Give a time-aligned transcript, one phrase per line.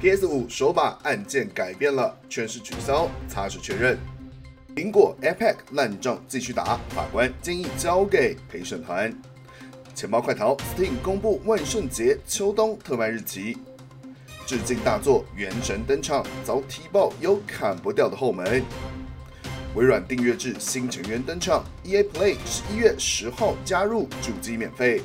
[0.00, 3.98] PS 五手把按键改变了，全是取消，擦拭确认。
[4.74, 9.10] 苹果 Epic 烂仗继续打，法官建议交给陪审团。
[9.94, 13.56] 钱包快逃，Steam 公布万圣节秋冬特卖日期。
[14.46, 18.62] 致敬大作《原神》登场，遭踢爆有砍不掉的后门。
[19.74, 25.02] 微软订阅制新成员登场，EA Play 十一月十号加入，主机免费。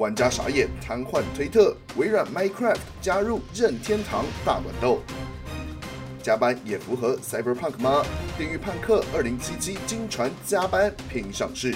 [0.00, 1.76] 玩家傻眼，瘫痪推特。
[1.94, 5.02] 微软 Minecraft 加入任天堂大乱斗。
[6.22, 8.02] 加班也符合 Cyberpunk 吗？
[8.38, 11.74] 地狱判客二零七七惊传加班拼上市。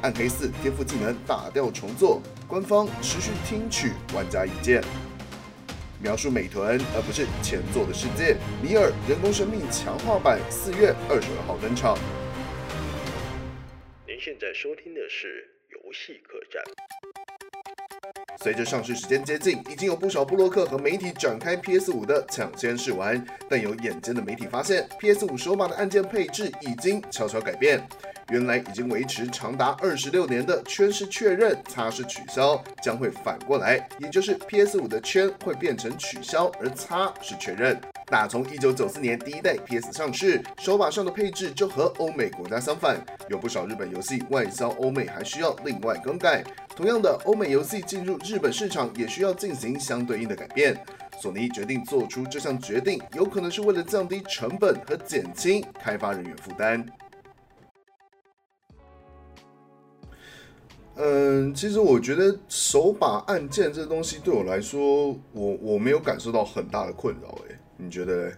[0.00, 4.82] 暗黑四天赋技能打掉重做，官方持续听取玩家意见。
[5.98, 8.38] 描述美屯而不是前作的世界。
[8.62, 11.98] 尼尔人工生命强化版四月二十二号登场。
[14.08, 15.59] 您现在收听的是
[15.92, 16.62] 戏客栈。
[18.42, 23.22] 随着上市时间接近，已经有不少布洛克和媒体展开 PS 五的抢先试玩。
[23.48, 27.86] 但有眼尖的媒体发现，PS 五手把的按键配置已经悄悄改变。
[28.30, 37.78] 原来已经维持长达二十六年的圈是确认、擦是取消，将会反过来，也就是 PS 五的圈会变成取消，而擦是确认。
[38.06, 46.42] 打从一九九四年第一代 PS 上市，手把上的配置就和欧美国家相反，有不少日本游戏外销欧美还需要另外更改。
[46.74, 50.76] 同样的，欧美游戏进入日本市场也需要进行相对应的改变。
[51.20, 56.84] 索尼决定做出这项决定，有可能是为了降低成本和减轻开发人员负担。
[61.02, 67.28] 嗯，其实我觉得手把按键这东西对我来说，我我没有感受到很大的困扰。
[67.48, 68.30] 哎，你觉得？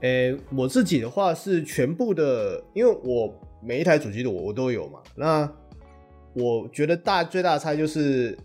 [0.00, 4.98] 诶，我自己的话是全部的，因为我每一台主机的我我都有嘛。
[5.14, 5.48] 那
[6.34, 8.36] 我觉得大最大的差就是，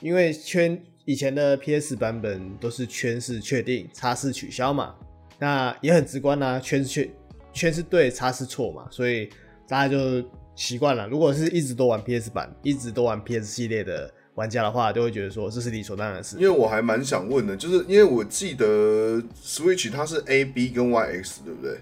[0.00, 4.94] 因为圈以前的 PS 版本都是圈是确定，叉是取消嘛，
[5.40, 7.10] 那也很直观啊，圈是确
[7.52, 9.28] 圈是对，叉是错嘛，所以
[9.66, 10.22] 大家就
[10.56, 11.06] 习惯了。
[11.08, 16.36] 如果是一直都玩 PS 版，一直都玩 PS 系列的玩家的话，就会觉得说这是理所当然的事。
[16.36, 21.78] 因为我还蛮想问的，就是因为我记得 Switch 它是 A B 跟 Y X 对不对？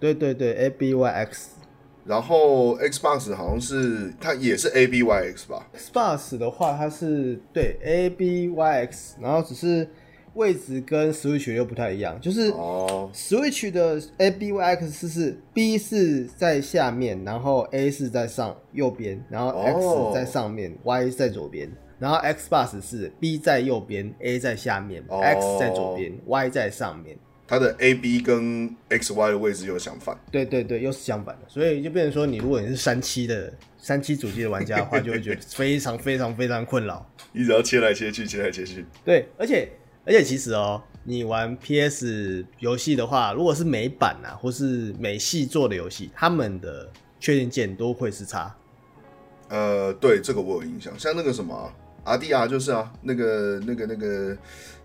[0.00, 1.50] 对对对，A B Y X。
[2.04, 9.86] 然后 Xbox 好像是它也是 A B Y X 吧？Xbox 的话，它是对 A B Y X，然后只是
[10.38, 21.68] 位置跟 Switch 又不太一样，就是哦，Switch 的 A B Y X 是 B 是在下面，然后 A 是在上右边，然后 X 在上面，哦，Y 在左边，
[21.98, 27.18] 然后 Xbox 是 B 在右边，A 在下面，哦，X 在左边，Y 在上面。
[27.50, 38.84] 它的 A B 跟 X Y 的位置又相反，对对对，又是相反的，所以就变成说，你如果你是三七的三七主机的玩家的话，就会觉得非常非常非常困扰， 一直要切来切去，切来切去。
[39.02, 39.66] 对，而且
[40.08, 48.56] 而且其实哦，你玩 P S 游戏的话，如果是美版啊，或是美系做的游戏，他们的确定键都会是差。
[49.50, 51.70] 呃，对，这个我有印象，像那个什么
[52.04, 54.34] R D R 就是啊，那个那个那个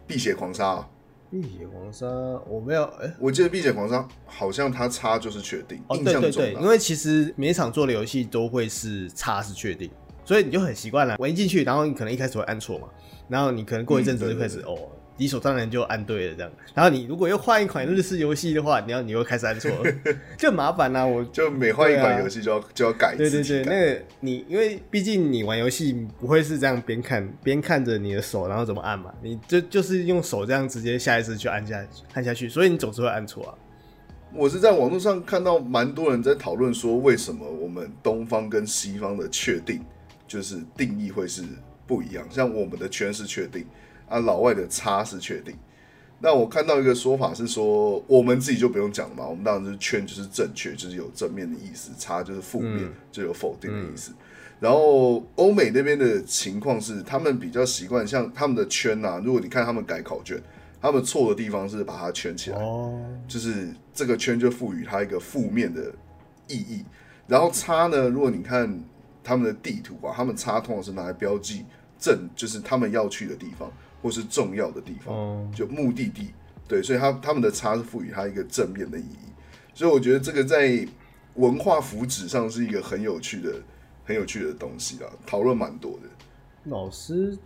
[0.06, 0.90] 碧血狂杀啊。
[1.32, 2.06] 碧血狂杀，
[2.50, 9.90] 我没有哎、欸，我记得碧血狂杀好像它叉就是确定，哦，对对对，因为其实每一场做的游戏都会是叉是确定，
[10.26, 12.90] 所以你就很习惯了，我一进去，然后你可能一开始会按错嘛，
[13.30, 14.90] 然后你可能过一阵子就开始、嗯、哦。
[15.18, 19.94] 理所当然就按对了这样，然后你如果又换一款日式游戏的话，你要你又开始按错了，
[20.38, 21.06] 就很麻烦啦、啊。
[21.06, 23.16] 我就每换一款游戏就要、啊、就要改。
[23.16, 29.14] 对对对，那个你因为毕竟你玩游戏不会是这样边看边看着你的手，然后怎么按嘛？
[29.22, 33.54] 你就就是用手这样直接下意识去按下按下去，所以你总是会按错啊。
[34.34, 39.80] 我是在网络上看到蛮多人在讨论说，为什么我们东方跟西方的确定
[40.28, 41.44] 就是定义会是
[41.86, 42.26] 不一样？
[42.32, 43.64] 像我们的圈是确定。
[44.08, 45.56] 啊，老外的差是确定。
[46.20, 49.28] 那我看到一个说法是说，我们自己就不用讲了嘛。
[49.28, 54.12] 我们当然就是圈就是正确，就是有正面的意思；差就是负面，嗯、就有否定的意思。
[54.12, 54.16] 嗯、
[54.62, 59.22] 然后欧美那边的情况是，他们比较习惯像他们的圈呐、啊。
[59.22, 60.42] 如果你看他们改考卷，
[60.82, 62.98] 他们错的地方是把它圈起来，哦、
[63.28, 65.92] 就是这个圈就赋予它一个负面的
[66.48, 66.86] 意义。
[67.28, 68.82] 然后叉呢，如果你看
[69.22, 71.66] 他们的地图啊，他们叉通常是拿来标记
[72.00, 73.70] 正，就是他们要去的地方。
[74.04, 76.34] 或是重要的地方，就目的地，
[76.68, 79.32] 对，所以他他们的差是赋予它一个正面的意义，
[79.74, 80.86] 所以我觉得这个在
[81.36, 83.56] 文化福祉上是一个很有趣的、
[84.04, 86.10] 很有趣的东西啦，讨论蛮多的。
[86.66, 87.38] 老师，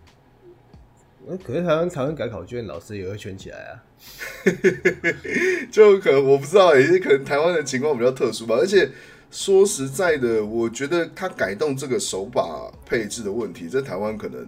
[1.44, 3.84] 可是台湾台湾改考卷，老师也会圈起来啊，
[5.72, 8.56] 就可能我不知道，也是可能台湾的情况比较特殊吧。
[8.56, 8.90] 而且
[9.30, 14.48] 说实在的，我觉得他改动这个手把配置的问题，在台湾可能。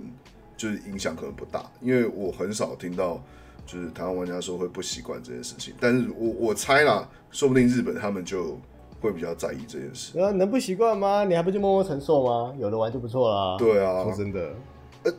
[0.59, 3.23] 就是影响可能不大，因为我很少听到
[3.65, 5.73] 就是台湾玩家说会不习惯这件事情。
[5.79, 8.59] 但是我我猜啦，说不定日本他们就
[8.99, 10.19] 会比较在意这件事。
[10.19, 11.23] 啊，能不习惯吗？
[11.23, 12.53] 你还不就默默承受吗？
[12.59, 13.55] 有的玩就不错啦。
[13.57, 14.53] 对啊，说真的，
[15.05, 15.13] 而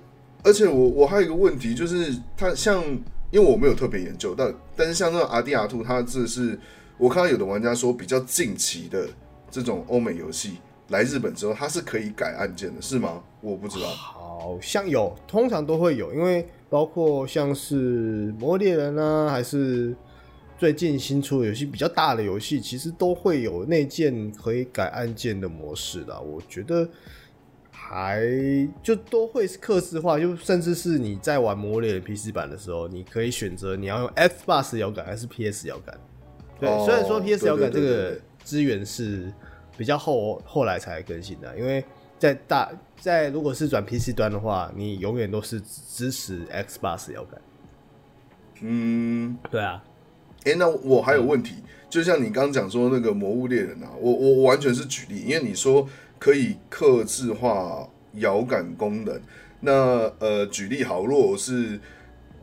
[0.44, 2.84] 而且我我还有一个问题，就是他像，
[3.30, 6.60] 因为我没有特别研究，但但是像那种阿迪阿兔他这是
[6.98, 9.08] 我看到有的玩家说比较近期的
[9.50, 10.58] 这种欧美游戏
[10.88, 13.22] 来日本之后，它是可以改按键的，是吗？
[13.40, 13.86] 我不知道。
[14.40, 19.94] 好像有，通常都会有，因为包括像是《魔猎人》啊，还是
[20.58, 26.18] 最近新出的游戏比较大的游戏，其实都会有内建可以改按键的模式的。
[26.20, 26.88] 我觉得
[27.70, 28.22] 还
[28.82, 35.98] 就都会是客制化，就甚至是你在玩《魔猎人》PC 版的时候，你可以选择你要用 Xbox 摇杆还是 PS 摇杆。
[36.58, 39.32] 对，哦、虽然说 PS 摇杆这个资源是
[39.76, 41.82] 比较后后来才更新的，因为
[42.20, 42.70] 在大。
[43.00, 47.40] 在如果是转 PC 端的话，你永远都是支持 Xbox 摇杆。
[48.60, 49.82] 嗯，对啊。
[50.44, 55.88] 哎、欸，那我还有问题，嗯、就像你刚刚讲说那个《魔物猎人》啊，我我完全是举例，因为你说
[56.18, 59.18] 可以克制化摇杆功能。
[59.60, 59.72] 那
[60.18, 61.80] 呃，举例好，如果我是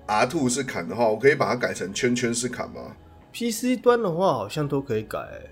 [0.08, 2.96] R2 是砍的话，我可以把它改成圈圈是砍吗
[3.32, 5.52] ？PC 端的话，好像都可以改、欸。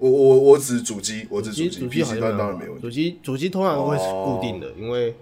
[0.00, 2.80] 我我我只主机，我只主机，PC 端当然没问题。
[2.80, 5.14] 主机主机通常都会是固定的，因为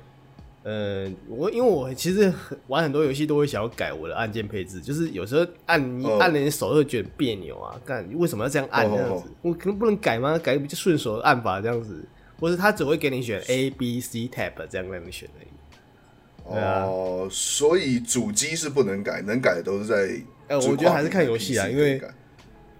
[0.62, 2.32] 呃，我因为我其实
[2.68, 9.24] 玩很多游戏都会想要改我的按键配置，就是有时候按你按了你手会觉得别扭啊，干为什么要这样按这样子？
[9.42, 10.38] 我可能不能改吗？
[10.38, 12.04] 改个比较顺手的按法这样子，
[12.38, 16.56] 或者他只会给你选 A B C tab 这样让你选而已。
[16.56, 22.00] 哦，所以主机是不能改，能改的都是在呃，我觉得还是看游戏啊，因为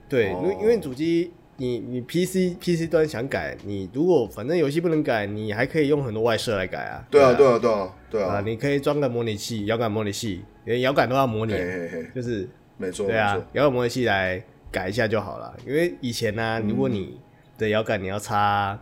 [0.09, 1.33] 对，因为因为主机。
[1.61, 7.05] 你你 PC PC 端想改，你如果反正游戏不能改，你还可以用很多外设来改啊。
[7.11, 8.41] 对啊，对啊，对啊，对啊。
[8.47, 11.53] 你可以装个模拟器，摇杆模拟器，连摇杆都要模拟，
[12.15, 13.09] 就是没错。
[13.09, 14.41] 对啊，摇杆模拟器来
[14.71, 15.53] 改一下就好了。
[15.67, 17.19] 因为以前呢，如果你
[17.59, 18.79] 的摇杆你要插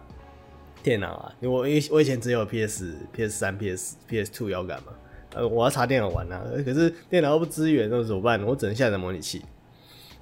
[0.82, 1.54] 电脑啊，因为
[1.88, 4.92] 我我以前只有 PS PS 三 PS PS Two 摇杆嘛，
[5.34, 8.44] 呃，我要插电脑玩啊，可是电脑又不支援，那怎么办？
[8.44, 9.40] 我只能下载模拟器。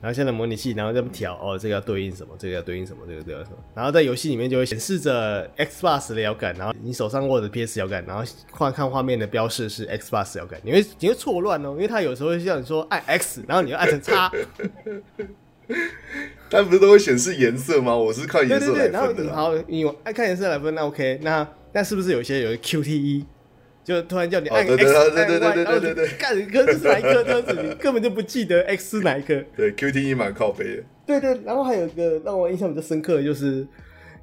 [0.04, 2.34] 然后现在模拟器，然后这么调哦，这个要对应什么？
[2.38, 2.98] 这个要对应什么？
[3.08, 3.56] 这个对应什么？
[3.74, 8.22] 然后在游戏里面就会显示着 Xbox 的摇杆，然后你手上握着 PS 摇杆，然后
[8.54, 14.30] 看看画面的标示是 Xbox 摇杆，你会你会错乱哦，因为它有时候会叫你说按 X，然后你要按成叉。
[16.50, 17.96] 它不是都会显示颜色吗？
[17.96, 18.98] 我是看颜色来分的。
[18.98, 23.24] 对对对，然后你好，你爱看颜色来分，那 OK，那那是不是有些有 QTE？
[23.84, 29.44] 就突然叫你按 X，对对对对对对对，干一颗是哪一颗这样子，你根本就不记得 X 是 哪一颗。
[29.54, 30.82] 对，QTE 蛮靠背的。
[31.04, 33.68] 对对，然后还有一个让我印象比较深刻的就是，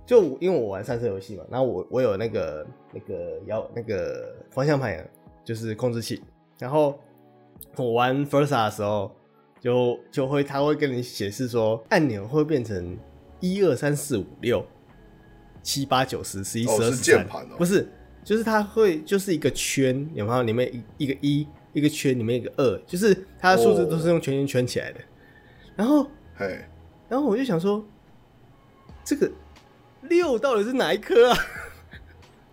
[0.03, 5.07] 就因为我玩赛车游戏嘛，然后我我有那个那个摇那个方向盘，
[5.45, 6.23] 就是控制器，
[6.57, 6.99] 然后
[7.75, 9.15] 我玩 Forza 的时候，
[9.59, 12.97] 就就会他会跟你显示说按钮会变成
[13.39, 14.65] 一二三四五六
[15.61, 17.27] 七八九十十一十二十三，
[17.59, 17.87] 不是。
[18.23, 20.43] 就是它会就是一个圈，有没有？
[20.43, 24.99] 里面一一个一，一个圈里面一个二，就是它的数字都是用圈圈圈起来的。
[25.75, 26.59] 然后，嘿，
[27.09, 27.83] 然后我就想说，
[29.03, 29.31] 这个
[30.01, 31.37] 六到底是哪一颗啊？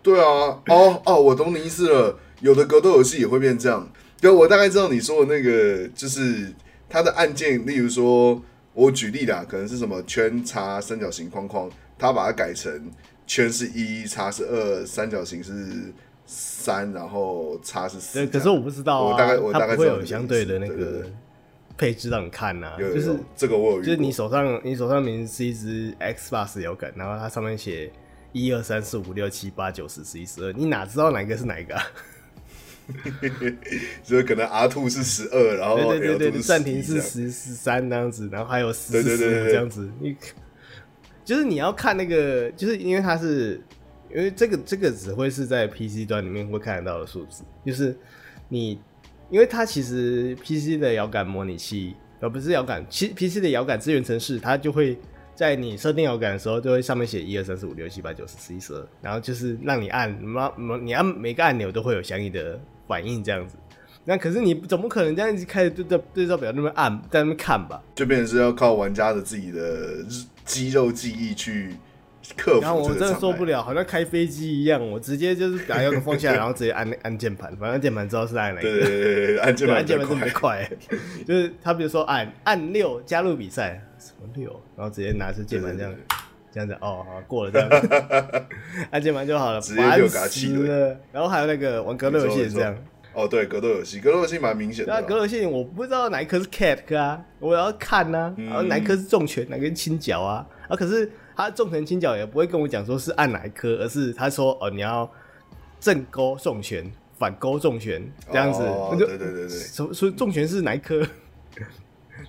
[0.01, 2.19] 对啊，哦哦，我懂你意思了。
[2.41, 3.91] 有的格斗游戏也会变这样。
[4.21, 6.53] 对，我大概知道你说的那个，就是
[6.87, 8.41] 它的按键，例如说，
[8.73, 12.89] 我举例啦，可能是什么圈叉三角形框框，它把它改成。
[13.29, 15.93] 圈是一，叉是二，三角形是
[16.25, 18.25] 三，然后叉是四。
[18.25, 21.05] 可是我不知道啊，我大概我大概会有相对的那个
[21.77, 27.91] 配置让你看呐、啊，就是这个我有，就是你手上你手上明明是一只 Xbox 摇杆，然后它上面写
[28.31, 31.85] 一二三四五六七八九十十一十二，你哪知道哪个是哪一个啊？
[34.01, 40.17] 所以可能 R two 是十二，然后对对对对，暂停是十十三那样子，然后还有十四这样子，你。
[41.29, 43.61] 就是你要看那个，就是因为它是，
[44.09, 47.43] 因为这个这个只会是在 PC 端里面会看得到的数字。
[47.63, 47.95] 就是
[48.47, 48.81] 你，
[49.29, 54.97] 因为它其实 PC 的遥感模拟器，而不是遥感，其 PC 的遥感资源程式，它就会
[55.35, 60.11] 在你设定遥感的时候，就会上面写一二三四五六七八九十十一十二，然后就是让你按，
[60.81, 63.55] 你按每个按钮都会有相应的反应这样子。
[64.03, 67.79] 那可是你总不可能这样一开始对照对照表那么按，在那边看吧？
[67.93, 70.03] 就变成是要靠玩家的自己的
[70.49, 71.75] 肌肉记忆去
[72.35, 72.61] 克服。
[72.61, 78.67] 然后我真的受不了，好像开飞机一样，我直接就是把摇杆放下来，然后直接按按键盘，反正键盘知道是按哪个。
[78.67, 80.67] 对对对对，按键盘，按键盘特别快。
[81.25, 85.95] 就是他比如说按按六加入比赛，什么六，然后直接拿出键盘这样
[86.51, 87.69] 这样子哦，好过了这样，
[88.89, 90.97] 按键盘就好了，直接就给他气了。
[91.11, 92.75] 然后还有那个玩格斗游戏也是这样。
[93.19, 94.93] 哦，对，格斗游戏，格斗游戏蛮明显的。
[94.93, 100.45] 那格斗游戏我不知道哪一颗是 cat 啊，我要看啊，然后哪一颗是重拳，哪个是轻脚啊？
[100.67, 105.09] 啊，可是他重拳轻脚也不会跟我讲说是按哪一颗，而是他说哦，你要
[105.79, 108.63] 正勾重拳，反勾重拳这样子。
[108.63, 109.49] 哦，对对对对。
[109.49, 111.05] 所所以重拳是哪一颗？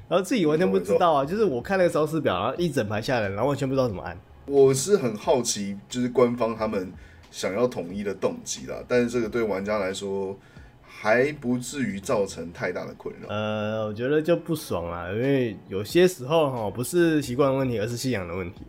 [0.09, 4.17] 然后自己完全不知道啊，就是我看那个招式表，然后一整排下来，然后完全不知道怎么按。
[4.47, 6.93] 我是很好奇，就是官方他们
[7.31, 10.37] 想要统一的动机啦，但是这个对玩家来说
[11.03, 13.29] 还不至于造成太大的困扰。
[13.31, 18.61] 呃，我觉得就不爽啦，因为有些时候哈，不是习惯的问题，而是信仰的问题。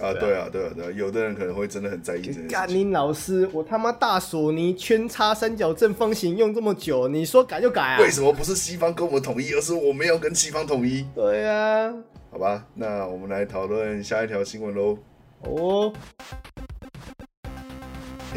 [0.00, 2.48] 啊，对啊，对啊，对啊，有的人可能会真的很在意这件事。
[2.48, 7.98] 干你老师，我他妈大索尼圈叉三角正方形用这么久，你说改就改啊？
[7.98, 11.04] 为什么不是西方跟我们统一，而是我们要跟西方统一？
[11.12, 11.92] 对啊，
[12.30, 14.96] 好吧，那我们来讨论下一条新闻喽。
[15.40, 15.92] 哦。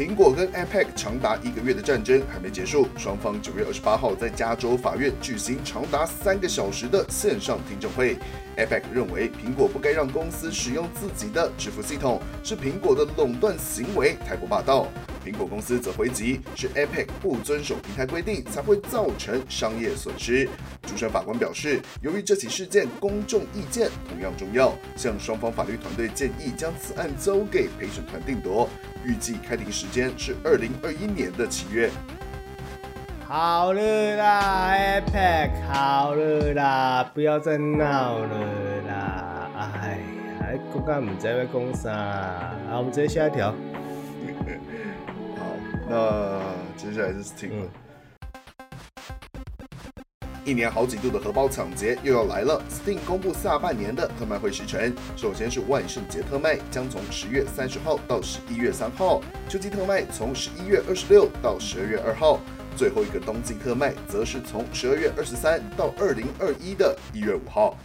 [0.00, 8.16] 苹果跟 Epic 长达一个月的战争还没结束，双方九月二十八号在加州法院举行长达三个小时的线上听证会。
[8.56, 14.88] Epic 认为苹果不该让公司使用自己的支付系统，是苹果的垄断行为太过霸道。
[15.22, 20.48] 苹果公司则回击，是 Epic 不遵守平台规定才会造成商业损失。
[20.88, 28.66] 主审法官表示，由于这起事件公众意见同样重要，向双方法律团队建议将此案交给陪审团定夺。
[29.04, 31.90] 预计开庭时间是二零二一年的七月。
[33.26, 39.50] 好了啦，iPad，好了啦，不要再闹了啦！
[39.56, 39.98] 哎
[40.40, 41.92] 还，公干唔知要讲啥？
[42.68, 43.54] 好，我们直接下一条。
[45.38, 45.46] 好，
[45.88, 46.40] 那
[46.76, 47.68] 接下来是 Steam。
[50.44, 54.92] 嗯一年好几度的荷包抢劫又要来了，Steam 公布下半年的特卖会时程。
[55.16, 62.40] 首先是万圣节特卖，将从十月三十号到十一月三号；秋季特卖从十一月二十六到十二月二号；
[62.76, 67.76] 最后一个冬季特卖则是从十二月二十三到二零二一的一月五号。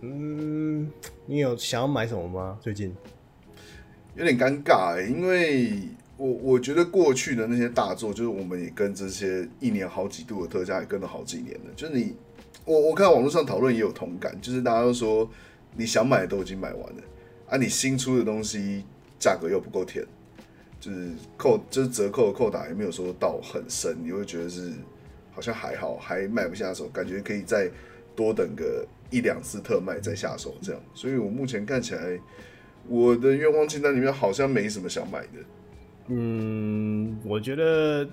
[0.00, 0.90] 嗯，
[1.24, 2.58] 你有想要买什么吗？
[2.60, 2.94] 最近
[4.16, 5.80] 有点尴尬欸，因为。
[6.22, 11.70] 我我觉得过去的那些大作，就是我们也跟这些一年好几度的特价也跟了好几年了。
[11.74, 12.14] 就是你，
[12.64, 15.28] 我我看网络上讨论也有同感，就是大家都说
[15.74, 17.02] 你想买的都已经买完了，
[17.48, 18.84] 啊，你新出的东西
[19.18, 20.06] 价格又不够甜，
[20.78, 24.70] 就是扣就是折扣的扣打也没有说到很深，你会觉得是
[25.32, 27.68] 好像还好，还买不下手，感觉可以再
[28.14, 30.80] 多等个一两次特卖再下手这样。
[30.94, 32.16] 所以我目前看起来，
[32.86, 35.40] 我的愿望清单里面好像没什么想买的。
[36.14, 38.06] 嗯，我觉得，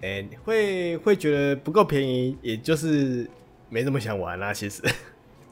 [0.00, 3.28] 哎、欸，会会觉得不够便宜，也就是
[3.68, 4.54] 没那么想玩啦、啊。
[4.54, 4.82] 其实，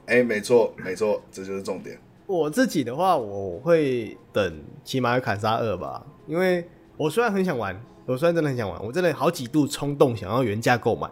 [0.07, 1.99] 哎、欸，没错，没错，这就是重点。
[2.26, 6.66] 我自己的话，我会等起码有砍杀二吧，因为
[6.97, 11.07] 我虽然很想玩，我虽然真的很想玩，我真的好几度冲动想要原价购买，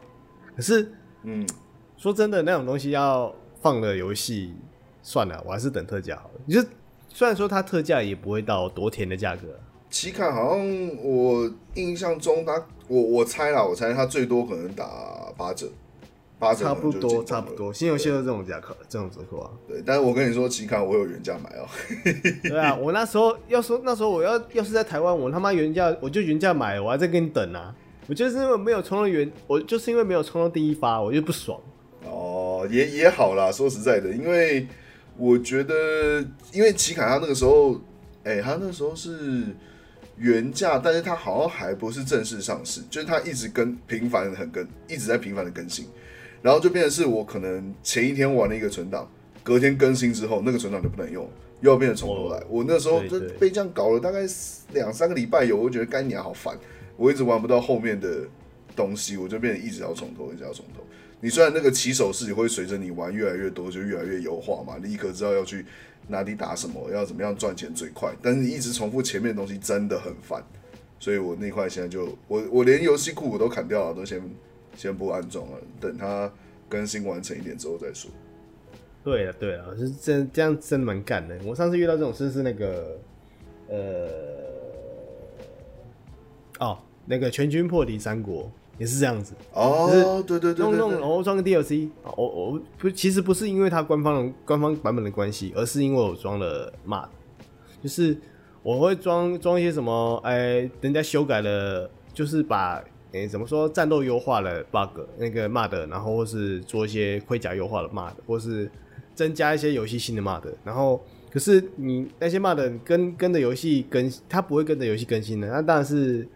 [0.56, 0.90] 可是，
[1.24, 1.46] 嗯，
[1.98, 4.54] 说真的，那种东西要放了游戏，
[5.02, 6.40] 算了，我还是等特价好了。
[6.46, 6.64] 你就。
[7.08, 9.58] 虽然说它特价也不会到多甜的价格，
[9.90, 14.84] 奇卡好像我印象中他，我我猜啦，我猜他最多可能打
[15.36, 15.68] 八折，
[16.38, 19.50] 八折差不多差不多，新游戏都这种价格，这种折扣啊。
[19.66, 21.68] 对，但是我跟你说，奇卡我有原价买哦、喔。
[22.48, 27.74] 对啊，我那时候要说那时候我要要是在台湾，我他妈原价我就原价买，我还在跟你等啊。
[28.08, 31.60] 我就是因为没有冲到原，我就是因为没有冲到第一发，我就不爽。
[32.04, 34.66] 哦，也也好啦，说实在的，因为。
[35.18, 36.20] 我觉得，
[36.52, 37.72] 因为奇卡他那个时候，
[38.22, 39.44] 哎、欸，他那时候是
[40.18, 45.86] 原价，但是它好像还不是正式上市，就是它一直跟频繁的很跟，一直在频繁的更新，
[46.42, 49.06] 然后就变成是我可能前一天玩了一个存档，
[49.42, 51.28] 隔天更新之后，那个存档就不能用，
[51.60, 52.42] 又要变成从头来。
[52.48, 54.20] 我那时候就被这样搞了大概
[54.72, 56.58] 两三个礼拜有，我觉得干娘好烦，
[56.96, 58.22] 我一直玩不到后面的
[58.74, 60.82] 东西，我就变得一直要从头，一直要从头。
[61.18, 65.64] 你虽然那个起手式也会随着你玩越来越多，就越来越优化嘛，你可知道要去
[66.08, 68.14] 哪里打什么，要怎么样赚钱最快。
[68.22, 70.42] 但是一直重复前面的东西真的很烦，
[70.98, 74.22] 所以我那块现在就我我连游戏库我都砍掉了，都先
[74.76, 76.32] 先不安装了，等它
[76.68, 78.10] 更新完成一点之后再说。
[79.04, 81.38] 对啊对啊，是真这样真的蛮干的。
[81.44, 82.98] 我上次遇到这种事是那个
[83.68, 84.08] 呃
[86.58, 88.50] 哦那个全军破敌三国。
[88.78, 89.34] 也是这样子。
[89.52, 97.08] 哦，对对对，弄弄然后装个 DLC，我我不其实不是因为它官方的官方版本的关系，而是因为我装了 mod，
[97.82, 98.16] 就是
[98.62, 102.74] 我会装装一些什么，哎、欸，人家修改了，就是把
[103.12, 108.70] 哎、欸、怎么说战斗优化了 bug 那个 mod，然后或是做一些盔甲优化的 mod，或是
[109.14, 111.02] 增加一些游戏新的 mod，然后
[111.32, 116.28] 可是你那些 mod 跟跟着游戏更，它不会跟着游戏更新的，那当然是。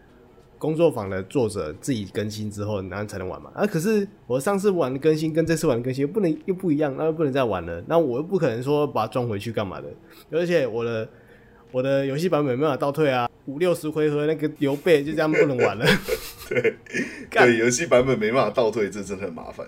[0.60, 3.50] 工作坊的作者自己更新之后，然后才能玩嘛。
[3.54, 7.82] 啊，可是我上次玩的更新跟这次玩的更新又不能又不一样，那又不能再玩了。
[7.86, 9.88] 那我又不可能说把它装回去干嘛的？
[10.30, 11.08] 而且我的
[11.72, 15.86] 我的游戏版本没办法倒退啊，五六十回合那个刘备就这样不能玩了。
[16.50, 16.76] 对，
[17.30, 19.66] 对，游戏版本没办法倒退，这真的很麻烦。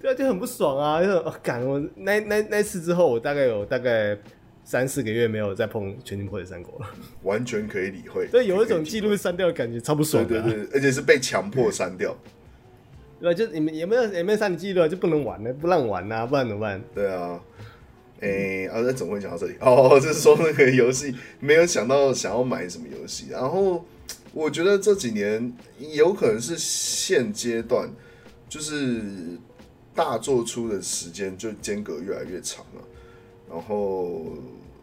[0.00, 1.02] 对啊，就很不爽啊！
[1.02, 4.16] 就赶、哦、我那那那次之后，我大概有大概。
[4.64, 6.86] 三四个月没有再碰全军破解三国了，
[7.22, 8.28] 完全可以理会。
[8.28, 10.44] 对，有一种记录删掉的感觉，超不爽的、啊。
[10.44, 12.16] 对对对，而且是被强迫删掉。
[13.20, 16.82] 对，就你们也没有也没有删你记录，就不能玩了，不让玩啊，不然怎么办？
[16.94, 17.40] 对啊，
[18.20, 19.54] 哎、欸，啊，那怎么会讲到这里？
[19.60, 23.84] 哦， 就是说那个游戏没有想到想要买什么游戏，然后
[24.32, 27.90] 我觉得这几年有可能是现阶段，
[28.48, 29.02] 就是
[29.94, 32.82] 大做出的时间就间隔越来越长了。
[33.52, 34.22] 然后，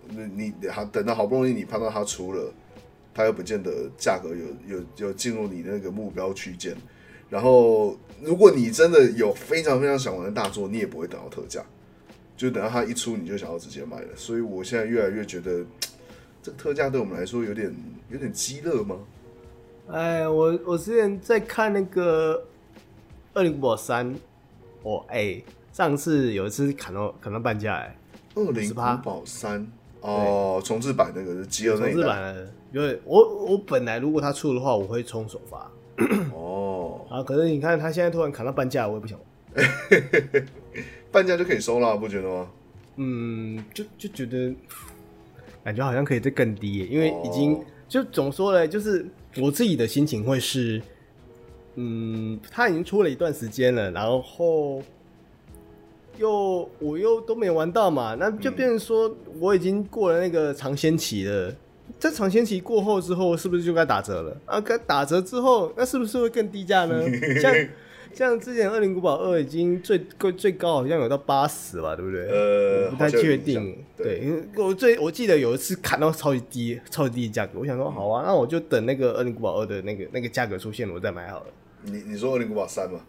[0.09, 2.53] 你你还等到好不容易你判断它出了，
[3.15, 6.75] 它又不见得价格有有有进入你那个目标区间。
[7.31, 11.65] 然后，如果你真的有非常非常想玩的大作，你也不会等到特价，
[12.37, 14.07] 就等到它一出你就想要直接买了。
[14.15, 15.65] 所以我现在越来越觉得，
[16.43, 17.73] 这个特价对我们来说有点
[18.11, 18.97] 有点鸡肋吗？
[19.87, 22.35] 哎，我我之前在看那个
[23.33, 24.13] 《二零五三》，
[24.83, 25.41] 哦，哎，
[25.73, 27.95] 上次有一次砍到砍到半价，哎。
[28.45, 29.65] 恶灵古堡三
[30.01, 31.93] 哦，重置版那个是饥饿那一代。
[31.93, 35.69] 重置版的，因为我我本来如果他出的话，我会冲首发。
[36.33, 39.27] 哦， 啊，可是你看他现在突然砍到半价，我也不想玩。
[41.11, 42.49] 半价就可以收了，不觉得吗？
[42.95, 44.53] 嗯，就就觉得
[45.63, 49.05] 感觉好像可以再更低，因为已经、哦、就总说呢，就是
[49.37, 50.81] 我自己的心情会是，
[51.75, 54.81] 嗯，他已经出了一段时间了，然后。
[56.19, 61.55] 又我又都没玩到嘛，那就变成说我已经过了那个尝鲜期了。
[61.97, 64.37] 在尝鲜期过后之后，是不是就该打折了？
[64.45, 67.01] 啊，该打折之后，那是不是会更低价呢？
[67.41, 67.53] 像
[68.13, 72.27] 像之前《恶灵古堡二》已经最最最高好像有到八十吧，对不对？
[72.29, 73.77] 呃，不太确定。
[73.97, 81.45] 对，因为我最我记得有一次砍到超级低、超级低的价格，我想说好啊，那我就等那个《恶灵古堡二》的那个那个价格出现，我再买好了。
[81.83, 82.99] 你你说《恶灵古堡三》吗？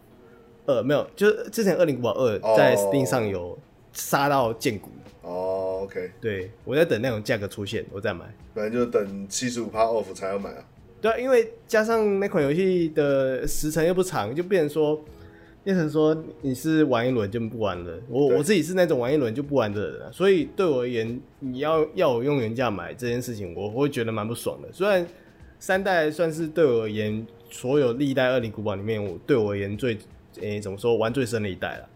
[0.71, 3.59] 呃，没有，就是之前《恶灵古堡二》在 Steam 上有
[3.91, 4.89] 杀到剑骨。
[5.21, 8.25] 哦，OK，对，我在等那种价格出现，我再买。
[8.55, 10.63] 反正就等七十五趴 off 才要买啊。
[11.01, 15.03] 对啊，因为加上那款游戏的时程又不长，就变成说，
[15.63, 17.99] 变成说你是玩一轮就不玩了。
[18.07, 24.69] 我我自己是那种玩一轮就不玩的人啊，所以对我而言，你要要我用原价买这件事情，我会觉得蛮不爽的。
[24.71, 25.05] 虽然
[25.59, 29.97] 三代算是对我而言，所有历代《二零古堡》里面，我对我而言最。
[30.41, 31.89] 诶、欸，怎么说玩最深的一代了？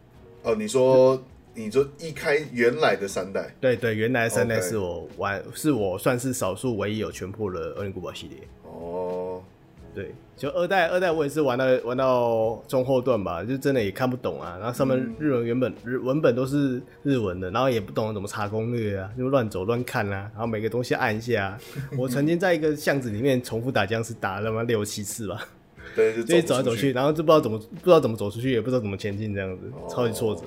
[0.43, 1.21] 哦，你说，
[1.53, 8.37] 你说一开原来的三代，对对，原来的三代是我玩.是我算是少数唯一有全破的《恶灵古堡》系列。
[8.63, 9.41] 哦，
[9.93, 14.57] 对，就二代，二代我也是玩到玩到中后段吧，就真的也看不懂啊。
[14.59, 21.59] 然后上面日文原本、嗯、日文本都是日文的，然后也不懂怎么查攻略啊，就乱走乱看啊，然后每个东西按一下、啊。
[21.97, 25.47] 我曾经在一个巷子里面重复打僵尸，打了他妈六七次吧。
[25.95, 30.41] 对，就走，走来走去，然后就不知道怎么不知道怎么走出去，也不知道怎么前进，这样子、哦、超级挫折。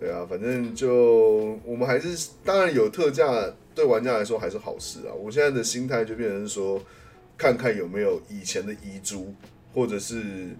[0.00, 5.12] 对啊，反正就我们还是当然有特价，对玩家来说还是好事啊。
[5.14, 6.82] 我现在的心态就变成说，
[7.38, 9.32] 看看有没有以前的遗珠，
[9.72, 10.50] 或者是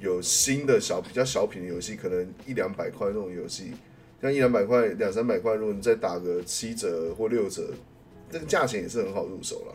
[0.00, 3.72] 有新的小比较小品的游戏，可能一两百块那种游戏，
[4.20, 7.70] 像一两百块、两三百块，如果你再打个七折或六折，
[8.30, 9.74] 这个价钱也是很好入手了。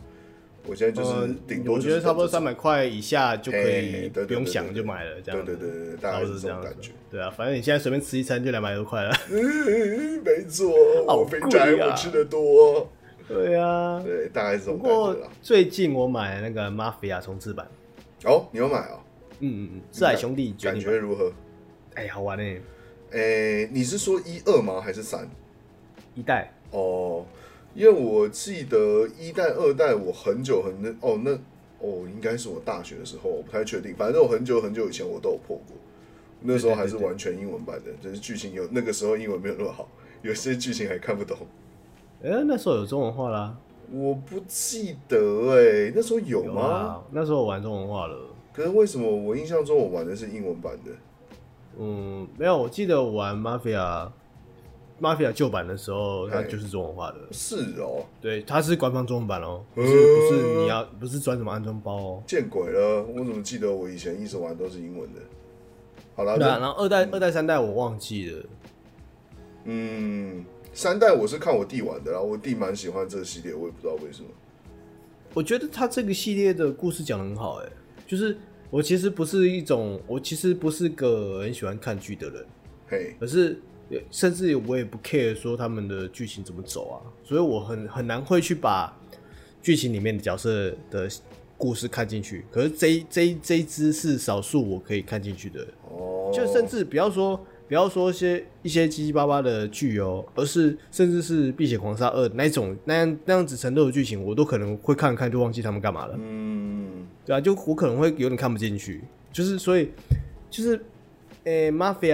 [0.68, 5.46] 我现在就是顶多，我觉得差不多三百块以下就可以不用想就买了，这样。
[5.46, 6.92] 对对对对，大概是这种感觉。
[7.12, 9.16] 对啊，反正你现在随便吃一餐就两百多块了。
[9.30, 10.70] 嗯，没错，
[11.06, 12.90] 我肥宅我吃的多。
[13.28, 14.90] 对啊，对，大概是这种感觉。
[14.90, 17.68] 不过最近我买那个 Mafia 重置版。
[18.24, 19.00] 哦，你有买哦？
[19.40, 21.32] 嗯嗯嗯，四海兄弟感觉如何？
[21.96, 22.44] 哎，好玩呢。
[23.12, 24.82] 哎，你是说一二吗？
[24.82, 25.28] 还是三？
[26.14, 26.52] 一代。
[26.72, 27.26] 哦。
[27.76, 31.32] 因为我记得一代、二代，我很久很那哦那
[31.80, 33.94] 哦，应该是我大学的时候，我不太确定。
[33.96, 35.76] 反正我很久很久以前我都有破过，
[36.42, 39.88] 那时候还是完全英文版的，就是剧情有那个时候英文没有那么好，
[40.22, 41.38] 有些剧情还看不懂。
[42.24, 43.58] 哎、欸，那时候有中文化啦？
[43.92, 45.18] 我不记得
[45.52, 47.04] 哎、欸，那时候有吗有、啊？
[47.12, 48.18] 那时候我玩中文化了。
[48.54, 50.92] 可是为什么我印象中我玩的是英文版的？
[51.78, 54.10] 嗯，没有，我记得我玩 Mafia。
[55.02, 57.18] Mafia 旧版的时候，它就是中文化的。
[57.32, 62.24] 是哦，对，它是官方中文版哦，不是不是你要不是转什么安装包哦。
[62.26, 63.04] 见鬼了！
[63.04, 65.20] 我怎么记得我以前一直玩都是英文的？
[66.16, 68.46] 好了，对啊，然后二代、二代、三代我忘记了。
[69.66, 74.30] 嗯，三代我是看我弟玩的，然后我弟蛮喜欢这个系列，我也不知道为什么。
[75.34, 77.70] 我觉得他这个系列的故事讲的很好，哎，
[78.08, 78.38] 就是
[78.70, 82.46] 我其实不是一种，我其实不是个很喜欢看剧的人，
[82.88, 83.60] 嘿，可是
[84.12, 88.96] 甚至我也不 care 说他们的剧情怎么走啊，所以我很很难会去把
[89.62, 91.10] 剧情里面的角色的
[91.58, 92.46] 故事看进去。
[92.52, 97.40] 可是这一这一这一支是少数我可以看进去的，哦，就甚至不要说。
[97.68, 106.16] 不要说一些一些七七八八的剧哦，而是甚至是《碧血狂杀二》那种那样那样子程度的剧情，我都可能会看看就忘记他们干嘛了。
[106.16, 109.02] 嗯，对啊，就我可能会有点看不进去。
[109.34, 109.90] 就是所以
[110.48, 110.76] 就是，
[111.46, 112.14] 诶、欸，《Mafia》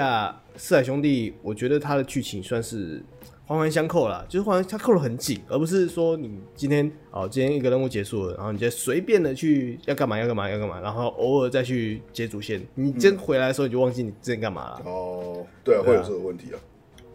[0.55, 3.01] 四海兄弟，我觉得它的剧情算是。
[3.43, 12.61] 环环相扣啦，就是环它扣的很紧，而不是说你今天哦，今天一个任务结束了，然后你就随便的去要干嘛要干嘛要干嘛，然后偶尔再去接主线。
[12.75, 14.81] 你真回来的时候，你就忘记你之前干嘛了。
[14.85, 16.59] 哦，对啊，会有这个问题啊。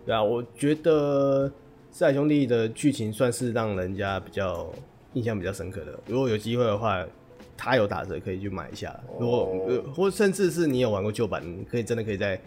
[0.04, 1.48] 对啊，我觉得
[1.90, 4.70] 《四海兄弟》的剧情算是让人家比较
[5.14, 5.98] 印象比较深刻的。
[6.06, 7.02] 如果有机会的话，
[7.56, 8.94] 他有打折可以去买一下。
[9.18, 12.38] 如果、哦、或甚至是你有玩过旧版，你可以真的可以在。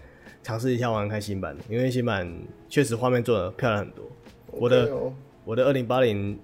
[0.42, 2.28] 尝试一下玩看新版的，因为新版
[2.68, 4.06] 确实画面做的漂亮很多。
[4.06, 4.10] Okay
[4.52, 5.14] 我的、哦、
[5.46, 6.40] 我的二零八零，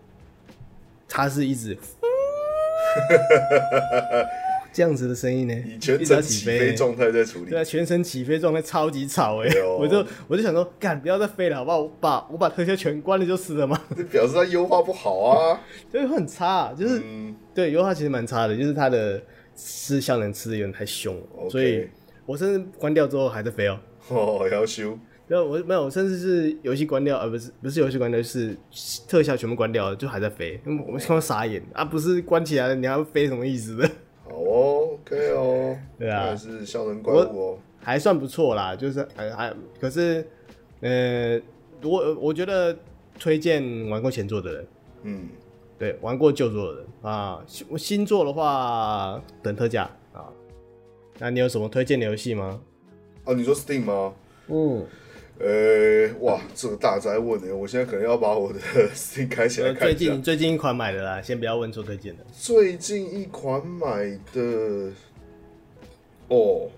[1.08, 1.76] 它是一直
[4.72, 7.50] 这样子的声音呢，以全程起飞状态在处理。
[7.50, 11.80] 对啊，全身起飞状态超级吵哎，哦、 我就我就想说，干不要再飞了，好不好？
[11.82, 13.82] 我把我把特效全关了就是了嘛。
[13.98, 15.60] 这表示它优化不好啊，
[15.92, 19.20] 就是很差，就是、嗯、对优化其实蛮差的，就是它的
[19.56, 21.90] 吃效能吃的有点太凶，Okay 所以。
[22.26, 24.98] 我甚至关掉之后还在飞哦、喔，哦，要修。
[25.28, 28.56] 没有，我没有，我甚至是游戏关掉，而不是不是游戏关掉，是
[29.08, 30.60] 特效全部关掉了，就还在飞。
[30.88, 31.84] 我看到傻眼啊！
[31.84, 33.90] 不是关起来了，你还要飞什么意思的？
[34.24, 40.28] 好哦，OK 哦，对啊，还是效能怪物哦，还算不错啦，就是还还可是，
[40.82, 41.42] 呃，
[41.82, 42.78] 我我觉得
[43.20, 44.68] 推荐玩过前作的人，
[45.04, 45.30] 嗯，
[45.80, 49.90] 对，玩过旧作的人啊，新新作的话等特价。
[51.18, 52.62] 那你有什么推荐的游戏吗？
[53.24, 54.14] 哦，你说 Steam 吗？
[54.48, 54.86] 嗯，
[55.40, 58.60] 呃、欸，哇，这个大灾问呢，我现在可能要把我的
[58.94, 59.98] Steam 开起来看一下。
[59.98, 62.24] 最近最近一款买的啦，先不要问做推荐的。
[62.32, 64.92] 最近一款买的，
[66.28, 66.70] 哦。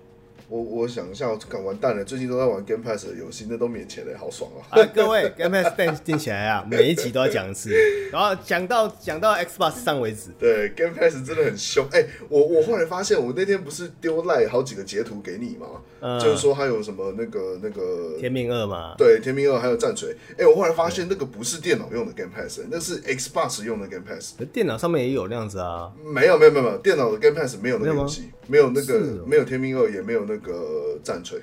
[0.48, 2.02] 我我想一下，我干完蛋了。
[2.02, 4.80] 最近都在玩 Game Pass 的游戏，那都免钱的，好爽啊！
[4.80, 7.70] 啊，各位 Game Pass 定 起来啊，每一集都要讲一次，
[8.10, 10.30] 然后讲到讲到 Xbox 上为止。
[10.38, 11.86] 对，Game Pass 真的很凶。
[11.90, 15.66] 哎、欸，我我后来发现，我那天不是丢赖好几个截图给你吗？
[16.00, 18.94] 嗯、就是说还有什么那个那个天命二嘛？
[18.96, 20.16] 对，天命二还有战锤。
[20.30, 24.34] 哎、欸，我后来发现那个不是电脑用的 Game Pass，那是 Xbox 用的 Game Pass。
[24.50, 25.92] 电脑上面也有那样子啊？
[26.02, 31.40] 没有没有没有，电脑的 Game Pass 没有那个游戏，没有那个、喔、没有天命二，也没有那个战锤。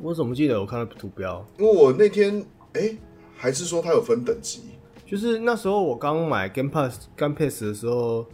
[0.00, 1.44] 我怎么记得我看到图标？
[1.58, 2.40] 因为我那天
[2.72, 2.98] 哎、欸，
[3.36, 4.62] 还是说它有分等级？
[5.04, 8.24] 就是那时候我刚买 Game Pass Game Pass 的时候，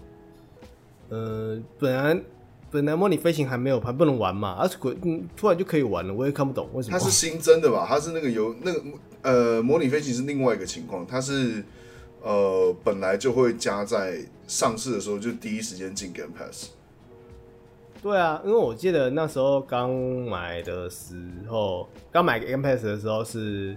[1.08, 2.22] 呃，本来
[2.70, 6.98] 本来模拟飞行还没有还不能玩嘛，而且嗯突然就可以玩了，我也看不懂为什么。
[6.98, 7.86] 它是新增的吧？
[7.88, 8.82] 它是那个游那个
[9.22, 11.64] 呃模拟飞行是另外一个情况，它是
[12.22, 16.70] 呃本来就会加在上市的时候就第一时间进 Game Pass。
[18.04, 21.16] 对啊，因为我记得那时候刚买的时
[21.48, 23.74] 候，刚买 Game Pass 的时候是，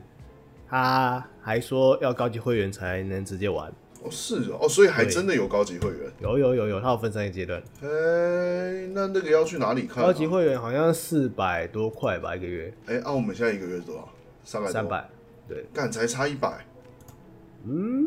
[0.68, 3.72] 他还说要高级会员才能直接玩。
[4.04, 6.12] 哦，是哦，所以还真的有高级会员。
[6.20, 7.58] 有有有有，它有分三个阶段。
[7.82, 10.08] 哎，那那个要去哪里看啊？
[10.08, 12.74] 高级会员好像四百多块吧，一个月。
[12.88, 14.10] 哎，那我们现在一个月多少？
[14.44, 14.70] 三百。
[14.70, 15.10] 三百。
[15.48, 16.66] 对，干才差一百。
[17.64, 18.06] 嗯。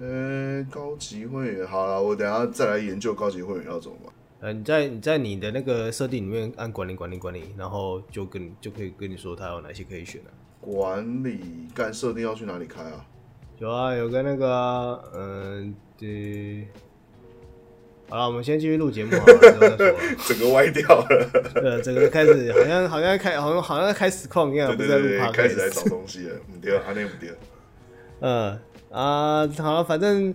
[0.00, 4.14] 哎，高级会员，好了，我等下再来研究高级会员要怎么玩。
[4.42, 10.30] 呃，你在你在你的那个设定里面按管理管理管理，然后就跟就可以跟你说它有哪些可以选了。
[10.62, 13.04] 管理干设定要去哪里开啊？
[13.58, 16.66] 有啊，有个那个嗯，对。
[18.08, 19.96] 好了，我们先继续录节目好了，再说。
[20.26, 21.30] 整个歪掉了。
[21.56, 26.36] 呃，整个开始好像好像开好像好像开实况一样，不是在录趴，开始来找东西了。
[26.50, 27.30] 不对，还那不对。
[28.20, 28.58] 嗯
[28.90, 30.34] 啊，好了，反正。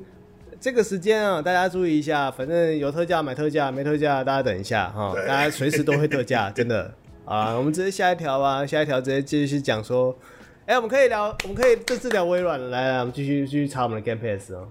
[0.65, 6.91] 这个时间啊，大家注意一下，反正有特价买特价，没特价大家等一下哈，大家随时都会特价， 真的
[7.23, 7.55] 啊。
[7.55, 10.17] 我们直接下一条吧，下一条直接继续讲说，
[10.65, 14.67] 哎，我们可以聊，我们可以这次聊微软，来来，我们继续继续查我们的 Game Pass 哦。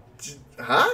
[0.57, 0.85] 啊？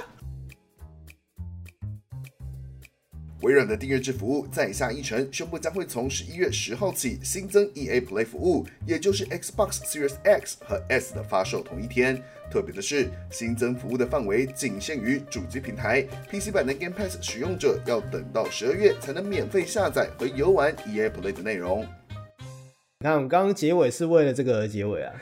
[3.41, 12.21] 微软的订阅制服务在下一城宣布，将会从十一月十号起新增 EA Play 服务，也就是 Xbox Series X 和 S 的发售同一天。
[12.51, 21.87] 特别的是，新增服务的范围仅限于主机平台，PC 版的 Game Pass 使用者要等到十二月才能免费下载和游玩 EA Play 的内容。
[22.99, 25.15] 那，我们刚刚结尾是为了这个而结尾啊，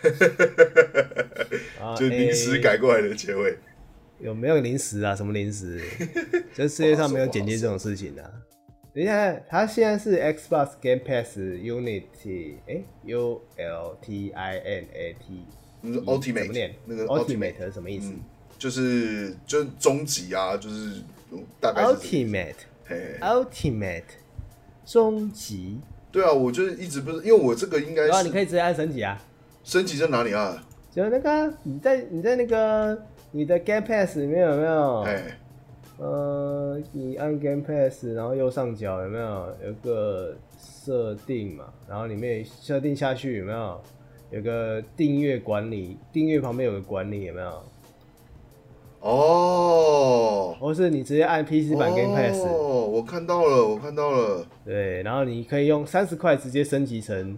[1.95, 3.57] 就临时改过来的结尾。
[4.19, 5.15] 有没有零食啊？
[5.15, 5.81] 什么零食？
[6.53, 8.31] 这世界上没有剪辑这种事情的、啊。
[8.93, 15.45] 等一下，他现在是 Xbox Game Pass Unity，哎、欸、，U L T I N A T，
[15.81, 16.75] 那个 Ultimate，怎么念？
[16.85, 18.09] 那个 Ultimate 是什么意思？
[18.09, 18.19] 嗯、
[18.57, 21.01] 就是就是终极啊，就是
[21.61, 24.03] 大概是 Ultimate，Ultimate，
[24.85, 25.79] 终极。
[26.11, 29.21] 对啊，我就是一直不是，因为我这个应该是，你可以直接按升级啊。
[29.63, 30.61] 升级在哪里啊？
[30.91, 32.99] 就那个你在你在那个
[33.31, 35.05] 你的 Game Pass 里面有没有？
[35.99, 41.65] 呃，你按 Game Pass，然后右上角有没有有个设定嘛？
[41.87, 43.81] 然后里面设定下去有没有
[44.31, 45.97] 有个订阅管理？
[46.11, 47.63] 订阅旁边有个管理有没有？
[49.01, 52.43] 哦，或是你直接按 PC 版 Game Pass？
[52.45, 54.45] 哦，我看到了，我看到了。
[54.65, 57.37] 对，然后你可以用三十块直接升级成，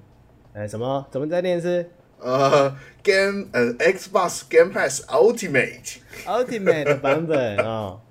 [0.54, 1.06] 哎，什么？
[1.12, 1.89] 怎么在电视？
[2.21, 7.63] 呃，Game，呃，Xbox Game Pass Ultimate，Ultimate 的版本啊。
[7.67, 8.01] 哦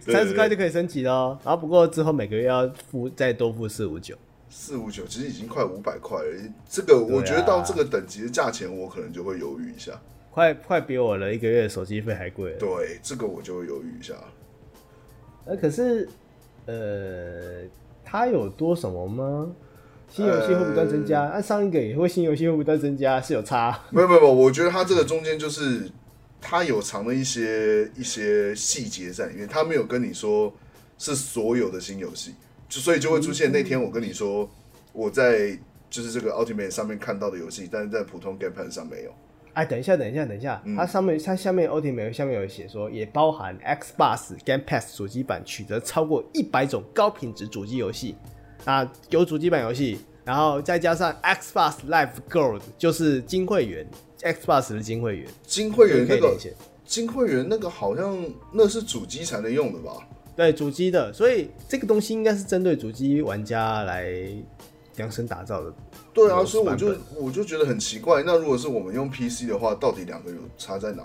[0.00, 4.16] 三十块就可以升级了，然后不过之后每个月要付再多付四五九，
[4.48, 6.40] 四五九其实已经快五百块了。
[6.68, 10.00] 这个我觉得到这个等级的价钱，我可能就会犹豫一下，啊、
[10.30, 12.52] 快快比我的一个月手机费还贵。
[12.60, 14.14] 对，这个我就会犹豫一下。
[15.46, 16.08] 呃，可是
[16.66, 17.64] 呃，
[18.04, 19.50] 它有多什么吗？
[20.08, 23.78] 新游戏会不断增加，按、呃啊、上一个也会新游戏会不断增加，是有差？
[23.90, 25.90] 没有没有，我觉得它这个中间就是。
[26.38, 30.52] 它有藏了一些一些细节在里面，它没有跟你说
[30.96, 32.34] 是所有的新游戏，
[32.68, 34.48] 就所以就会出现那天我跟你说
[34.92, 35.58] 我在
[35.90, 39.10] 就是这个 Ultimate 上面看到的游戏，但是在普通 Game Pass 上没有。
[39.54, 48.14] 哎，等一下，等一下，等一下，嗯、它上面它下面 Ultimate 下面有写说，也包含 Xbox Game Pass 主机版取得超过一百种高品质主机游戏
[48.66, 53.88] 啊，有主机版游戏，然后再加上 Xbox Live Gold 就是金会员。
[54.22, 56.36] Xbox 的金会员，金会员那个
[56.84, 58.18] 金会员那个好像
[58.50, 59.92] 那是主机才能用的吧？
[60.34, 64.10] 对，主机的，所以这个东西应该是针对主机玩家来
[64.96, 65.72] 量身打造的。
[66.12, 68.22] 对啊，所以我就我就觉得很奇怪。
[68.24, 71.04] 那如果是我们用 PC 的话，到底两个有差在哪？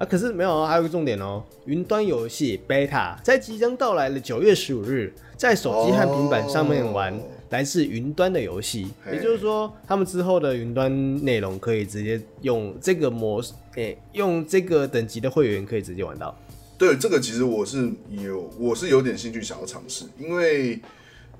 [0.00, 7.14] 啊，可是没有啊，还有个重点哦，云端游戏 Beta 在即将到来的九月十五日，在手机和平板上面玩。
[7.14, 16.32] 哦来自云端的游戏，也就是说，他们之后的云端内容可以直接用这个模式，诶、欸，用这个等级的会员可以直接玩到。
[16.78, 20.78] 对，这个其实我是有，我是有点兴趣想要尝试，因为，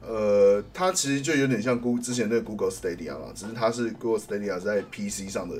[0.04, 5.58] 呃，它其实就有点像 Google 之前那个 Google Stadia 嘛，只是它是 Google Stadia 在 PC 上的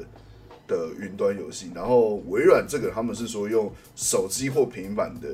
[0.71, 5.29] 的云端游戏，然后微软这个他们是说用手机或平板的。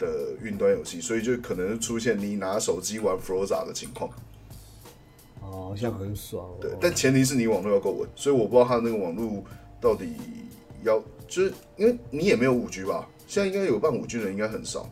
[0.00, 0.06] 的
[0.40, 4.08] 云端游戏，所以就可能出现你拿手机玩 Forza 的情况。
[5.40, 6.56] 哦，好像很爽哦。
[6.60, 9.42] 对，但前提是你网络要够稳，所以我不知道他那个网络
[9.80, 10.12] 到底
[10.84, 13.08] 要，就是因为你也没有五 G 吧？
[13.26, 14.88] 现在应该有办五 G 的人应该很少。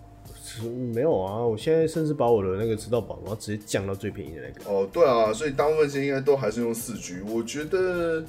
[0.92, 4.68] 没有啊，我现在甚至把我的那个吃到饱，然后直接降到最便宜的那个。
[4.68, 7.20] 哦，对啊，所以大部分现在应该都还是用四 G。
[7.28, 8.24] 我觉得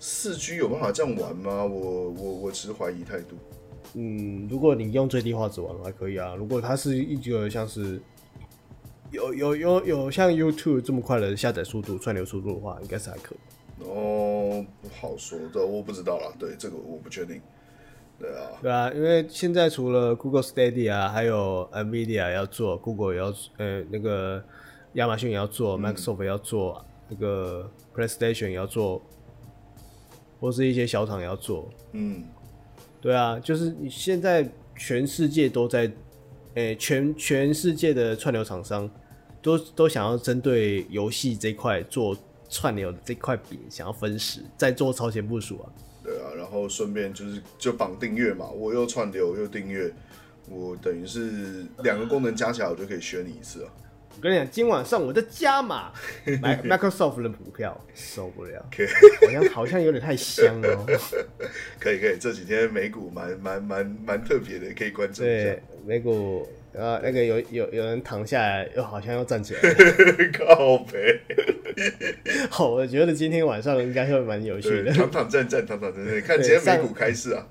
[0.00, 1.64] 四 G 有办法这样玩吗？
[1.64, 3.36] 我我我持怀疑态度。
[3.94, 6.34] 嗯，如果你用最低画质玩还可以啊。
[6.34, 8.00] 如果它是一个像是
[9.10, 13.84] 有有有有像 YouTube 这么快的下载速度、串流速度的话，应该是还可以。
[13.84, 16.32] 哦，不好说的，我不知道啦。
[16.38, 17.40] 对，这个我不确定。
[18.18, 24.42] 对啊，对啊，因为现在除了 Google Stadia 啊，还有 Nvidia 要做，Google 也要呃那个
[24.92, 29.00] 亚马逊也要做，嗯，Microsoft 也要做，那个 PlayStation 也要做，
[30.40, 32.24] 或是一些小厂也要做，嗯。
[33.00, 35.90] 对啊，就是你现在全世界都在，
[36.54, 38.90] 诶、欸，全全世界的串流厂商
[39.40, 42.14] 都都想要针对游戏这块做
[42.50, 45.72] 串流的这块饼，想要分食，在做超前部署啊。
[46.04, 49.90] 对啊，然后顺便就是就绑订阅嘛，我又串流又订阅，
[50.50, 53.72] 我等于是两个功能加起来，我就可以选你一次啊。
[54.16, 55.92] 我跟你讲，今晚上我在加码
[56.42, 58.62] 买 Microsoft 的股票，受不了.
[59.20, 60.84] 好像好像有点太香了哦。
[61.80, 65.32] 可以可以，这几天美股蛮蛮蛮蛮特别的，可以关注一下。
[65.44, 66.46] 对，美股
[66.76, 69.60] 啊，那个有有有人躺下来，又好像要站起来。
[70.36, 71.20] 靠北。
[72.50, 74.92] 好，我觉得今天晚上应该会蛮有趣的。
[74.92, 77.46] 躺躺站站，躺躺站站，看今天美股开市啊。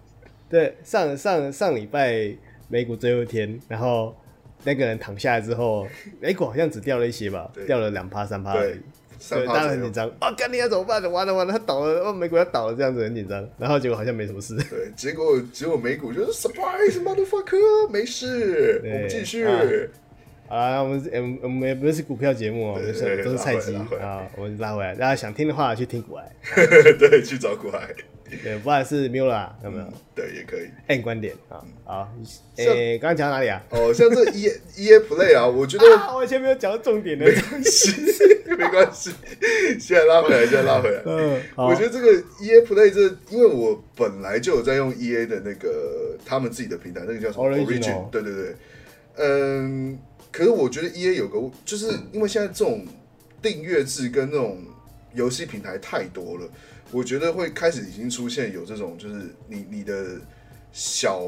[0.49, 2.31] 对，上上上礼拜
[2.67, 4.15] 美股最后一天，然后。
[4.63, 5.87] 那个人躺下来之后，
[6.19, 8.79] 美股好像只掉了一些吧，掉了两趴三趴而已，
[9.29, 11.01] 对，大家很紧张啊，干你要怎么办？
[11.11, 19.45] 完了完了，他倒了，哦，美股要倒了，这样子很紧张，然后结果好像没什么事，对，结果结果美股就是 surprise motherfucker，没事，我们继续，
[20.47, 23.75] 啊，我们我们也不是股票节目啊，我们是都是菜鸡。
[23.75, 26.31] 啊，我们拉回来，大家想听的话去听股癌，
[26.97, 27.87] 对，去找股癌。
[28.43, 29.85] 对，不然是 Mula 有没有？
[30.15, 30.69] 对，也可以。
[30.87, 32.13] M 观点啊，好，
[32.55, 33.61] 诶，刚刚讲到哪里啊？
[33.71, 37.91] 哦，像这 E E A Play 啊，我觉得我以前没有讲到重点的，没关系，
[38.57, 39.11] 没关系，
[39.79, 41.01] 现在拉回来，现在拉回来。
[41.05, 42.11] 嗯，我觉得这个
[42.41, 48.09] E A Play 这，因为我本来就有在用 E A 的那个他们自己的平台，那个叫什么 Origin？
[48.09, 48.55] 对对对，
[49.17, 49.97] 嗯，
[50.31, 52.85] 可是我觉得 E A 有个，就是因为现在这种
[53.41, 54.57] 订阅制跟那种
[55.13, 56.47] 游戏平台太多了。
[56.91, 60.19] 我觉得会开始已经出现有这种，就是你你的
[60.71, 61.21] 小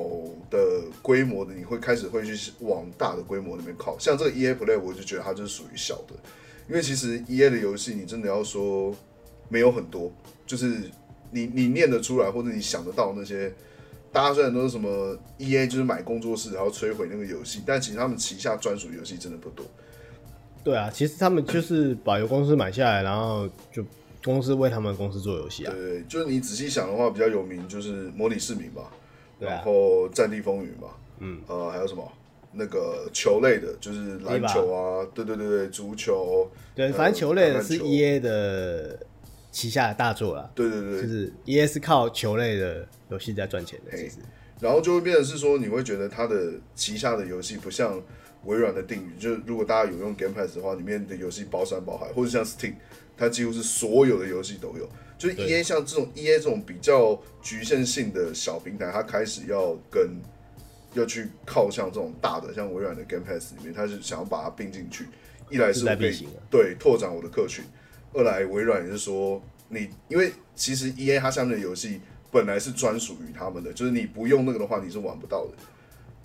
[0.50, 3.96] 的规模的，你会开始会去往大的规模里面靠。
[4.00, 6.16] 像这个 EA Play，我就觉得它就是属于小的，
[6.68, 8.96] 因为其实 EA 的游戏你真的要说
[9.50, 10.12] 没有很多，
[10.48, 10.90] 就是
[11.30, 13.54] 你你念得出来或者你想得到那些，
[14.12, 19.64] 大家虽然都是什么 EA 就是买工作室然后摧毁那个游戏，但其实他们旗下专属游戏真的不多。
[20.64, 23.86] 对啊，其实他们就是把游公司买下来，然后就。
[24.24, 25.74] 公司为他们公司做游戏啊？
[25.74, 28.92] 对，就是你仔细想的话，比较有名就是《模拟市民》吧，
[29.40, 32.12] 然后《战地风云》吧，嗯，呃，还有什么
[32.52, 39.00] 那个球类的，就是篮球啊，对对对对，足球，对，反正球类的是 EA 的
[39.52, 40.50] 旗下的大作啦。
[40.54, 44.18] 对对对，就是 EA 是靠球类的游戏在赚钱的，其实。
[44.60, 48.00] 然后就会变成是说，你会觉得它的旗下的游戏不像
[48.46, 52.76] 微软的定语，就是如果大家有用 Game Pass 的话，里面的游戏包山包海，或者像 Steam。
[53.22, 60.10] 它几乎是所有的游戏都有，就是 EA 像这种 EA 这种比较局限性的小平台，它开始要跟
[60.96, 65.06] 要去靠向这种大的，像微软的 Game Pass 里面，它是想要把它并进去。
[65.52, 67.64] 一来是我可以对拓展我的客群，
[68.12, 75.52] 二来微软也是说你，因为其实 EA 它下面的游戏本来是专属于他们的，就是你不用那个的话，你是玩不到的。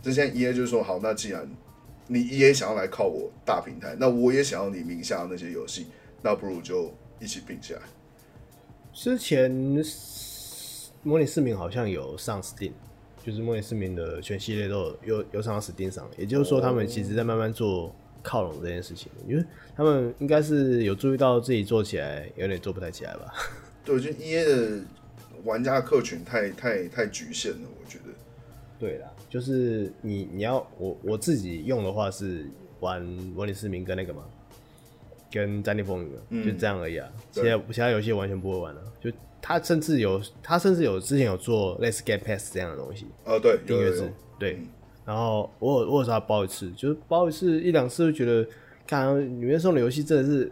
[0.03, 1.47] 这现在 EA 就是说，好，那既然
[2.07, 5.89] 你 EA 想要来靠我大平台，那我也想要你名下那些游戏。
[6.22, 7.81] 那不如就一起并起来。
[8.92, 9.50] 之前
[11.02, 12.72] 模拟市民好像有上 Steam，
[13.24, 19.12] 就是模拟市民的全系列都有有有上到 Steam 上，也就是说他们其实在慢慢做靠拢这件事情。
[19.29, 19.44] 因为
[19.76, 23.33] 他们应该是有注意到自己做起来有点做不太起来吧？
[23.85, 24.81] 对，就 EA 的
[25.44, 28.05] 玩家客群太太太局限了，我觉得。
[28.79, 32.50] 对啦，就是你你要我我自己用的话是
[32.81, 34.24] 玩模拟市民跟那个嘛。
[35.37, 38.81] 跟战地风云、嗯、就这样而已啊，其他其他游戏完全不会玩了。
[39.01, 43.07] 就他甚至有，他甚至有之前有做类似 Game Pass 这样的东西。
[43.25, 44.55] 哦，对，订阅制，对。
[44.55, 44.66] 嗯、
[45.05, 48.49] 然后我有我有时候包一次，就是包一次一两次，就觉得
[48.87, 50.51] 看里面送的游戏真的是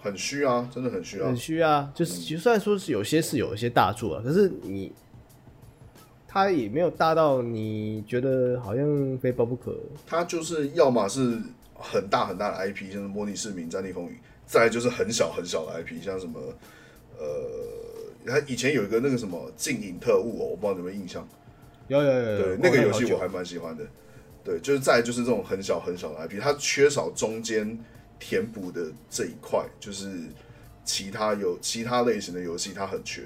[0.00, 1.92] 很虚啊，真的很虚啊，很虚啊。
[1.94, 4.90] 就是就算说是有些是有一些大作啊，可是你
[6.26, 9.76] 他也没有大到你觉得好像非包不可。
[10.06, 11.38] 他就是要么是。
[11.74, 14.12] 很大很大的 IP，像是《模拟市民》《战地风云》，
[14.46, 16.40] 再来就是很小很小的 IP，像什么
[17.18, 17.26] 呃，
[18.26, 21.26] 他以前有一个那个什么《镜影特务》哦，我不知道你有没有印象？
[21.88, 23.84] 有有有，对，那个游戏我还蛮喜欢的。
[24.42, 27.78] 对，就是再就是这种很小很小的 IP，它缺少中间
[28.18, 30.10] 填补的这一块，就是
[30.84, 33.22] 其他有其他类型的游戏它很缺。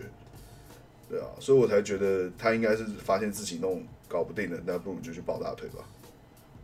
[1.08, 5.84] 对啊，所以我才觉得他应该是发现自己弄搞不定了，那不如就去抱大腿吧。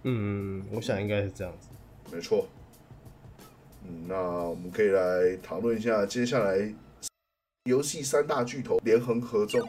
[0.07, 1.69] 嗯，我想应该是这样子。
[2.15, 2.47] 没错，
[3.85, 6.73] 嗯，那我们可以来讨论一下接下来
[7.65, 9.67] 游戏三大巨头联合合作。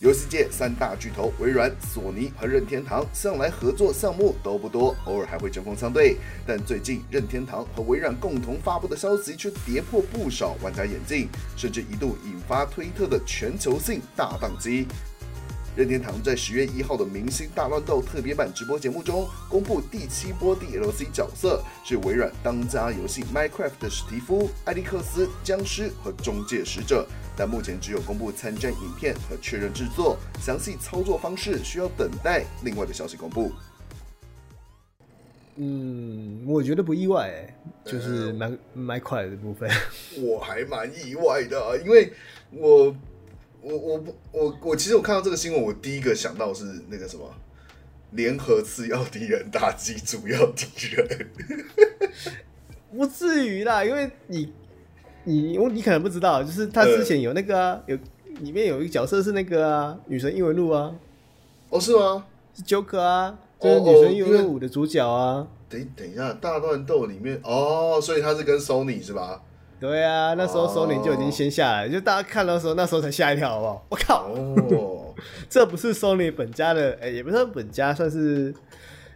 [0.00, 6.16] 游戏界三大巨头微软、索尼和任天堂向来合作项目都不多，偶尔还会针锋相对。
[6.46, 14.86] 但最近任天堂和微软共同发布的消息却跌破不少玩家眼镜，甚至一度引发推特的全球性大宕机。
[15.76, 27.04] 任天堂在十月一号的《明星大乱斗》特别版直播节目中，公布第七波 DLC 角色是微软当家游戏《Minecraft》的史蒂夫、艾利克斯、僵尸和中介使者，
[27.36, 33.50] 但目前只有公布参战影片和确认制作，详细操作方式需要等待另外的消息公布。
[35.56, 39.68] 嗯，我觉得不意外，哎，就是蛮蛮快的部分，
[40.18, 42.12] 我还蛮意外的，因为
[42.52, 42.94] 我。
[43.64, 47.24] 我我不我我其实我看到这个新闻，我第一个想到是那个什么
[48.10, 51.26] 联合次要敌人打击主要敌人，
[52.94, 54.52] 不至于啦，因为你
[55.24, 57.98] 你我你可能不知道，就是他之前有那个啊，呃、有
[58.40, 60.94] 里面有一个角色是那个啊，女神异闻录啊，
[61.70, 62.26] 哦是吗？
[62.54, 65.36] 是 Joker 啊，就是女神异闻录的主角啊。
[65.36, 69.42] 哦哦、等等一下，大乱斗里面哦，所以他是跟 Sony 是吧？
[69.86, 71.92] 对啊，那时候索尼就已经先下来，oh.
[71.92, 73.86] 就大家看到的时候，那时候才吓一跳，好不好？
[73.90, 75.14] 我靠，oh.
[75.50, 78.54] 这不是索尼本家的，哎、欸，也不是本家，算是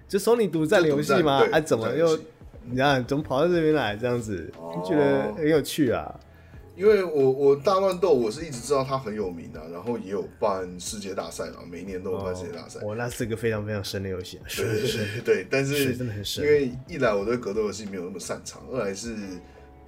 [0.06, 1.42] 就索尼独占的游戏吗？
[1.50, 2.18] 哎、啊，怎么又
[2.64, 4.52] 你看怎么跑到这边来这样子？
[4.74, 6.14] 就觉得很有趣啊。
[6.76, 12.78] 因为我我大乱斗我是一直知道它很有名啊，然后也有办世界大赛嘛，每一年都有办世界大赛。
[12.84, 15.94] 哦，那是个非常非常深的游戏，对对对对，但是。
[16.42, 19.16] 因为一来我对格斗游戏没有那么擅长，二来是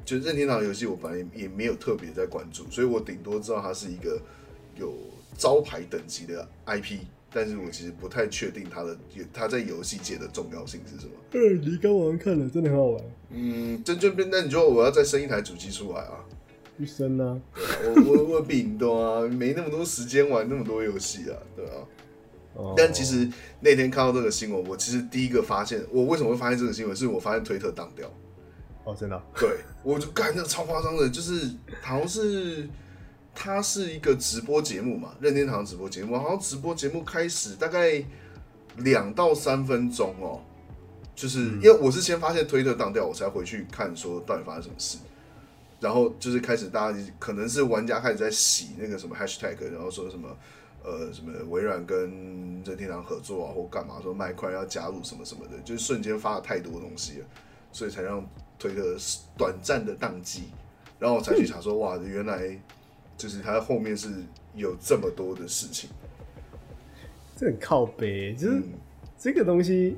[0.05, 4.21] 就任天堂游戏我本来也没有特别在关注，所以我顶多知道它是一个
[4.77, 4.95] 有
[5.37, 6.99] 招牌等级的 IP，
[7.33, 8.97] 但是我其实不太确定它的
[9.33, 11.13] 它在游戏界的重要性是什么。
[11.33, 13.05] 嗯，你刚玩看了，真的很好玩。
[13.31, 16.25] 嗯，真就变，那你说我要再生一台主机出来啊。
[16.79, 17.59] 一生呢、啊？
[17.85, 21.75] 我我我比你多啊，没那么多时间玩那么多游戏啊，对啊。
[22.57, 22.75] Oh.
[22.77, 23.31] 但其实
[23.61, 28.11] 那天看到这个新闻，我其实第一个发现，我为什么会发现这个新闻，是我发现推特当掉。
[28.85, 29.23] 哦，oh, 真的？
[29.39, 31.51] 对，我就干那个超夸张的，就是
[31.83, 32.69] 好像是
[33.35, 38.03] 它是一个直播节目嘛，任天堂直播节目，好像直播节目开始大概
[38.79, 40.41] 两到三分钟哦，
[41.15, 44.99] 就是因为我是先发现推特当掉，我才回去看说到底发生什么事。
[45.81, 50.29] 然后就是开始，大家可能是玩家开始在洗那个什么 hashtag，然后说什么
[50.85, 57.27] 呃什么微软跟任天堂合作啊，或干嘛说麦块要加入什么什么的，就是瞬间发了太多东西了，
[57.73, 58.23] 所以才让
[58.61, 58.97] 推特
[59.37, 60.45] 短暂的宕机。
[61.01, 62.57] 然后我才去查说，哇，原来
[63.17, 64.09] 就是它后面是
[64.55, 65.91] 有这么多的事情，
[67.37, 68.63] 这很靠北，就是
[69.19, 69.97] 这个东西。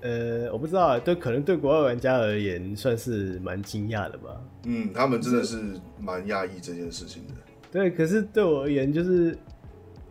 [0.00, 4.38] 呃，我不知道啊，对，可能对国外玩家而言算是蛮惊讶的吧。
[4.64, 7.34] 嗯，他们真的是蛮讶异这件事情的。
[7.72, 9.34] 对，可是对我而言，就是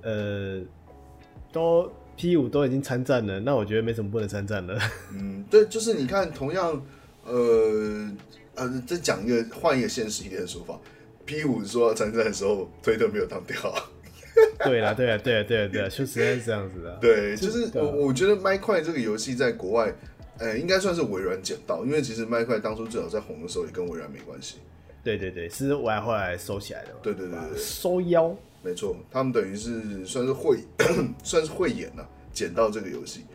[0.01, 0.59] 呃，
[1.51, 4.75] 都 P 五都已经参战了，那我觉得没什么不能参战的。
[5.13, 6.83] 嗯，对，就是你看，同样，
[7.25, 8.11] 呃
[8.55, 10.79] 呃，再讲一个换一个现实一点的说法
[11.25, 13.55] ，P 五说要参战的时候，推特没有当掉。
[14.65, 16.97] 对啦，对啊，对啊，对啊，对啊，确实是这样子的。
[17.01, 19.93] 对，就是我我觉得麦块这个游戏在国外，
[20.39, 24.57] 呃，应该算是微软捡到，因为其实麦块当初最早在红的时候也跟微软没关系。
[25.03, 26.99] 对对对，是微软后来收起来的嘛。
[27.03, 28.35] 对对对对，收腰。
[28.63, 30.59] 没错，他们等于是算是慧，
[31.23, 33.25] 算是慧眼呐，捡到这个游戏。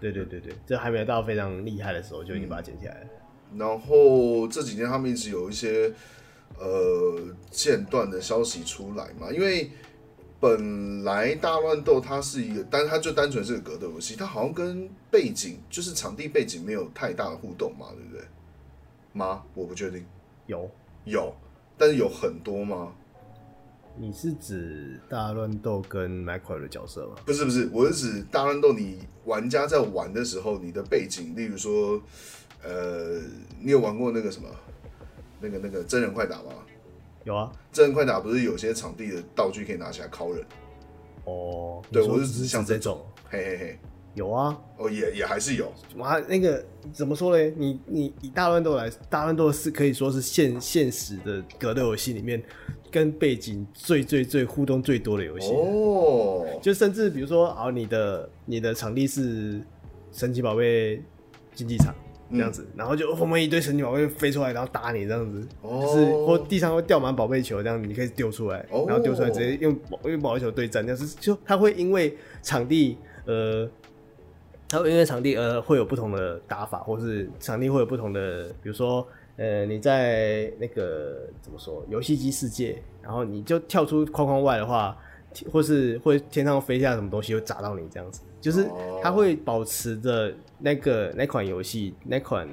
[0.00, 3.06] 对对对对，这还没有到非常厉害的时候就已经把它捡起来了。
[3.54, 5.92] 然后这几天他们一直有一些
[6.58, 7.20] 呃
[7.50, 9.70] 间断的消息出来嘛，因为。
[10.38, 18.22] 本来大乱斗它是一个，单它就单纯是个格斗游戏，它好像跟背景就是场地背景没有太大的互动嘛，对不对？
[19.14, 19.42] 吗？
[19.54, 20.04] 我不确定。
[20.46, 20.70] 有
[21.06, 21.34] 有，
[21.78, 22.92] 但是有很多吗？
[23.96, 27.14] 你是指大乱斗跟麦块的角色吗？
[27.24, 32.00] 不是不是，我是指大乱斗，你玩家在玩的时候，你的背景，例如说，
[32.66, 33.20] 呃，
[33.60, 34.48] 你有玩过那个什么，
[35.40, 36.52] 那个那个真人快打吗？
[37.24, 40.44] 有啊，真人快打不是有些场地的道具可以拿起来敲人？
[41.24, 43.78] 哦，对，我就只是想，这种嘿嘿嘿，
[44.14, 45.72] 有啊，哦，也也还是有。
[45.96, 47.52] 哇，那个怎么说嘞？
[47.56, 52.40] 你你以大乱斗来，大乱斗是可以说是现现实的格斗游戏里面
[52.92, 56.46] 跟背景最最最互动最多的游戏哦。
[56.62, 59.60] 就甚至比如说，啊，你的你的场地是
[60.12, 61.02] 神奇宝贝
[61.54, 61.92] 竞技场。
[62.30, 73.68] 这样子，嗯、然后就后面一堆神奇宝贝飞出来，然后打你这样子，哦、就是或地上会掉满宝贝球，这样子你可以丢出来，哦、然后丢出来直接用用宝贝球对战，这样子就它会因为场地呃，
[74.68, 79.06] 它会因为场地呃会有不同的打法，或是场地会有不同的，比如说
[79.36, 84.96] 呃你在那个怎么说游戏机世界，然后你就跳出框框外的话。
[85.52, 88.66] 或是会天上飞下什么东西会砸到你这样子，就是
[89.02, 92.48] 它会保持着那个那款游戏那款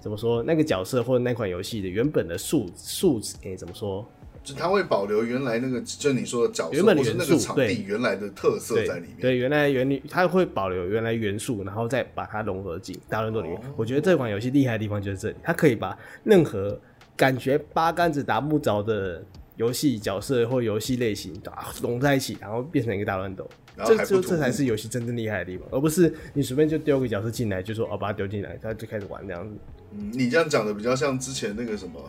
[0.00, 4.06] 怎么说那个角色或者那款游戏的原本的素素质，诶，怎么说？
[4.42, 9.16] 就它会保留原来那个，就你说的角色原本的元素，对，原来的特色在里面。
[9.20, 13.58] 对，原来原理它会保留原来元素，然后再把它融合进大乱斗里面。
[13.76, 16.78] 我觉得这款游戏厉害的地方就是这里，它可以把任何
[17.16, 19.24] 感觉八竿子打不着的。
[19.56, 23.48] 游戏角色或游戏类型啊融在一起，然后变成一个大乱斗，
[23.84, 29.54] 这就这才是游戏真正厉害的地方，而不是你随便就丢个角色进来，就说哦把它丢进来，他就开始玩这样子。
[29.92, 32.00] 嗯，你这样讲的比较像之前那个什么，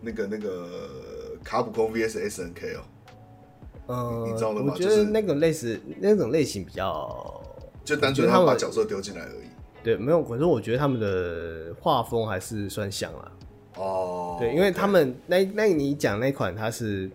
[0.00, 0.66] 那个那个
[1.44, 2.82] 卡普空 VS SNK 哦。
[3.86, 4.72] 嗯，你知道了吗？
[4.74, 7.42] 我觉得那个类似那种类型比较，
[7.84, 9.46] 就单纯他把角色丢进来而已。
[9.82, 13.32] 对，没有，可是我觉得他们的画风还是算像了。
[13.76, 17.10] 哦，对，因为他们那那你讲那款，它是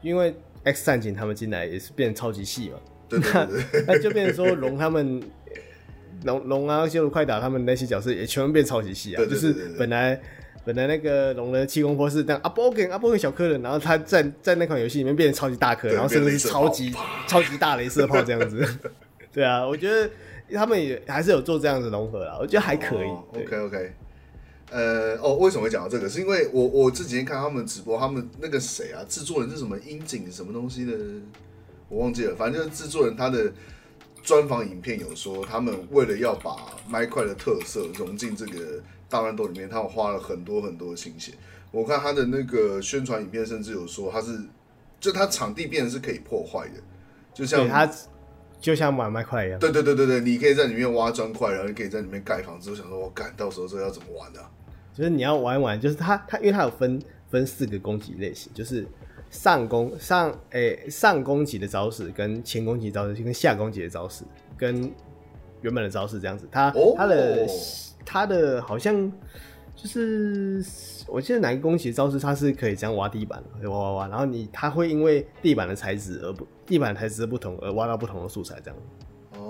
[0.00, 2.76] 因为 X 战警他们进来也是变超级细嘛，
[3.08, 5.22] 对对对，那 那就变成说龙他们
[6.24, 10.20] 龙龙啊，修罗快打他们那些角色也全部变超级细啊，就是本来
[10.64, 16.92] 本来那个龙的气功波是这样阿，波根阿波根小颗的，然后他在在那款游戏里面变成超级大颗，然后甚至是超级
[17.26, 18.66] 超级大雷射炮这样子，
[19.32, 20.10] 对啊，我觉得
[20.52, 23.08] 他们也还是有做这样子融合啦，我觉得还可以。
[23.08, 23.92] 哦、OK OK。
[24.70, 26.06] 呃，哦，为什么会讲到这个？
[26.06, 30.92] 是因为我我这几天看他们直播，他们那个谁啊，制作人是什么樱井什么东西的，
[31.88, 32.34] 我忘记了。
[32.34, 33.52] 反正就是制作人他的
[34.22, 36.56] 专访影片有说，他们为了要把
[36.88, 41.32] 麦块的特色融进这个大乱斗里面，他们花了很多很多的心血。
[41.70, 44.40] 我看他的那个宣传影片，甚至有说他是，
[44.98, 46.80] 就他场地变成是可以破坏的，
[47.34, 47.90] 就像他
[48.60, 49.58] 就像买麦块一样。
[49.58, 52.70] 对对对对对，你可以在里面挖砖块，然后你可以在里面盖房子。
[52.70, 54.50] 我想说，我干，到时候这要怎么玩呢、啊？
[54.94, 58.84] 就是你要玩一玩，就是他他，因为他有分分四个攻击类型，就是
[59.30, 64.24] 上攻上诶、欸、上攻击的招式，跟前攻击招式，跟下攻击的招式，
[64.56, 64.90] 跟
[65.60, 66.48] 原本的招式这样子。
[66.50, 67.46] 它它的
[68.04, 69.12] 它的好像
[69.74, 70.64] 就是
[71.06, 78.76] 我记得哪个攻击招式，它是可以这样挖地板，挖挖挖，然后你它会因为地板的材质而不地板材质的不同而挖到不同的素材这样，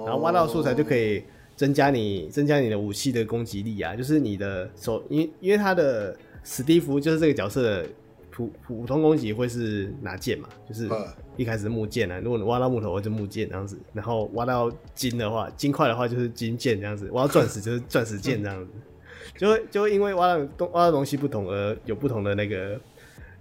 [0.05, 1.25] 然后挖到素材就可以。
[1.59, 7.87] 增加你增加你的武器的攻击力啊，就是你的手，因因为他的史蒂夫就是这个角色的
[8.39, 10.89] 普普通攻击会是拿剑嘛，就是
[11.37, 18.71] 一开始木剑啊，如果你挖到木头或者木剑这样子，然后挖到金的话，金块的话就是金剑这样子，挖到钻石就是钻石剑这样子，
[19.37, 22.81] 就会就会因为挖到东挖到东西不同而有不同的那个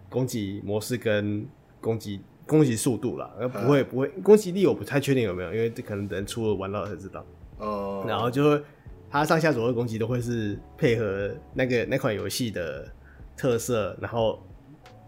[0.10, 1.46] 攻击模式跟
[1.80, 7.24] 攻击攻击速度啦，而不会不会攻击力我不太确定有没有，因为这可能等出了玩到才知道。
[7.60, 8.10] 哦，oh.
[8.10, 8.64] 然后就会，
[9.12, 12.88] 它上下左右攻击都会是配合那个那款游戏的
[13.36, 14.42] 特色，然后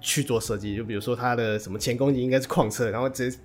[0.02, 0.76] 去做设计。
[0.76, 3.38] 就比如说它的什么前攻击应该是矿车，然后直接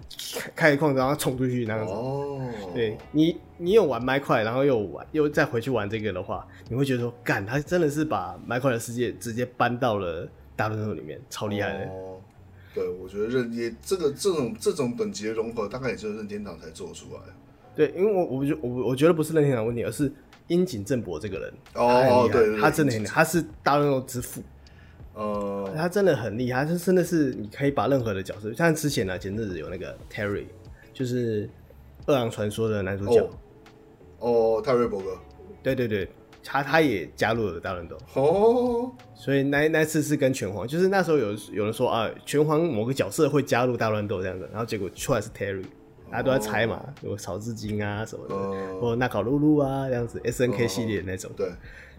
[0.55, 1.93] 开开矿然后冲出去那样子。
[1.93, 2.75] 哦，oh.
[2.75, 11.85] 对你，你有玩麦块，然后又玩又再回去玩这个的话，你会觉得说，干，他真的是把麦块的世界直接搬到了大乱斗里面，超厉害的。
[11.87, 12.21] 哦，oh.
[12.75, 17.21] 对，我觉得任也这个这种这种等级的融合，大概也只有任天堂才做出来。
[17.77, 20.13] 对，因为我我觉我我觉得不是任天堂问题，而是
[20.47, 24.43] 樱井正博这个人，哦，对对，他真的很厉害，他是大乱斗之父，
[25.15, 30.47] 哦，他真的很厉害，他真的是你可以把任何的角色，像之前呢，前阵子有那个 Terry，
[30.93, 31.47] 就是
[32.07, 33.31] 《饿狼传说》的男主角，
[34.19, 35.17] 哦，泰瑞伯格，
[35.63, 36.09] 对对对，
[36.43, 45.65] 他他也加入了大乱斗，哦，所以那那次是跟拳皇，就是那时候有有人说啊，拳皇某个角色会加入大乱斗这样子，然后结果出来是 Terry。
[46.11, 51.29] 大家都在猜嘛，有草字经啊什么的，或纳考露露啊这样子，S N K 系列的那种。
[51.35, 51.51] 对，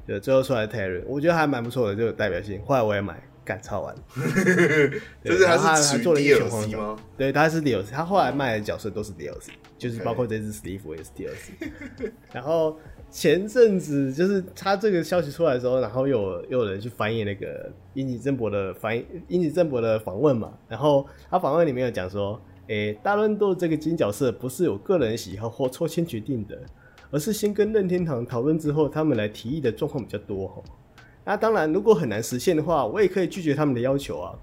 [0.07, 2.61] 就最后出来 Terry，我觉得还蛮不错的，就有代表性。
[2.63, 3.95] 后来我也买，干超玩。
[5.23, 6.39] 就是他是做了一个
[6.77, 6.95] 吗？
[7.17, 12.11] 对，他是 DLC，他后来卖的角色都是 DLC，就是包括这只 Steve 也是 DLC。
[12.33, 12.77] 然后
[13.09, 22.41] 前阵子就是他这个消息出来的时候，然后又有又有人去翻译那个英吉正博的翻译，英吉正博的访问嘛，然后他访问里面有讲说。
[22.67, 26.59] 诶、欸，大乱斗这个金角色不是有个人喜好或抽签决定的，
[27.15, 30.61] 而是先跟任天堂讨论之后，他们来提议的状况比较多哈。
[31.23, 34.35] 那当然，如果很难实现的话，我也可以拒绝他们的要求啊。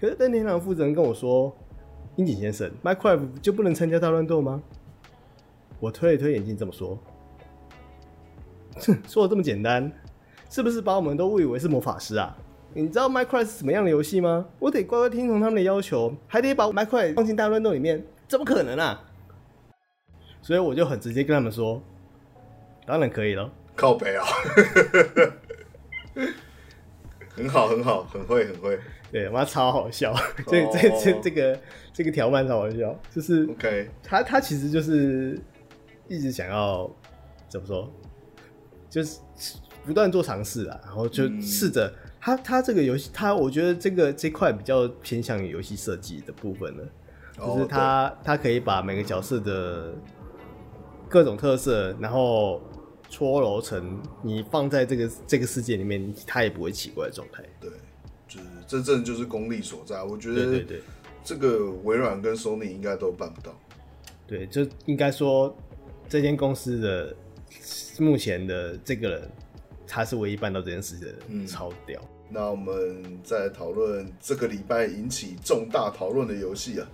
[0.00, 1.56] 可是任天堂负责人跟我说
[2.18, 4.60] ：“樱井先生，Minecraft 就不能参加大乱斗吗？”
[5.78, 6.98] 我推了推眼镜，这么说
[8.84, 9.92] ：“哼，说的这么简单，
[10.50, 12.36] 是不是把我们都误以为是魔法师啊？”
[12.74, 14.44] 你知道 Minecraft 是什么样的游戏吗？
[14.58, 19.04] 我得乖乖听从他们的要求，还得把 Minecraft 放进大乱斗里面，怎么可能啊？
[20.42, 21.80] 所以我就很直接跟他们说，
[22.88, 23.52] 当然可以了。
[23.76, 24.24] 靠北啊，
[27.36, 28.78] 很好，很好，很会，很会。
[29.12, 30.14] 对，妈超好笑，
[30.46, 31.60] 这这这这个
[31.92, 35.38] 这个条漫超好笑，就是 OK，他他其实就是
[36.08, 36.90] 一直想要
[37.46, 37.92] 怎么说，
[38.88, 39.18] 就是
[39.84, 41.86] 不断做尝试啊，然后就试着。
[41.86, 46.84] 嗯他他这个游戏，他我觉得这个这块比较偏向于游戏设计的部分了，
[47.38, 49.94] 就是他他可以把每个角色的
[51.08, 52.60] 各种特色，然后
[53.08, 57.42] 搓揉成你放在这个这个世界里面，它也不会奇怪的状态。
[57.60, 57.70] 对，
[58.26, 60.02] 就是真正就是功力所在。
[60.02, 60.82] 我觉得对对，
[61.24, 63.58] 这个微软跟 Sony 应该都办不到。
[64.26, 65.56] 对，就应该说
[66.08, 67.16] 这间公司的
[67.98, 69.30] 目前的这个人。
[69.90, 71.98] 他是唯一办到这件事的人，嗯，超屌。
[72.28, 76.86] 那我们再讨论这个礼拜引起重大讨论的游戏啊。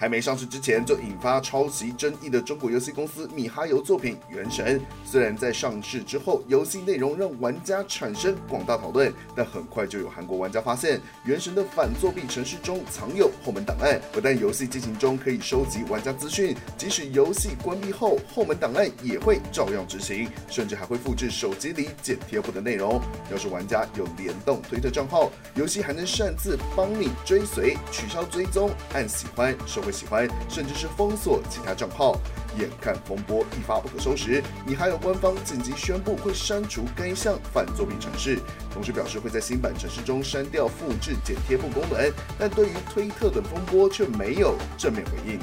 [0.00, 10.96] 还没上市之前就引发抄袭争议的中国游戏公司米哈游作品《原神》，虽然在上市之后游戏内容让玩家产生广大讨论，但很快就有韩国玩家发现
[11.26, 22.98] 《原神》的反作弊程式中藏有后门档案，不但游戏进行中可以收集玩家资讯，即使游戏关闭后，后门档案也会照样执行，甚至还会复制手机里剪贴簿的内容。
[23.30, 29.89] 要是玩家有联动推特账号，游戏还能擅自帮你追随、取消追踪、按喜欢、收回。
[29.90, 32.16] 会喜欢，甚至是封锁其他账号。
[32.58, 38.38] 眼看风波一发不可收拾，你还有官方紧急宣布会删除该项反作弊程式，
[38.72, 45.38] 同时表示会在新版程式中删掉复制剪贴簿功能，但对于推特等风波却没有正面回应。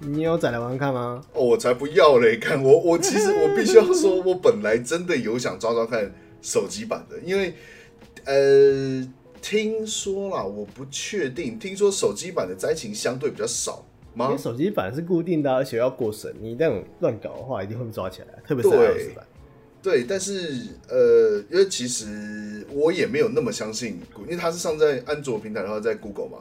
[0.00, 1.22] 你有再来玩看吗？
[1.32, 2.38] 哦，我才不要嘞！
[2.38, 7.54] 看我， 我其实我必须要说，我本来真的有想抓抓看手机版的，因为
[8.24, 9.08] 呃，
[9.40, 13.84] 听说啦，我不确定，听说手机版的灾情相对比较少
[14.14, 14.26] 吗？
[14.26, 19.26] 因为手机版是固定的，而且要过审，你那种乱搞的话，一定会被抓起来，特别是 iOS 版。
[19.80, 26.38] 对，但是呃，因为其实我也没有那么相信，因为它是上在安卓平台的话，在 Google 嘛。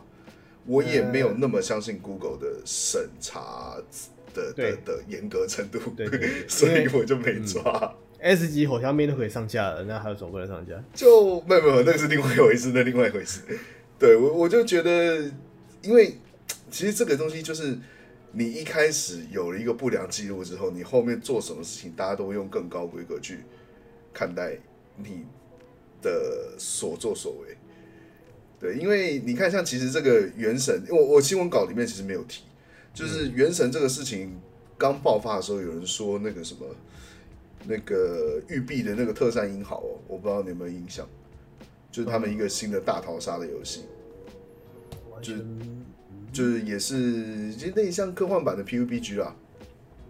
[0.69, 3.77] 我也没有那么相信 Google 的审查
[4.33, 7.61] 的的的严格程度，对对对对， 所以我就没抓。
[7.63, 10.74] 嗯、S 级火枪兵都可以上架了，那还有什么不能上架？
[10.93, 13.41] 就没有没有，那个是另外一回事，那另外一回事。
[13.99, 15.32] 对我我就觉得，
[15.82, 16.18] 因为
[16.70, 17.78] 其实这个东西就是
[18.32, 23.39] 你一开始有了一个不良记录之后，你后面做什么事情，大家都会用更高规格去
[24.13, 24.57] 看待
[24.97, 25.26] 你
[26.01, 27.57] 的所作所为。
[28.59, 32.41] 对，因为你看，像其实这个原神，我我新闻稿里面其实没有提，
[32.91, 34.36] 就是原神这个事情
[34.78, 36.65] 刚爆发的时候，有人说那个什么，
[37.68, 41.07] 那个育碧的那个特战英豪哦，我不知道你有没有印象，
[41.91, 43.82] 就是他们一个新的大逃杀的游戏，
[45.22, 45.45] 就是
[46.32, 49.36] 就是也是其实那像科幻版的 PUBG 啊，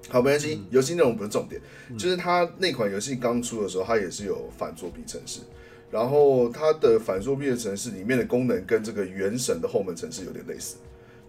[0.09, 1.61] 好没关系，游戏内容不是重点，
[1.97, 5.41] 就是它那款游戏刚出的时候，它也是有反作弊城市。
[5.89, 10.75] 然后它的反作弊的城市里面的功能跟这个原神的后门城市有点类似，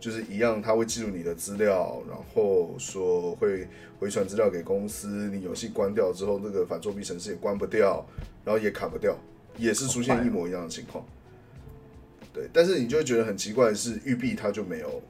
[0.00, 3.66] 就是一样，它会记录你的资料，然后说会
[3.98, 5.28] 回传资料给公司。
[5.30, 8.04] 你游戏关掉之后，那个反作弊程式也关不掉，
[8.44, 9.16] 然后也卡不掉，
[9.56, 11.04] 也是出现一模一样的情况。
[12.32, 15.02] 对，但是你就会觉得很奇怪的是，育碧它就没有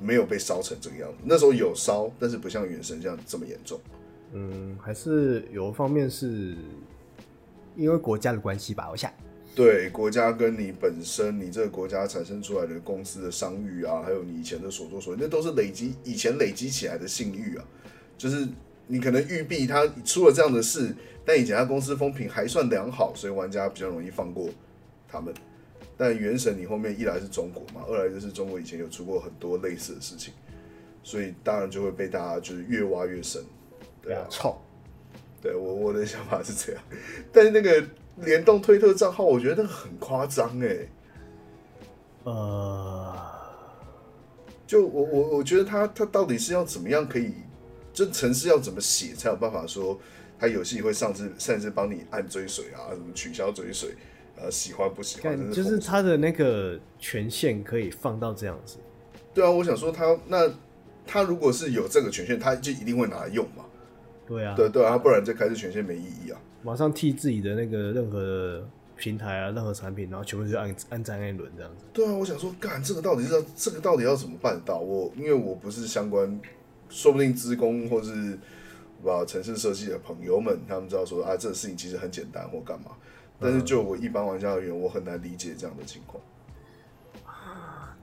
[0.00, 1.16] 没有被烧成这个样子。
[1.24, 3.80] 那时候有烧，但是不像原神这样这么严重。
[4.32, 6.54] 嗯，还是有一方面是。
[7.76, 9.08] 因为国家的关系吧，我想。
[9.54, 17.64] 对，国家跟你本身，你这个国家产生出来的公司的商誉啊，还有你以前的所作所为，那都是累积以前累积起来的信誉啊。
[18.16, 18.46] 就是
[18.86, 20.94] 你可能育碧他出了这样的事，
[21.24, 24.48] 但以前他公司风评还算良好，所以玩家比较容易放过
[25.08, 25.34] 他们。
[25.96, 30.32] 但原神你后面一来是中国嘛，二来就是中国以前有出过很多类似的事情，
[31.02, 33.42] 所以当然就会被大家就是越挖越深。
[34.00, 34.62] 对啊， 操！
[35.42, 36.82] 对我我的想法是这样，
[37.32, 37.84] 但是那个
[38.22, 40.88] 联动推特账号，我觉得那个很夸张哎。
[42.24, 43.16] 呃，
[44.66, 47.32] 就我我我觉得他他到底是要怎么样可以，
[47.92, 49.98] 这城市要怎么写才有办法说
[50.38, 53.94] 他游戏会上至甚至帮你按追随啊，什么取消追随，
[54.36, 58.76] 呃，喜欢不喜欢，就是他的那个权限可以放到这样子。
[59.32, 60.52] 对啊，我想说他那
[61.06, 63.64] 他如果是有这个权限，他就一定会拿来用嘛。
[64.26, 66.38] 对啊，对对啊，不然这开始权限没意义啊！
[66.62, 71.84] 马上替自己的那个任何平台啊、任何产品，然后全部就按按赞一轮这样子。
[71.92, 74.78] 对啊，我想说，干这个到底是要这个到底要怎么办到？
[74.78, 76.40] 我因为我不是相关，
[76.88, 78.38] 说不定职工或是
[79.04, 82.90] 把城市设计的朋友们，他们知道说啊，这个事情其实很简单或干嘛。
[83.38, 86.20] 但是就我一般玩家而言，我很难理解这样的情况。
[87.24, 87.96] 啊，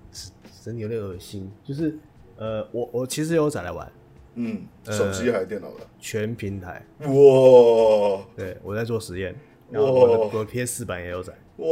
[0.64, 1.51] 真的有点恶心。
[1.62, 1.99] 就是
[2.38, 3.91] 呃，我我其实有载来玩。
[4.38, 5.88] 嗯，手机还是电脑的？
[5.97, 6.86] 全平台。
[6.99, 8.21] 哇！
[8.36, 9.33] 对，我在做实验，
[9.71, 11.33] 然后我的我的 PS 四版也有载。
[11.57, 11.67] 哇！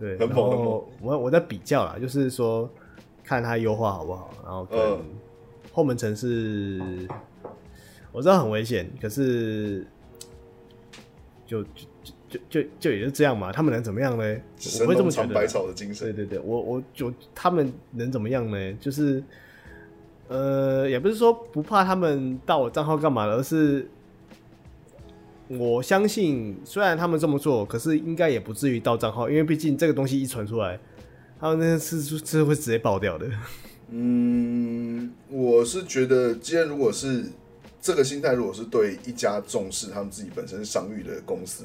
[0.00, 2.70] 对，很猛很猛我我在比较啦，就是说
[3.22, 4.80] 看它优化好不好，然后跟
[5.72, 6.80] 后门城市，
[8.10, 9.86] 我知道很危险，可是
[11.44, 11.68] 就就
[12.30, 14.36] 就就就也就这样嘛，他们能怎么样呢？
[14.80, 15.34] 我会这么觉得。
[15.34, 16.06] 百草的精神。
[16.06, 18.72] 对对对，我我就他们能怎么样呢？
[18.80, 19.22] 就是。
[20.28, 23.88] 呃，也不是说不怕他们盗我账号干嘛，而是
[25.48, 30.78] 我相信，虽然他们这么做，可是应该也不至于盗账号，因为毕竟这个东西一传出来，
[31.40, 33.26] 他们那是是会直接爆掉的。
[33.90, 37.24] 嗯，我是觉得，既然如果是
[37.80, 41.64] 这个心态，如果是对一家重视他们自己本身商誉的公司，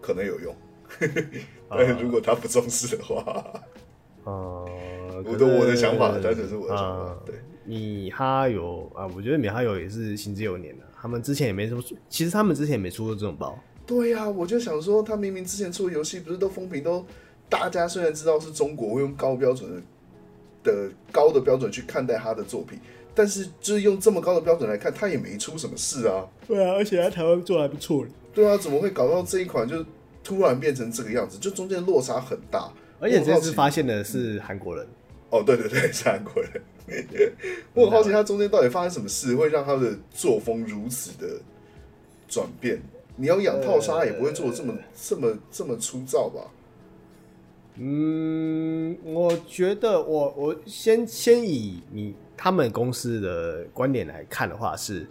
[0.00, 0.52] 可能有用。
[1.70, 3.22] 但是如果他不重视的话，
[4.24, 4.66] 啊，
[5.24, 7.36] 我的我的想法，单纯是我的想法，对。
[7.70, 10.84] 米哈游啊，我觉得米哈游也是行之有年的。
[11.00, 13.56] 他们之前也没什么，其实他们之前也没出过这种包。
[13.86, 17.06] 对呀、啊，我就想说，他明明之前出的游戏不是都风评都，
[17.48, 19.80] 大家虽然知道是中国会用高标准的
[20.64, 22.78] 的高的标准去看待他的作品，
[23.14, 26.26] 但是就是用这么高的标准来看，他也没出什么事啊。
[26.48, 28.04] 对啊，而且在台湾做的还不错。
[28.34, 29.84] 对啊，怎么会搞到这一款就
[30.24, 31.38] 突然变成这个样子？
[31.38, 32.68] 就中间落差很大。
[32.98, 34.86] 而且这次发现的是韩国人。
[35.30, 36.62] 哦，对对对，是韩国人。
[37.72, 41.40] 我很好奇他中间到底发生什么事，会让他的作风如此的
[42.28, 42.82] 转变。
[43.16, 46.50] 你要养套杀，也不会做的这么、呃、这么这么粗糙吧？
[47.76, 55.06] 嗯，我觉得我我先先以你他们公司的观点来看的话，是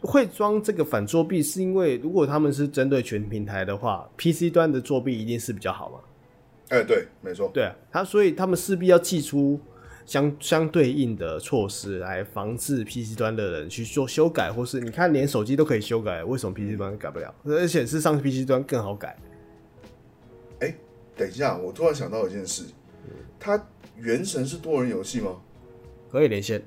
[0.00, 6.00] 会装这个反作弊，是因为如果他们是针对全平台的话，PC 端的作弊一定是比较好嘛？
[6.70, 9.58] 哎、欸，对，没错，对啊，他所以他们势必要祭出
[10.04, 17.34] 相相对应的措施来防止 PC 端的人去做修改，或是你看连手机都可以修改，为什么 PC 端改不了？
[17.44, 19.16] 而且是上 PC 端更好改。
[20.60, 20.74] 哎、欸，
[21.16, 22.64] 等一下，我突然想到一件事，
[23.40, 23.66] 它
[23.96, 25.40] 原神是多人游戏吗？
[26.10, 26.62] 可以连线，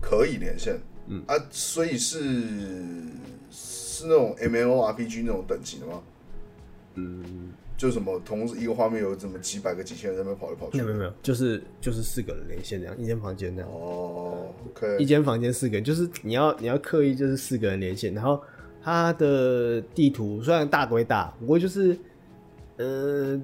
[0.00, 0.78] 可以连线，
[1.08, 2.20] 嗯啊，所以是
[3.50, 6.02] 是那种 MMORPG 那种等级的吗？
[6.94, 7.52] 嗯。
[7.82, 10.80] 就什么同时一个画面有这么几百个几千人在那边跑来跑去？
[10.80, 13.68] 没有没有，就是就是四个人连线那样，一间房间那样。
[13.68, 18.40] 哦，OK，一间房间四个人，就是你要你要刻意就是四个人连线，然后
[18.80, 21.98] 它的地图虽然大归大，不过就是
[22.76, 23.36] 呃，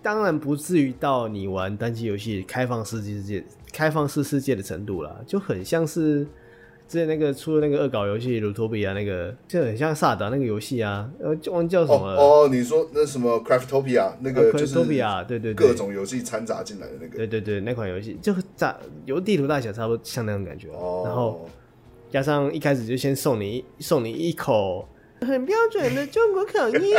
[0.00, 6.24] 当然不至于到你玩单机游戏开放式世界开放式世界的程度啦，就很像是。
[6.90, 12.20] 之前那个出了那个恶搞游戏《鲁托比亚》，那个就很像萨达那个游戏啊，呃，忘记叫什么了。
[12.20, 17.16] 哦，哦，你说那什么 Craftopia 那个 Craftopia 对对对，各种游戏掺杂进来的那个。
[17.18, 20.66] 对对对，那款游戏就咋，有地图大小差不多像那种感觉。
[20.70, 21.02] 哦。
[21.04, 21.48] 然后
[22.10, 24.88] 加上一开始就先送你送你一口
[25.20, 26.96] 很标准的中国口音。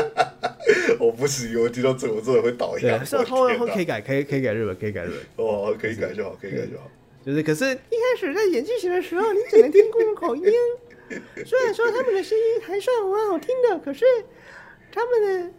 [1.01, 3.03] 我不行，我听到这我真的会倒一下。
[3.03, 5.45] 是后后可以改，可以可以改日本，可以改日本。
[5.45, 6.89] 哦，可以改就好，可以改就好。
[7.25, 10.43] 就是，可是一开始在演剧情的时候，你只能听中国口音。
[11.45, 14.05] 虽然说他们的声音还算蛮好听的，可是
[14.91, 15.51] 他们的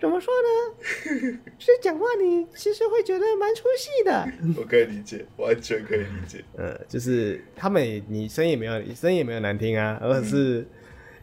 [0.00, 1.38] 怎么说呢？
[1.58, 4.28] 是讲话你其实会觉得蛮出戏的。
[4.56, 6.44] 我可以理解，完全可以理解。
[6.56, 10.66] 呃，就是他们你声音也没有，声音也没有难听啊，而是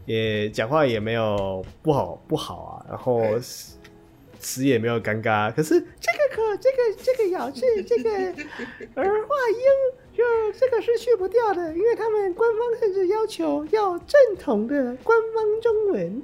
[0.06, 3.24] 也讲话也没有不好不好啊，然后。
[4.44, 8.10] 词也没有尴尬，可是这个可这个这个咬字这个
[8.94, 9.64] 儿化音，
[10.12, 10.24] 就
[10.60, 16.22] 这个是去不掉的，因为他们官方甚至要求要正统的官方中文。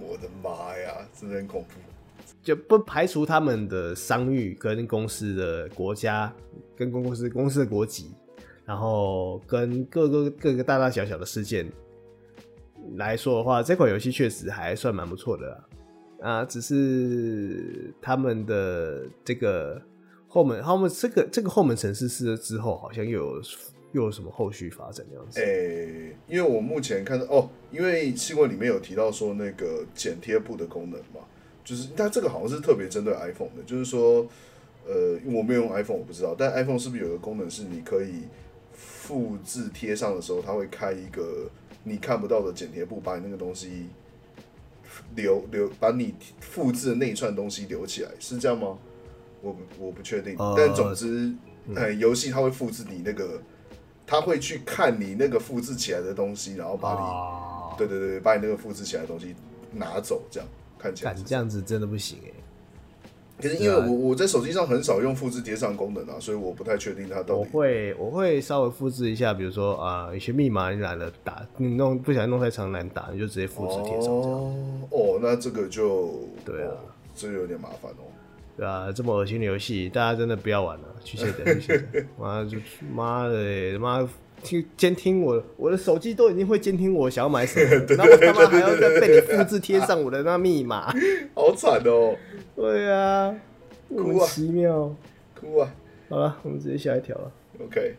[0.00, 1.68] 我的妈呀，真的很恐怖！
[2.42, 6.32] 就不排除他们的商誉跟公司的国家、
[6.76, 8.10] 跟公司公司的国籍，
[8.64, 11.70] 然后跟各个各个大大小小的事件
[12.96, 15.64] 来说的话，这款游戏确实还算蛮不错的啦。
[16.22, 19.82] 啊，只是他们的这个
[20.28, 23.42] 后门，他们这个这个后门城市试了之后，好像又有
[23.90, 25.40] 又有什么后续发展这样子？
[25.40, 31.26] 诶、因为我目前看到哦，因为新闻里面有提到说那个剪贴簿的功能嘛，
[31.64, 34.24] 就是它这个好像是特别针对 iPhone 的，就是说，
[34.86, 38.22] 呃，我没有用 iPhone，我不知道，但 iPhone 是不是有个功能是你可以
[38.72, 41.50] 复制贴上的时候，它会开一个
[41.82, 43.88] 你看不到的剪贴簿，把你那个东西。
[45.14, 48.78] 留留把你复制的那一串东西留起来，是这样吗？
[49.40, 51.34] 我不我不确定，呃、但总之，
[51.74, 53.40] 呃，游戏它会复制你那个，
[54.06, 59.34] 它会去看你那个复制起来的东西，然后把你，呃、对对对，把你那个复制起来的东西
[59.72, 61.14] 拿走，这样看起来。
[61.14, 62.30] 这样子真的不行哎。
[63.42, 67.40] 可是因为我我在手机上很少用复制贴上功能啊，所以我不太确定它到底。
[67.40, 74.38] 我会我会稍微复制一下，比如说啊，有些密码你懒得打，你弄不想弄太长难打，你就直接复制贴上这样。
[74.38, 74.54] 哦
[74.90, 76.78] 哦，那这个就对啊，哦、
[77.16, 78.04] 这个有点麻烦哦。
[78.56, 82.04] 对啊，这么恶心的游戏，大家真的不要玩了，去卸载，去卸载。
[82.20, 82.58] 妈就
[82.94, 84.08] 妈的，妈
[84.42, 90.92] 听监听我，我的手机都已经会监听我想要买什么， 那我他妈还要再被你复制贴上我的那密码，
[91.34, 92.14] 好惨哦。
[92.56, 93.34] 对啊，
[93.88, 94.94] 莫名其妙，
[95.38, 95.74] 哭啊！
[96.08, 97.32] 好了，我们直接下一条了。
[97.64, 97.94] OK。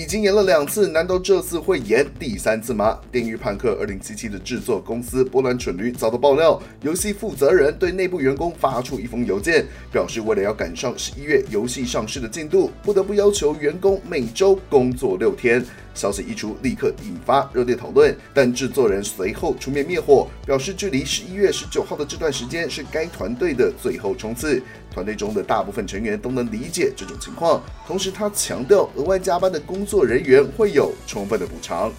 [0.00, 2.98] 已经延了两次，难道这次会延第三次吗？
[3.12, 15.62] 《电狱判客2077》的制作公司波兰蠢驴遭到爆料，游戏负责人对内部员工发出一封邮件，表示为了要赶上十一月游戏上市的进度，不得不要求员工每周工作六天。
[16.00, 24.62] 消息一出，立刻引发热烈讨论，但制作人随后出面灭火，表示距离十一月十九号的这段时间是该团队的最后冲刺。
[24.90, 31.92] 团队中的大部分成员都能理解这种情况，同时他强调，额外加班的工作人员会有充分的补偿。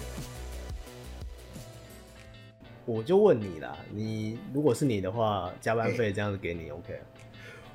[2.84, 6.98] 我就问你啦，你如果是你的话，加班费这样子给你 OK？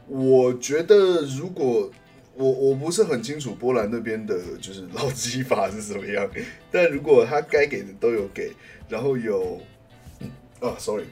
[0.07, 1.89] 我觉得如果
[2.38, 6.29] 我我不是很清楚波兰那边的就是劳基法是怎么样，
[6.71, 8.53] 但如果他该给的都有给，
[8.88, 9.59] 然后有，
[10.59, 11.05] 啊，sorry。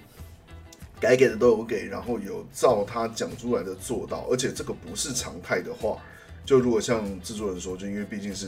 [0.98, 6.02] 该给的都有给，然后有照他讲出来的做到，而且这个不是常态的话，
[6.46, 8.48] 就如果像制作人说，就因为毕竟是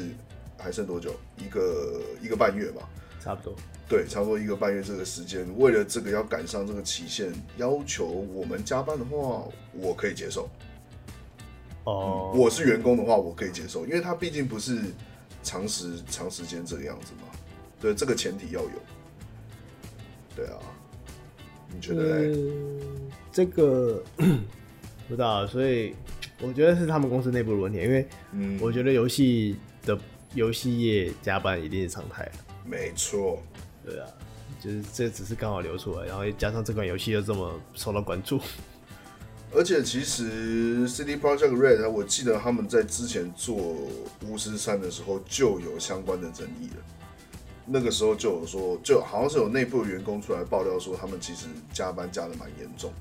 [0.58, 2.88] 还剩多久，一个一个半月吧，
[3.22, 3.54] 差不多，
[3.90, 10.50] 对，差不多一个半月这个时间，为了这个要赶上这个期限，要求我们加班的话，我可以接受。
[11.88, 14.82] 哦、嗯，我是员工的话，我可以接受，因为他毕竟不是
[15.42, 17.30] 长时长时间这个样子嘛，
[17.80, 18.70] 对，这个前提要有，
[20.36, 20.60] 对啊。
[21.74, 23.12] 你觉得、嗯？
[23.32, 24.04] 这个
[25.08, 25.96] 不知道，所以
[26.42, 27.80] 我觉得是他们公司内部的问题。
[27.80, 29.98] 因为，嗯，我觉得游戏的
[30.34, 32.30] 游戏业加班一定是常态。
[32.66, 33.42] 没错，
[33.86, 34.08] 对啊，
[34.62, 38.40] 就是这只是刚好流出来，然后加上这款游戏又这么受到关注。
[39.54, 43.56] 而且，其实 CD Project Red，我记得他们在之前做
[44.28, 46.84] 巫师三的时候就有相关的争议了。
[47.66, 52.92] 那个时候就有说，就好像是有内部的员工出来爆料说，他们其实加班加的蛮严重。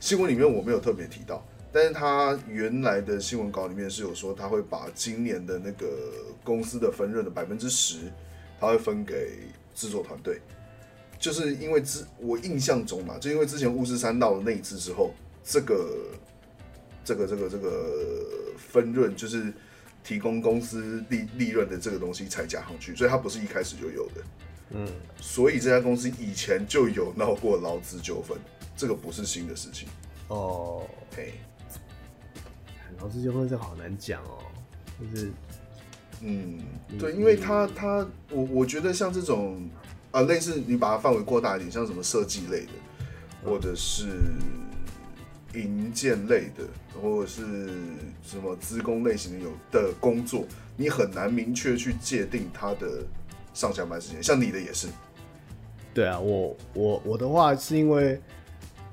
[0.00, 5.86] 新闻里面我没有特别提到，但是他原来的新闻稿里面是有说，他会把今年的那个
[6.42, 8.12] 公司的分润的百分之十，
[8.58, 10.40] 他会分给制作团队。
[11.18, 15.14] 就是因为之我印象中嘛，就因为之前巫师三闹了那一次之后，
[15.46, 15.88] 这个
[17.04, 17.70] 这个这个这个
[18.58, 19.54] 分润就是。
[20.06, 24.22] 提供公司利利润的这个东西才加上去，所以它不是一开始就有的。
[24.70, 24.88] 嗯，
[25.20, 28.38] 所以这家公司以前就有闹过劳资纠纷，
[28.76, 29.88] 这个不是新的事情。
[30.28, 30.86] 哦，
[31.16, 31.34] 嘿，
[33.00, 34.38] 劳资纠纷这好难讲哦，
[35.00, 35.32] 就是，
[36.20, 36.60] 嗯，
[37.00, 39.68] 对，因为他他我我觉得像这种
[40.12, 42.70] 啊，类似你把它范围扩大一点，像什么设计类的，
[43.44, 44.06] 或者是。
[45.56, 46.64] 营建类的，
[47.00, 47.68] 或者是
[48.24, 50.44] 什么资工类型的有的工作，
[50.76, 53.02] 你很难明确去界定他的
[53.54, 54.22] 上下班时间。
[54.22, 54.88] 像你的也是。
[55.94, 58.20] 对啊，我我我的话是因为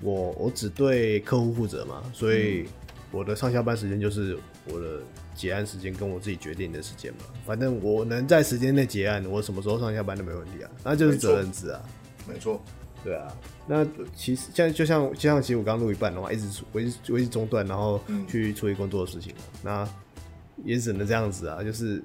[0.02, 2.66] 我我只对客户负责嘛，所以
[3.12, 4.38] 我的上下班时间就是
[4.68, 5.02] 我的
[5.36, 7.26] 结案时间跟我自己决定的时间嘛。
[7.46, 11.82] 反正我能在时间内结案，我什么时候上下班都没问题啊，那就是责任制啊。
[12.26, 12.64] 没错。
[13.04, 13.28] 对啊，
[13.68, 13.86] 那
[14.16, 19.90] 其实像就像就像其实我刚录一半的话，一直我一直我一直中断，然后去处理工作的事情，嗯、那
[20.64, 21.62] 也只能这样子啊。
[21.62, 22.02] 就是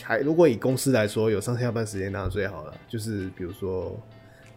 [0.00, 2.72] 还如果以公司来说，有上下班时间当然最好了。
[2.88, 3.98] 就是比如说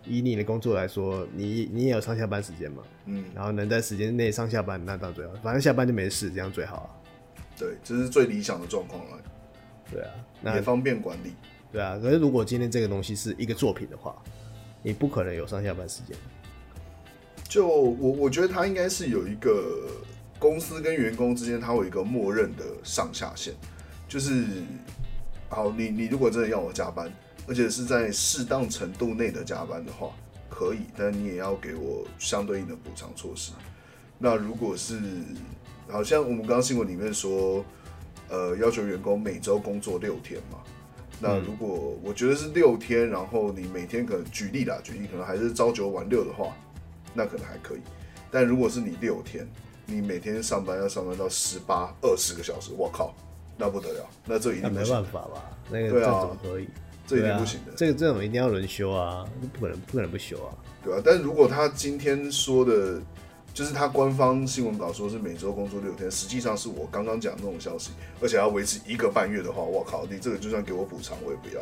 [0.06, 2.84] 以你的工作来说，你你也有上下班时间嘛？
[3.06, 5.34] 嗯，然后能在时间内上下班，那当然最好。
[5.42, 6.90] 反正下班就没事，这样最好啊。
[7.58, 9.18] 对，这是最理想的状况了。
[9.92, 10.12] 对啊，
[10.44, 11.34] 那也方便管理。
[11.72, 14.16] 对啊，可是如果今天这个东西是一个作品的话。
[14.86, 16.16] 你不可能有上下班时间。
[17.50, 19.90] 就我我觉得他应该是有一个
[20.38, 23.56] 公司跟员工之间，他有一个默认的上下限。
[24.08, 24.46] 就是，
[25.50, 27.12] 好，你你如果真的要我加班，
[27.48, 30.12] 而且是在适当程度内的加班的话，
[30.48, 33.54] 可以，但你也要给我相对应的补偿措施。
[34.20, 35.02] 那如果是，
[35.90, 37.66] 好像我们刚刚新闻里面说，
[38.30, 40.60] 呃，要求员工每周工作六天嘛。
[41.20, 46.56] 那如果我觉得是六天，然后你每天可能举例啦，举例可能还是朝九晚六的话，
[47.14, 47.80] 那可能还可以。
[48.30, 49.48] 但如果是你六天，
[49.86, 53.14] 你每天上班要上班到十八、二十个小时，我靠，
[53.58, 54.72] 那不得了，那这一定。
[54.72, 55.50] 没办法吧？
[55.70, 56.68] 那个这怎么可以？
[57.08, 57.72] 这一定不行的。
[57.76, 60.54] 这个这种一定要轮休啊，不可能不可能不休啊。
[60.84, 63.02] 对啊，但如果他今天说的。
[63.56, 67.92] 就是他官方新闻稿说是每周工作六天，实际上是我刚刚讲的那种消息，
[68.22, 71.62] 而且要维持一个半月的话，我靠，你这个就算给我补偿，我也不要。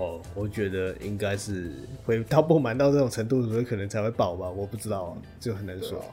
[0.00, 1.72] 哦，我觉得应该是
[2.04, 5.98] 会到不满到这种程度，所以可能才会爆吧，我不知道，这个很难说。
[5.98, 6.06] 啊、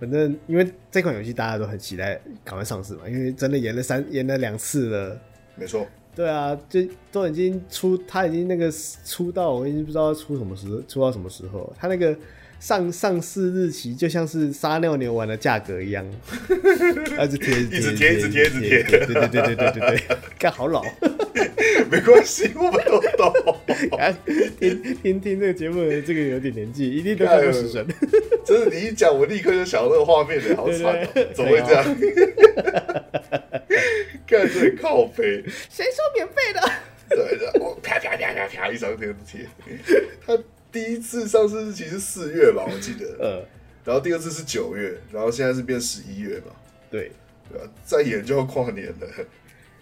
[0.00, 5.20] 反正因为这款游戏大家都很期待赶快上市嘛，因为真的延了三延了两次了。
[5.56, 5.86] 没错。
[6.16, 6.80] 对啊，就
[7.10, 8.72] 都已经出，他已经那个
[9.04, 12.16] 出到，我已经不知道出什么时候，出到什么时候，他那个。
[12.62, 16.06] 上上市日期就像是撒尿牛丸的价格一样，
[17.20, 20.80] 一直贴，一直贴，一直贴，一直贴，对对对对对对对，看 好老，
[21.90, 23.32] 没关系，我们都懂。
[24.60, 27.84] 听听听这个节目的这个有点年纪，一定都看过死神。
[28.46, 31.04] 真的，你一讲，我立刻就想到那个画面了，好惨，
[31.34, 31.84] 怎么会这样？
[34.24, 36.60] 看这靠背，谁说免费的？
[37.10, 39.48] 对的，我啪啪啪啪啪一张贴贴，
[40.24, 40.38] 他。
[40.72, 43.06] 第一次上市日期是四月吧，我记得。
[43.20, 43.44] 嗯。
[43.84, 46.52] 然后第二次是九月，然后现在是变十一月嘛。
[46.90, 47.12] 对。
[47.50, 49.06] 对啊，再演就要跨年了。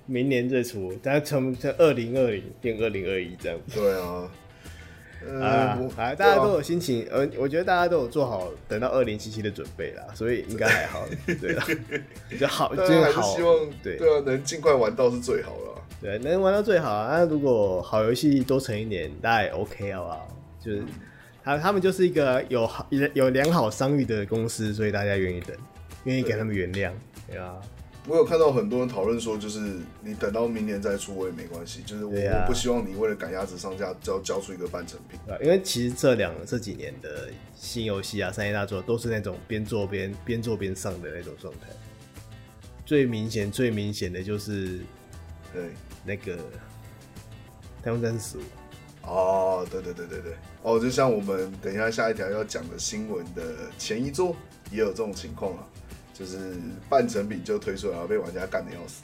[0.07, 3.59] 明年最初，大家从从二零二零变二零二一这样。
[3.73, 4.31] 对啊。
[5.23, 11.07] 呃、啊，好，大家都有心情，呃，我觉得大家都有做好等到二零七七的准备啦，所以应该还好。
[11.41, 11.67] 对啊。
[12.39, 12.83] 就好，就
[13.13, 13.37] 好。
[13.37, 15.83] 希望对对啊，能尽快玩到是最好了。
[16.01, 17.19] 对，能玩到最好啊！
[17.19, 20.29] 那如果好游戏多存一点，大家也 OK 好不好？
[20.61, 20.85] 就是
[21.43, 25.57] 他他们就是一个有好有良好商誉的公司，所以大家愿意等，
[26.05, 26.93] 愿意给他们原谅，
[27.27, 27.57] 对啊。
[28.09, 35.21] 我有看到很多人讨论说，就是你等到明年再出我也没关系，就是我我不希望你为了赶鸭子上架，就要交出一个半成品。
[35.27, 41.69] 对，因为其实这两这几年的新游戏啊，三 A 大作都是那种边做边边做边上的那种状态。
[42.87, 44.81] 最明显最明显的就是，
[45.53, 45.71] 对，
[46.03, 46.39] 那个
[47.83, 48.41] 太空战士十五。
[49.03, 53.43] 哦，对对对对对，哦，就像我们等一下下一条要讲的新闻的
[53.79, 54.37] 前一作，
[54.71, 55.67] 也有这种情况啊，
[56.15, 56.55] 就是
[56.89, 59.03] 半成品就推出来，然后被玩家干得要死。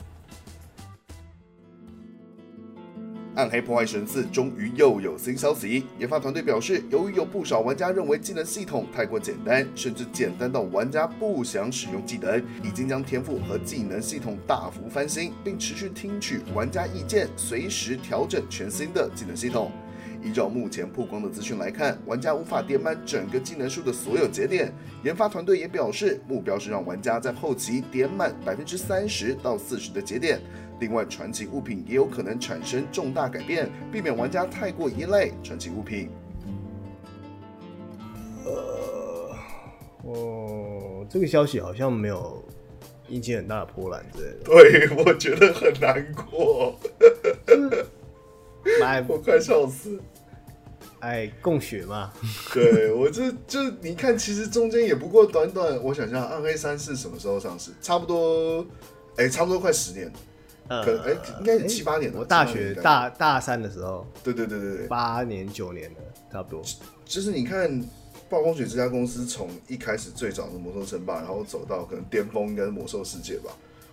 [3.35, 19.71] 暗黑破坏神四终于又有新消息，研发团队表示，由于有不少玩家认为技能系统太过简单，甚至简单到玩家不想使用技能，已经将天赋和技能系统大幅翻新，并持续听取玩家意见，随时调整全新的技能系统。
[20.27, 24.73] 依照目前曝光的资讯来看，玩家无法点满整个技能树的所有节点。
[25.05, 30.41] 研发团队也表示，目标是让玩家在后期点满百分之三十到四十的节点。
[30.81, 36.11] 另外，传奇物品也有可能产生重大改变，避免玩家太过依赖传奇物品。
[38.45, 39.31] 呃，
[40.03, 42.45] 哦，这个消息好像没有
[43.09, 44.39] 引起很大的波澜之类的。
[44.45, 46.75] 对，我觉得很难过。
[48.81, 50.01] 买我快笑死！
[51.07, 52.13] 哎，共学嘛。
[52.53, 57.71] 对，我这就你看，其实中间也不过短短，我想想，暗黑三是什么时候上市？
[57.81, 58.67] 差不多，
[59.17, 60.13] 哎，差不多快十年。
[60.69, 62.19] 呃，可哎，应该是七八年了。
[62.19, 65.97] 我大学大大三的时候，对对对对对，八年九年了，
[66.33, 66.61] 差不多。
[67.05, 67.81] 就是你看，
[68.29, 73.53] 暴风雪这家公司从一开始最早的魔兽争霸，然后走到可能巅峰应该是魔兽世界吧。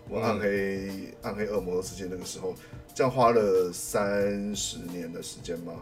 [0.09, 2.55] 我暗黑、嗯、暗黑恶魔兽世界那个时候，
[2.95, 5.73] 这样花了三十年的时间吗？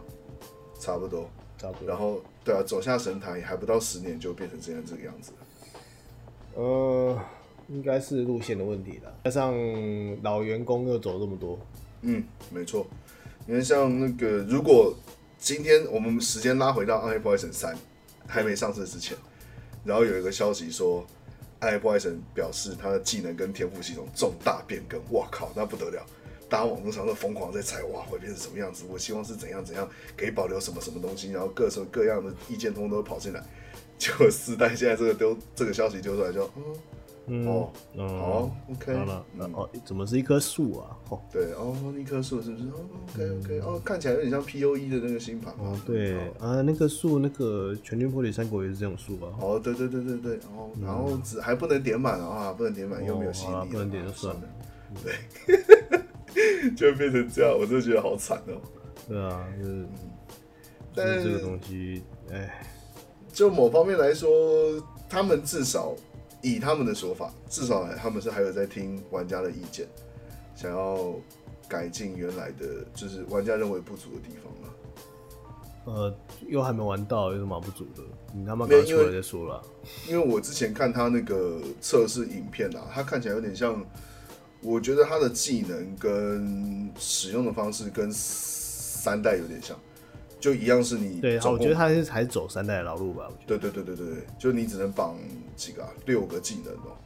[0.82, 1.88] 差不多，差不多。
[1.88, 5.32] 然后对啊，走下神坛也还不到十年就变成这样这个样子。
[6.54, 7.18] 呃。
[7.68, 9.54] 应该是路线的问题了，加上
[10.22, 11.58] 老员工又走这么多，
[12.02, 12.86] 嗯，没错。
[13.46, 14.94] 你看像那个，如果
[15.38, 17.74] 今天我们时间拉回到《暗黑破坏神三》
[18.26, 19.16] 还没上市之前，
[19.84, 21.00] 然后有一个消息说，
[21.60, 26.04] 《暗黑破坏神》表示他的技能跟天赋系统重大变更，哇靠，那不得了！
[26.52, 28.84] 大家网络上都疯狂在猜，哇，会变成什么样子？
[28.92, 33.42] 我希望是怎样怎样，可以保留什么什么东西，然后各种各样的意见通通都跑进来。
[33.96, 36.62] 结果四代现在这个丢这个消息丢出来就，嗯。
[37.28, 39.24] 嗯、哦，好，OK，好了，
[39.54, 40.98] 哦，怎么是一棵树啊？
[41.08, 42.64] 哦，对，哦，一棵树是不是
[43.14, 45.54] ？OK，OK，哦，看起来有点像 POE 的那个新盘。
[45.56, 49.28] 哦，对，啊，那棵树，那个《全军破敌三国》也是这种树吧？
[49.40, 54.42] 哦，对对对对对，然后然后只还不能点满啊，不能点满，又没有吸引力，不能点就算了。
[55.04, 55.14] 对，
[56.76, 58.60] 就会变成这样，我真的觉得好惨哦。
[59.08, 59.86] 对啊，就是，
[60.94, 62.66] 但是这个东西，哎，
[63.32, 64.30] 就某方面来说，
[65.08, 65.94] 他们至少。
[66.44, 69.86] 以他们的说法，至少他们是还有在听玩家的意见，
[70.56, 71.14] 想要
[71.68, 74.74] 改进原来的，就是玩家认为不足的地方了。
[75.84, 76.16] 呃，
[76.48, 78.02] 又还没玩到，有什么不足的？
[78.34, 79.62] 你他妈刚出来再说了。
[80.08, 83.80] 因为我之前看他那个测试影片啊，他看起来有点像，
[84.62, 89.76] 我觉得他的技能跟使用的方式跟三代有点像。
[90.40, 93.30] 就一样是你对，我觉得他是还是走三代的老路吧。
[93.46, 94.06] 对对对对对，
[94.40, 95.16] 就你只能绑
[95.54, 95.90] 几个啊？
[96.04, 96.98] 六个技能哦，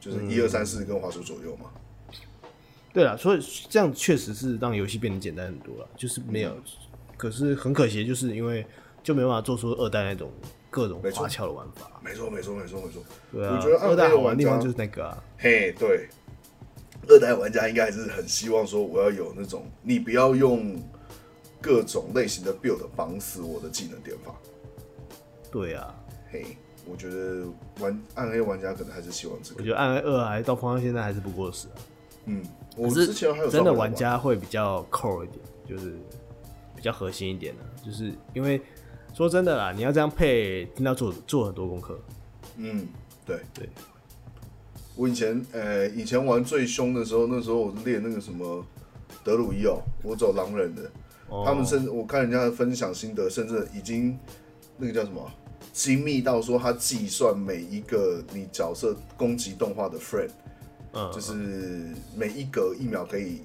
[0.00, 1.66] 就是一二三四跟滑鼠左右嘛。
[2.94, 6.50] 对了，所以这样确实是让游戏变得简单很多了，就是没有。
[6.50, 6.62] 嗯、
[7.18, 8.64] 可是很可惜，就是因为
[9.02, 10.32] 就没办法做出二代那种
[10.70, 12.00] 各种花俏的玩法。
[12.02, 13.02] 没错没错没错没错。
[13.32, 15.22] 对啊，我觉得二代好玩的地方就是那个啊。
[15.36, 16.08] 嘿，对，
[17.08, 20.76] 二代玩家应该还是很希望说，我要有那种你不要用。
[21.58, 24.32] 各种类型的 build 绑死我的技能点法。
[25.50, 25.92] 对啊，
[26.30, 27.44] 嘿，我觉得
[27.80, 29.56] 玩暗黑玩家可能还是希望这个。
[29.58, 31.74] 我觉得暗黑二还到放到现在还是不过时啊。
[32.26, 32.44] 嗯，
[32.76, 35.96] 我之前还有真的玩家会比较 core 一点，就是
[36.76, 38.60] 比较核心一点的，就是因为
[39.12, 41.98] 说真的啦，你要这样配，真的要做做很多功课。
[42.58, 42.86] 嗯，
[43.24, 43.68] 对对。
[44.96, 48.64] 我以前呃以前玩最凶的时候，那时候我是练那个什么
[49.22, 50.90] 德鲁伊哦，我走狼人的。
[51.44, 54.16] 他们甚至我看人家的分享心得，甚至已经
[54.78, 55.28] 那个叫什么
[55.72, 60.30] 精密到说，他计算每一个你角色攻击动画的 frame，
[60.92, 63.40] 嗯，就是每一格一秒可以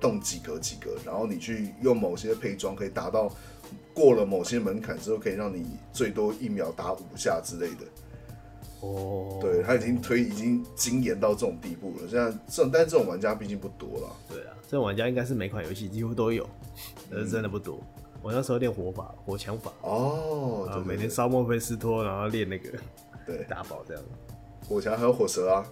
[0.00, 3.30] 动几格几格，然后你去用某些配装可以达到
[3.92, 7.84] 过了某些门槛之后，可以让你最多一秒打五下之类的。
[8.80, 12.08] 哦，对，他已经推已经精研到这种地步了。
[12.08, 14.16] 现在这种，但是这种玩家毕竟不多了。
[14.28, 16.48] 对啊，这种玩家应该是每款游戏几乎都有。
[17.10, 17.80] 但是，真的不多，
[18.22, 19.72] 我那时候练火法，火枪法。
[19.82, 22.70] 哦，对对对，每天烧墨菲斯托，然后练那个
[23.26, 24.02] 对打宝这样。
[24.68, 25.66] 火枪还有火蛇啊。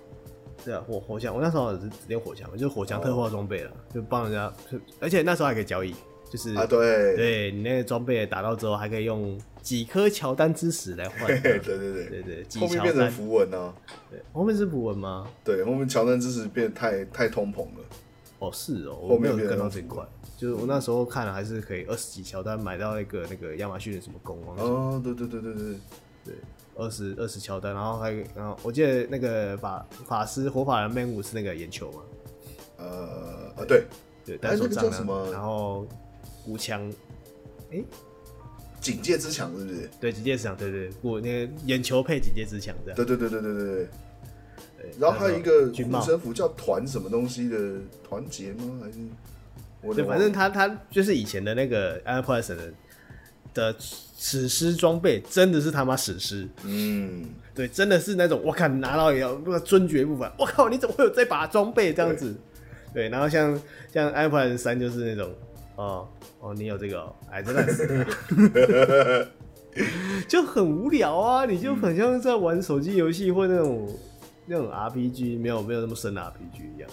[0.65, 4.53] 对啊，火火枪，我那时候只只练火枪，就是火枪特化装备了，哦、就帮人家，
[4.99, 5.95] 而且那时候还可以交易，
[6.31, 11.27] 就是啊，对，对你那个装备打到之后，还可以用几颗乔丹之石来换。
[11.27, 13.75] 对对对对对，后面变成符文呢、啊？
[14.11, 15.27] 对，后面是符文吗？
[15.45, 17.85] 对，后面乔丹之石变得太太通膨了。
[18.39, 20.05] 哦，是哦，我没有跟到这一块，
[20.37, 25.63] 就是我那时候看了，还是可以二十几乔丹买到一个那个亚马逊的什么弓哦，对对对对对
[26.25, 26.35] 对。
[26.79, 32.01] 二十二十乔丹，然后还，然后我记得那个法法师火法人 man 五是那个眼球嘛？
[32.77, 33.87] 呃啊对
[34.23, 35.31] 对，单手杖什么？
[35.33, 35.87] 然后
[36.47, 36.91] 骨枪，
[37.71, 37.83] 哎，
[38.81, 39.91] 警戒之墙是不是？
[40.01, 42.97] 对，警戒之墙，对对，我那个眼球配警戒之墙这样。
[42.97, 43.89] 对对对对对对对。
[44.99, 47.59] 然后还有一个护身符叫团什么东西的
[48.09, 48.81] 团结吗？
[48.81, 49.95] 还是？
[49.95, 52.73] 对，反正他他就是以前的那个 Iron 的。
[53.55, 57.25] 的史诗装备真的是他妈史诗，嗯，
[57.55, 62.35] 对，真的是那种我靠，拿到也要那个尊爵不凡，我靠，你怎么会有这把装备这样子？
[62.93, 63.59] 对，对，然后像
[63.91, 65.35] 像 iPad 三就是那种，
[65.77, 66.09] 哦
[66.41, 69.29] 哦，你有这个、 哦，哎，真的是，
[70.27, 73.89] 就很无聊啊，你就很像在玩手机游戏或那种
[74.47, 76.91] 那种 RPG，没有没有那么深的 RPG 一样。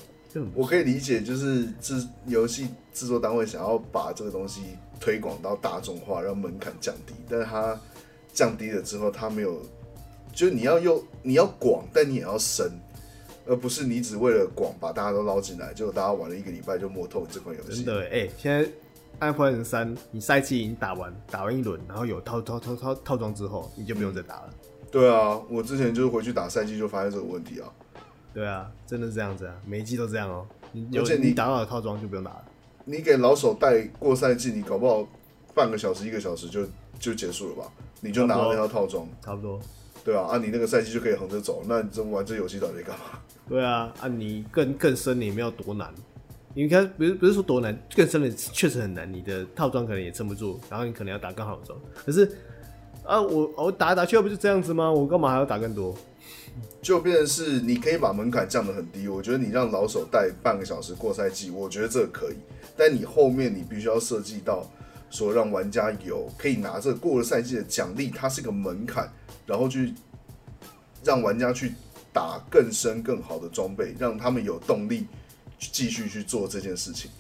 [0.56, 4.62] 我可以理解，就是制游戏制作单位想要把这个东西
[5.00, 7.14] 推广到大众化，让门槛降低。
[7.30, 7.80] 但是它
[8.34, 9.62] 降低了之后，它没有，
[10.34, 12.72] 就是你要用你要广，但你也要深，
[13.46, 17.84] 而不是你只为了广把大家都捞进来，结果大家玩了一个礼拜就摸透这款游戏。
[17.84, 18.64] 真的哎、欸，现在
[19.20, 24.88] 《艾尔登法三》，你赛季已经打完，打完一轮，然后有套套套套套装之后，你就不用再打了、嗯。
[24.92, 27.72] 对啊，我之前就是回去打赛季就发现这个问题啊。
[28.34, 31.00] 对啊，真的是这样子啊，每一季都这样哦、喔。
[31.00, 32.46] 而且你打好的套装就不用打了。
[32.86, 35.08] 你给老手带过赛季，你搞不好
[35.54, 36.66] 半个小时、一个小时就
[37.00, 37.72] 就结束了吧？
[38.02, 39.60] 你就拿到那套套装，差不多。
[40.04, 41.64] 对啊，啊，你那个赛季就可以横着走。
[41.68, 43.20] 那你这玩这游戏到底干嘛？
[43.48, 45.94] 对啊，啊，你更更深，你没有多难。
[46.54, 49.12] 你看，不是不是说多难，更深的确实很难。
[49.12, 51.80] 你的套装可能也撑不住，然后你可能要打更好的装。
[52.06, 52.30] 可是
[53.04, 54.92] 啊，我我打来打去，不就这样子吗？
[54.92, 55.96] 我干嘛还要打更多？
[56.82, 62.36] 就变成是你可以把门槛降得很低，我觉得你让老手带半个小时过赛季，我觉得这个可以。
[62.78, 64.64] 但你后面你必须要设计到
[65.14, 69.08] 说让玩家有可以拿这过了赛季的奖励，它是个门槛，
[69.46, 69.94] 然后去
[71.04, 71.74] 让玩家去
[72.12, 75.06] 打更深更好的装备，让他们有动力
[75.60, 77.12] 继续去做这件事情。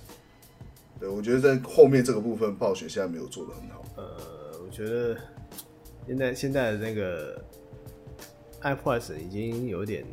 [0.99, 3.85] 对，我觉得在后面这个部分，暴雪现在没有做得很好。
[3.97, 5.15] 呃，我觉得
[6.07, 7.39] 现在现在的那个。
[8.63, 10.05] iPlus 已经有点，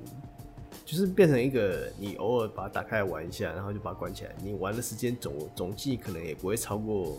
[0.85, 4.35] 就是变成一个你偶尔把它打开来玩一下，然后就把它关起来。
[4.43, 7.17] 你玩的时间总总计可能也不会超过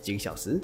[0.00, 0.60] 几个小时。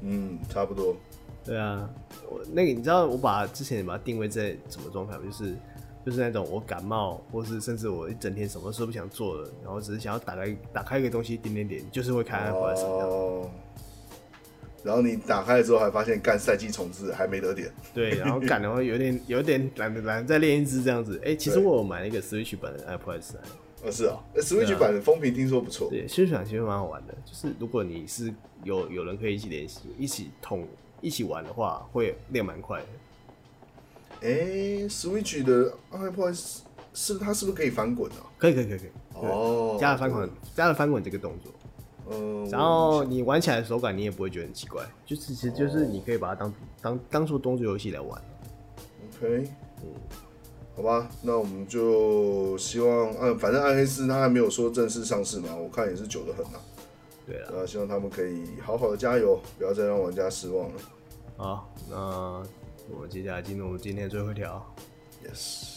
[0.00, 0.96] 嗯，差不多。
[1.44, 1.88] 对啊，
[2.30, 5.16] 我那个你知道我把之前把它定位在什么状态？
[5.24, 5.56] 就是
[6.04, 12.54] 就是那种我感冒，或是甚至我一整天什么事都不想做了，然后只是想要打开打开一个东西点点点，就是会开样。
[12.54, 13.50] 哦
[14.84, 17.72] 然后你打开了之后，还发现干赛季重置还没得点。
[17.94, 21.20] 对，然后干的话有点有点懒得懒再练一支这样子。
[21.24, 23.40] 哎，其实我有买了一个 Switch 版的 iPod 三。
[23.82, 25.88] 哦，是啊，Switch 版的风评听说不错。
[25.90, 30.66] 对，Switch 版其实蛮好玩的，就是如果你是有有人可以一起联系、一起同
[31.00, 32.86] 一起玩的话，会练蛮快的。
[34.20, 36.60] 哎，Switch 的 iPod
[36.94, 38.22] 是它是不是可以翻滚啊？
[38.38, 38.90] 可以可以可以可以。
[39.14, 41.52] 哦，加了翻滚，加了翻滚这个动作。
[42.10, 48.22] 嗯，然后你玩起来的手感，你也不会觉得很奇怪，就是其实就是你可以把它当当当做动作游戏来玩。
[49.18, 49.48] OK，
[49.82, 49.88] 嗯，
[50.74, 56.58] 好吧，那我们就希望，嗯，反正暗黑四它还没有说正式上市嘛，我看也是久得很呐。
[57.26, 60.74] 对啊，那希望他们可以好好的加油，不要再让玩家失望了。
[61.36, 61.96] 好，那
[62.90, 64.74] 我们接下来进入我们今天的最后一条。
[65.24, 65.71] Yes。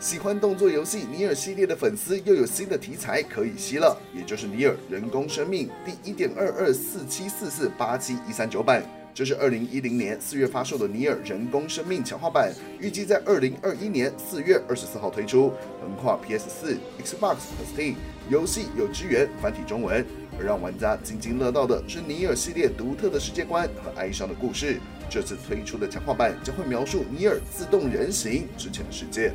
[0.00, 8.80] 喜欢动作游戏《尼尔》系列的粉丝又有新的题材可以吸了，也就是《尼尔：人工生命》第一点二二四七四四八七一三九版。
[9.12, 17.96] 这是二零一零年四月发售的《尼尔：人工生命》强化版，预计在二零二一年四月二十四号推出，横跨 PS 四、Xbox 和 Steam。
[18.30, 20.06] 游戏有支援繁体中文，
[20.38, 24.78] 而让玩家津津乐道的是《尼尔》系列独特的世界观和哀伤的故事。
[25.10, 29.32] 这次推出的强化版将会描述尼尔自动人形之前的世界。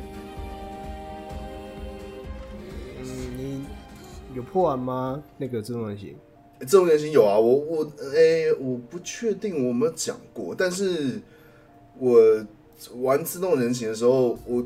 [4.34, 5.22] 有破完吗？
[5.38, 6.16] 那个自动人形，
[6.66, 7.38] 自动人形有啊。
[7.38, 11.20] 我我诶、欸，我不确定我有没有讲过，但是
[11.98, 12.18] 我
[12.96, 14.62] 玩自动人形的时候，我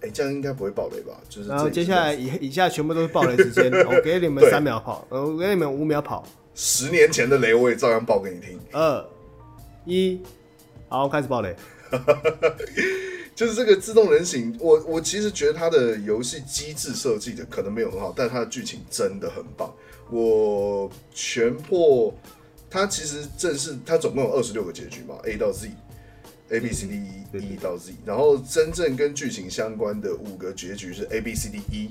[0.00, 1.20] 哎、欸，这样应该不会爆雷吧？
[1.28, 6.26] 就是然后接下来以以下全部都是爆雷时间， 我给你们三秒跑，我给你们五秒跑。
[6.54, 8.58] 十年前的雷我也照样爆给你听。
[8.72, 9.06] 二
[9.84, 10.20] 一，
[10.88, 11.54] 好，开始爆雷。
[13.40, 19.74] 就是这个自动人形，我我其实觉得它的游戏机制设计的可能没有很好，但它的剧情真的很棒。
[20.10, 22.12] 我全破，
[22.68, 26.96] 它其实正式它总共有二十六个结局嘛，A 到 Z，A B C D
[27.38, 31.88] E 到 Z，然后真正跟剧情相关的五个结局是 A B C D E，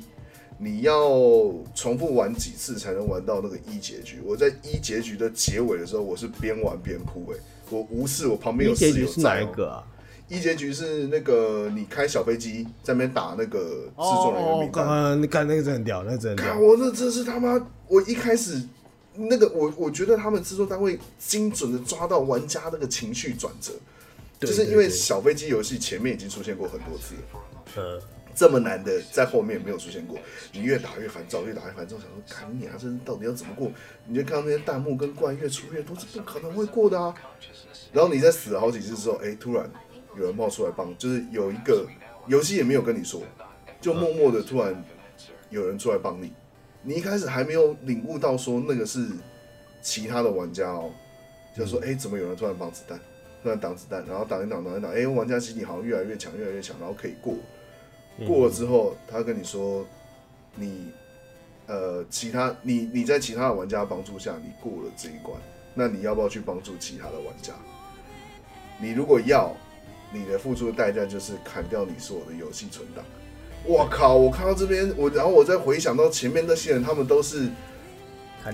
[0.59, 4.21] 你要重复玩几次才能玩到那个 E 结局？
[4.23, 9.01] 我在 E 结局的结尾的时候，我是边玩边哭诶、欸，我无视我旁边有室友在、喔。
[9.01, 9.83] E 结局是哪一个啊？
[10.29, 16.59] 一结局是那个你开小飞机在那边打那个制作人员名单，哦，你看那个真很屌，那个真很屌。
[16.59, 17.59] 我那真是他妈！
[17.87, 18.61] 我一开始
[19.15, 23.73] 那个我我觉得他们制作单位精准的抓到玩家那个情绪转折，
[24.39, 27.15] 就是因为小飞机游戏前面已经出现过很多次，
[27.75, 27.99] 呃，
[28.35, 30.15] 这么难的在后面没有出现过，
[30.53, 33.71] 你越打越烦躁，越打越烦躁，想说看你啊，这到底要怎么过？
[34.05, 37.11] 你就看到那些弹幕跟怪越出越多，是不可能会过的啊！
[37.91, 39.67] 然后你在死了好几次之后，哎，突然。
[40.17, 41.87] 有人冒出来帮，就是有一个
[42.27, 43.21] 游戏也没有跟你说，
[43.79, 44.83] 就默默的突然
[45.49, 46.33] 有人出来帮你。
[46.81, 49.07] 你一开始还没有领悟到说那个是
[49.81, 50.91] 其他的玩家哦，
[51.55, 52.99] 就说哎、欸，怎么有人突然绑子弹，
[53.43, 57.35] 突然挡子弹，然后挡一挡挡一挡，哎、欸，玩家心理好像越来越强，越来越强，然后可以过。
[58.25, 59.85] 过了之后，他跟你说
[60.55, 60.91] 你
[61.67, 65.37] 呃其他你你在其他的玩家帮助下你过了这一关，
[65.73, 67.53] 那你要不要去帮助其他的玩家？
[68.79, 69.55] 你如果要。
[70.11, 73.05] 你的付出的代价就是砍掉你所有的游戏存档。
[73.65, 74.15] 我靠！
[74.15, 77.49] 我看到这边，我然后我再回想到前面那些人，他们都是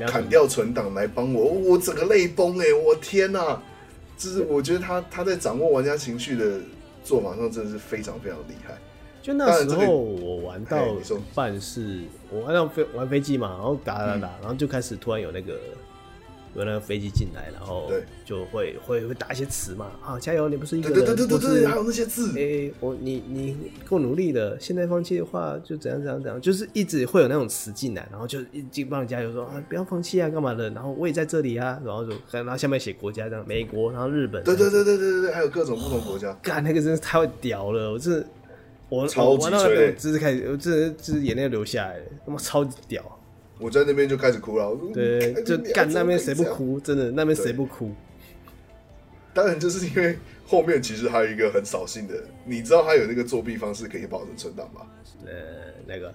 [0.07, 2.65] 砍掉存档来帮我，我整个泪崩哎！
[2.73, 3.61] 我天哪！
[4.17, 6.59] 就是我觉得他他在掌握玩家情绪的
[7.03, 8.75] 做法上真的是非常非常厉害。
[9.21, 10.77] 就那时候我玩到
[11.33, 12.01] 半是，
[12.31, 15.53] 我玩到飞玩飞机嘛，然后打打打，然后就开始突然有那个。
[16.55, 17.91] 有那个飞机进来，然后
[18.23, 38.25] 就会会会打一些词嘛，啊，加油，你不是一个人，对对对对对，对，还有那些字，哎、欸，我你你够努力的，现在放弃的话就怎样怎样怎样，就是一直会有那种词进来，然后就一直帮你加油说啊，不要放弃啊，干嘛的，然后我也在这里啊，然后就然后下面写国家这样，美国，然后日本，对对对对对对对，还有各种不同国家，干、哦、那个真是太屌了，我是
[38.87, 43.14] 我超级吹、欸，就是开始，我这这眼泪流下来了，他妈超级屌。
[43.59, 44.77] 我在那边就开始哭了。
[44.93, 46.79] 对，就干那边谁不哭？
[46.79, 47.91] 真的，那边谁不哭？
[49.33, 52.13] 当然，就是因为后面其实还有一个很扫兴的，
[52.45, 54.81] 你知道他有那个作弊方式可以保存存档吗？
[55.25, 55.31] 呃，
[55.85, 56.13] 那个？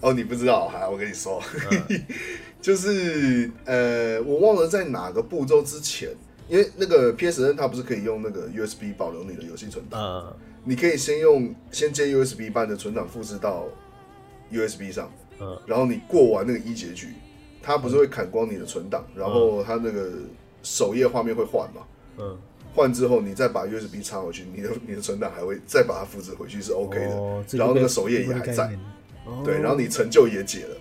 [0.00, 0.68] 哦，你不知道？
[0.68, 2.02] 好，我跟你说，嗯、
[2.60, 6.10] 就是呃，我忘了在哪个步骤之前，
[6.48, 10.00] 因为那个 PSN 它不是可以用那个 USB 保留你的游戏存档？
[10.00, 13.64] 嗯，你可以先用先接 USB 把你的存档复制到
[14.50, 15.10] USB 上。
[15.40, 17.08] 嗯，然后你过完那个一结局，
[17.62, 20.12] 它不是会砍光你的存档，然后它那个
[20.62, 21.82] 首页画面会换嘛？
[22.18, 22.38] 嗯，
[22.74, 28.78] 换之后你再把 USB 插回去，你的你的存档还会再把它复制回去是 OK 的，哦、然后那个首页也还在，
[29.26, 30.76] 哦、对，然后你成就也解了，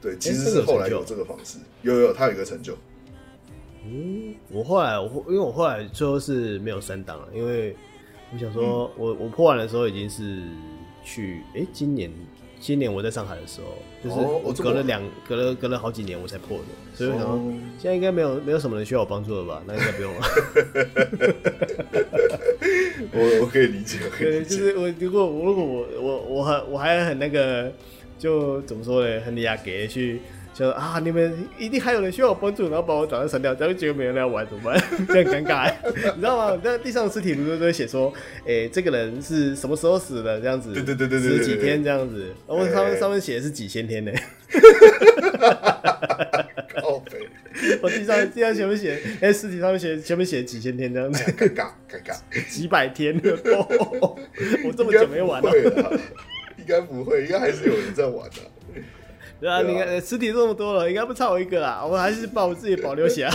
[0.00, 2.76] 对，其实是后来有这个方式，有有它有一个成就。
[3.84, 7.76] 嗯，我后来我因为我后来最后是没有删档了，因为
[8.32, 10.42] 我想说我我破完的时候已经是
[11.04, 12.10] 去哎、欸、今年。
[12.66, 16.64] 今年我在上海的时候，就是我隔了两、哦、隔了隔了好几年我才破的，
[16.96, 17.38] 所以我想说
[17.78, 19.62] 现在应该没有没有什么人需要我帮助了吧？
[19.68, 20.20] 那应该不用了。
[23.12, 24.56] 我我可以理解，可以理解。
[24.56, 27.72] 就是我如果如果我我我还我还很那个，
[28.18, 29.20] 就怎么说呢？
[29.20, 30.20] 很亚给去。
[30.56, 34.82] 就说啊，你们一定还有人需要我帮助，然后把我档案删掉，然后结果没人来玩怎么办？
[35.06, 35.70] 这样尴尬，
[36.14, 36.58] 你知道吗？
[36.64, 38.10] 在地上的尸体不是都会写说，
[38.46, 40.40] 哎、欸，这个人是什么时候死的？
[40.40, 44.12] 这样子，对对对对对，十几天这样子，然后上面上面写的是几千天呢？
[46.80, 47.18] 靠北！
[47.82, 48.98] 我地上地上写不写？
[49.20, 52.16] 哎，尸体上面写前面写几千天这样子，尴尬尴尬，
[52.48, 54.16] 几百天哦，
[54.64, 55.50] 我这么久没玩了，
[56.56, 58.36] 应该不会，应该还是有人在玩的。
[58.40, 58.55] 啊，
[59.40, 61.84] 对啊，你看实体这么多了，应该不差我一个啦。
[61.88, 63.30] 我还是把我自己保留起来。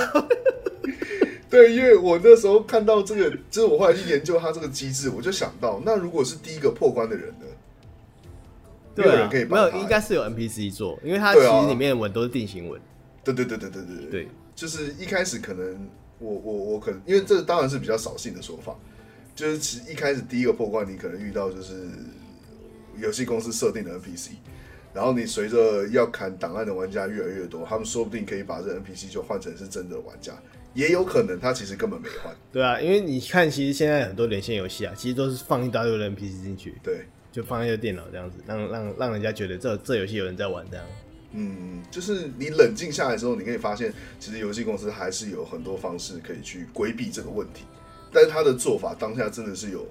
[1.49, 7.45] 对，因为我那时候看到这个，就是我后来去研究他这个机制，我就想到，那如果是第一个破关的人呢？
[8.95, 12.79] 对啊，没有，没有，应该是有 NPC 做，因为它其实里面的文都是定型文。
[13.23, 18.75] 对对对对对对对，对，就是一开始可能我我我可能，因为这当然是比较扫兴的说法，
[19.35, 21.73] 就是其实一开始第一个破关，你可能遇到就是
[22.97, 24.31] 游戏公司设定的 NPC。
[24.93, 30.33] 然后你随着要砍档案的玩家越来越多，他们说不定可以把这 NPC 就换成是真的玩家，
[30.73, 32.35] 也有可能他其实根本没换。
[32.51, 36.75] 对啊，因为你看，其实现在很多连线游戏啊，其实都是放一大堆的 NPC 进去。
[36.83, 40.85] 对，就放一个电脑这样子，让让让人家觉得这这游戏有人在玩这样。
[41.33, 47.63] 嗯，就是你冷静下来之后，你可以发现，其实游戏公司还是有很多方式可以去规避这个问题，
[48.11, 49.87] 但是他的做法当下真的是有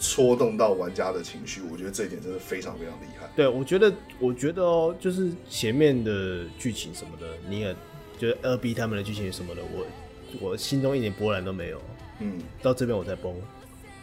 [0.00, 3.13] 戳动到玩家的情绪，我觉得这一点真的非常非常厉害。
[3.36, 7.74] 对，我觉得，我觉得哦，就是前面的剧情什么的，你也
[8.18, 9.86] 就是二 B 他们的剧情什么的，我
[10.40, 11.80] 我心中一点波澜都没有。
[12.20, 13.34] 嗯，到这边我才崩。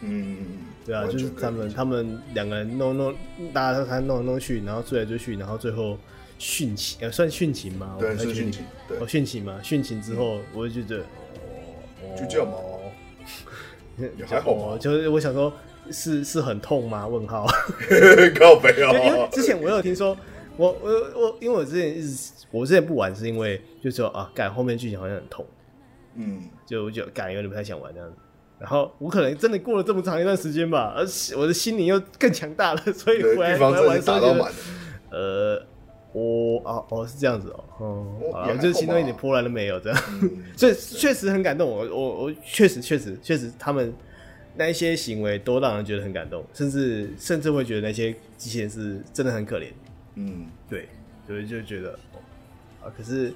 [0.02, 0.36] 嗯，
[0.84, 3.14] 对啊，就是他们他们两个人弄弄，
[3.52, 5.96] 大家都看弄来弄去，然后追来追去，然后最后
[6.38, 7.96] 殉情，呃，算殉情吗？
[8.00, 8.64] 对，是殉情。
[8.88, 11.04] 对，哦，殉情嘛，殉情之后，我就觉得，
[12.16, 12.58] 就这样嘛，
[14.18, 14.76] 也还好嘛。
[14.76, 15.52] 就是我想说，
[15.90, 17.06] 是是很痛吗？
[17.06, 17.46] 问号。
[18.38, 18.92] 靠北哦。
[19.04, 20.16] 因为之前我有听说，
[20.56, 25.44] 我我我，因为我之前一直我之前不玩，是因为就说啊，感后面剧情好像很痛，
[26.14, 28.16] 嗯，就就感有点不太想玩这样子。
[28.58, 34.52] 然后我可能真的过了这么长一段时间吧，而且我的心灵又更强大了， 所以回来回来玩的时候觉得，
[35.10, 35.62] 呃，
[36.12, 40.02] 我哦哦是这样子哦，哦，啊，就是心中一点波澜都没有这样，
[40.56, 41.68] 所以确实很感动。
[41.68, 43.92] 我我我确实确实确实他们
[44.54, 49.66] 那一些行为都让人觉得很感动，甚至甚至会觉得那些机器人是真的很可怜。
[50.16, 50.88] 嗯，对，
[51.26, 51.98] 所以就觉得
[52.82, 53.32] 啊，可是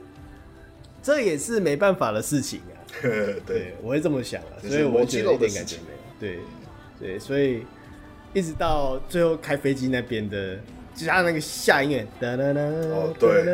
[1.03, 2.77] 这也是没办法的事情啊。
[3.03, 5.99] 对，对，我会这么想啊，所以我觉得一点感觉没有。
[6.19, 6.39] 对，
[6.99, 7.63] 对，所以
[8.33, 10.59] 一直到最后开飞机那边的，
[10.95, 13.45] 加上那个下音乐，哒哒哒，哦对，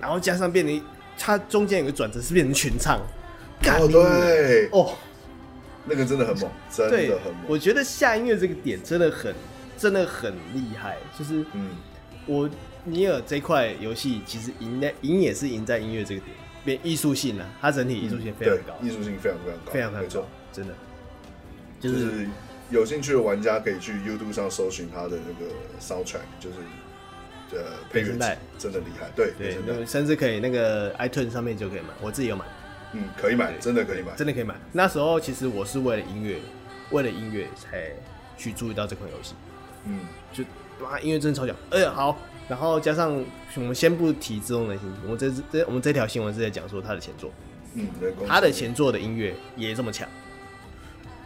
[0.00, 0.82] 然后加上变成
[1.16, 4.96] 它中间有个转折，是变成群唱，哦对，哦，
[5.88, 7.44] 那个真的很猛，真的很猛。
[7.48, 9.34] 我觉得下音乐这个点真的很，
[9.76, 11.70] 真的很厉害，就是嗯，
[12.26, 12.48] 我
[12.84, 16.36] 尼尔这块游戏其实赢在赢也是赢在音乐这个点。
[16.64, 20.74] 变艺术性了，它整体艺术性非常高，艺术性非常非常高，非常非常高，真的。
[21.80, 22.28] 就是
[22.68, 26.56] 有兴趣的玩家可以去 YouTube 上搜寻它的那个 Soundtrack，就是
[27.52, 29.08] 呃配乐带，真的厉害。
[29.14, 32.44] 对对，甚至可以那个 iTunes 上面就可以买，我自己有买。
[32.92, 34.54] 嗯，可以买，真的可以买，真的可以买。
[34.72, 36.38] 那时候其实我是为了音乐，
[36.90, 37.90] 为了音乐才
[38.36, 39.34] 去注意到这款游戏。
[39.84, 40.00] 嗯，
[40.32, 40.42] 就
[40.84, 41.54] 哇，音乐真的超强。
[41.70, 42.16] 哎呀，好。
[42.48, 43.22] 然后加上
[43.56, 47.30] 我们先不提自动人形，我们这这我们这条新闻是在讲说他的前作，
[47.74, 47.86] 嗯，
[48.26, 50.08] 他的前作的音乐也这么强。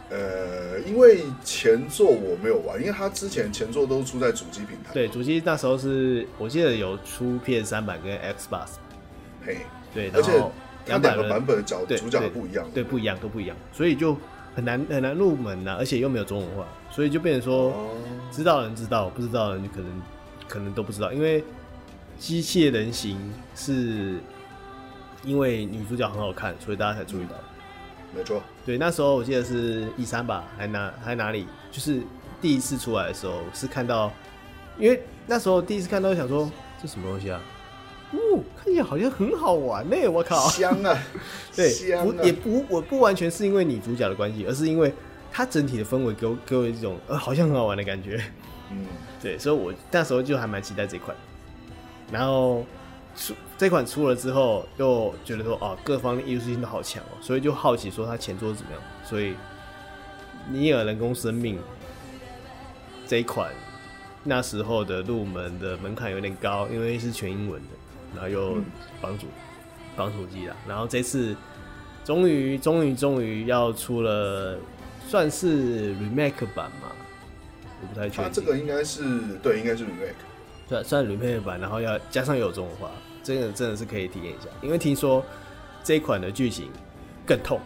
[0.09, 4.91] 呃，因为前作我没有玩，因为他之前前作都出在主机平台。
[4.93, 8.71] 对，主机那时候是我记得有出 PS 三版跟 Xbox。
[9.45, 9.59] 嘿，
[9.93, 10.43] 对，而且
[10.85, 14.17] 两个版本的角主角不一样，对，不一样都不一样，所以就
[14.55, 17.73] 很难很难入门呐，而且又没有中文化，所以就变成说
[18.31, 20.01] 知道人知道，不知道的人就可能。
[20.45, 21.43] 可能都不知道，因为
[22.19, 23.17] 机械人形
[23.55, 24.19] 是
[25.23, 27.35] 因为女主角很好看，所以大家才注意到。
[28.15, 32.03] 没错，对，那时候我记得是一三吧，还哪还哪里，就是
[32.39, 34.11] 第一次出来的时候是看到，
[34.77, 37.41] 因为那时候第一次看到想说这什么东西啊？
[38.11, 40.97] 哦，看起来好像很好玩呢，我靠，香啊！
[41.53, 44.93] 对，香啊，不也不我不完全是因为女主角的关系，而是因为
[45.31, 48.23] 它整体的氛围给我给我一种呃好像很好玩的感觉。
[48.71, 48.85] 嗯，
[49.21, 51.15] 对，所以我那时候就还蛮期待这款，
[52.09, 52.65] 然后
[53.17, 58.81] 出这款出了之后，又觉得说哦，各方艺术性都好强哦，所以就好奇说它前作怎么样。
[59.03, 59.31] 所以
[60.49, 61.57] 《尼尔：人工生命》
[63.05, 63.51] 这一款
[64.23, 67.67] 那时候的入门的门槛有点高，因为是全英文的，
[68.13, 68.57] 然后又
[69.01, 69.27] 绑主
[69.95, 71.35] 绑主机了，然后这次
[72.03, 74.57] 终于终于终于要出了，
[75.07, 76.91] 算是 remake 版嘛。
[77.81, 79.03] 我不太确定，它这个应该是
[79.41, 80.13] 对，应该是 remake，
[80.69, 82.89] 算算 remake 版，然后要加上有中文化，
[83.21, 84.47] 这个真的是可以体验一下。
[84.61, 85.23] 因为听说
[85.83, 86.69] 这一款的剧情
[87.25, 87.59] 更痛。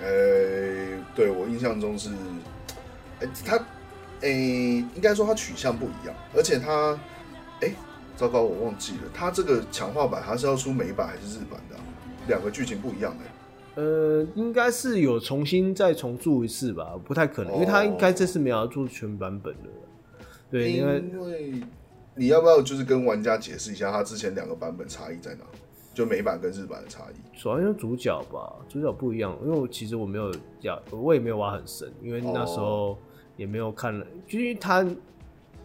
[0.00, 2.08] 呃、欸，对我印象中是，
[3.20, 6.98] 哎、欸，它，哎、欸，应该说它取向不一样，而且它，
[8.18, 11.76] 糟糕，我忘记了，它这个强化版它是要出美版还是日版的？
[12.26, 13.80] 两个剧情不一样的。
[13.80, 19.68] 呃，应该是有重新再重做一次吧，不太可能，因为他应该这次没有要做全版本的。
[20.50, 21.62] 对，因为因为
[22.16, 25.42] 你要不要就是跟玩家解释一下，他之前两个版本差异在哪？
[25.94, 27.38] 就美版跟日版的差异。
[27.38, 29.38] 主要因为主角吧，主角不一样。
[29.44, 32.98] 因为我其实我没有要，我也没有挖很深，因为那时候
[33.36, 34.84] 也没有看了，就因为他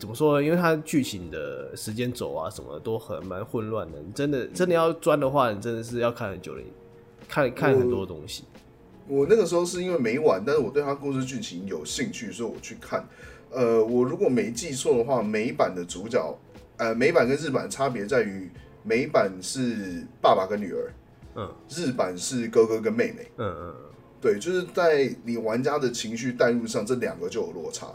[0.04, 0.46] 怎么说呢？
[0.46, 3.98] 因为它剧情的时间轴啊什么的都很蛮混乱的。
[4.06, 6.62] 你真的真的要钻的话，你真的是要看很久的。
[7.30, 8.44] 看看很多东西
[9.08, 13.08] 我，我那个时候是因为没玩，但是我对他故事剧情有兴趣，所以我去看。
[13.50, 16.38] 呃，我如果没记错的话，美版的主角，
[16.76, 18.52] 呃，美版跟日版差别在于，
[18.84, 20.92] 美版是爸爸跟女儿，
[21.36, 23.76] 嗯，日版是哥哥跟妹妹，嗯嗯，
[24.20, 27.88] 对，就是在你玩家的情绪带入上，这两个就有落差。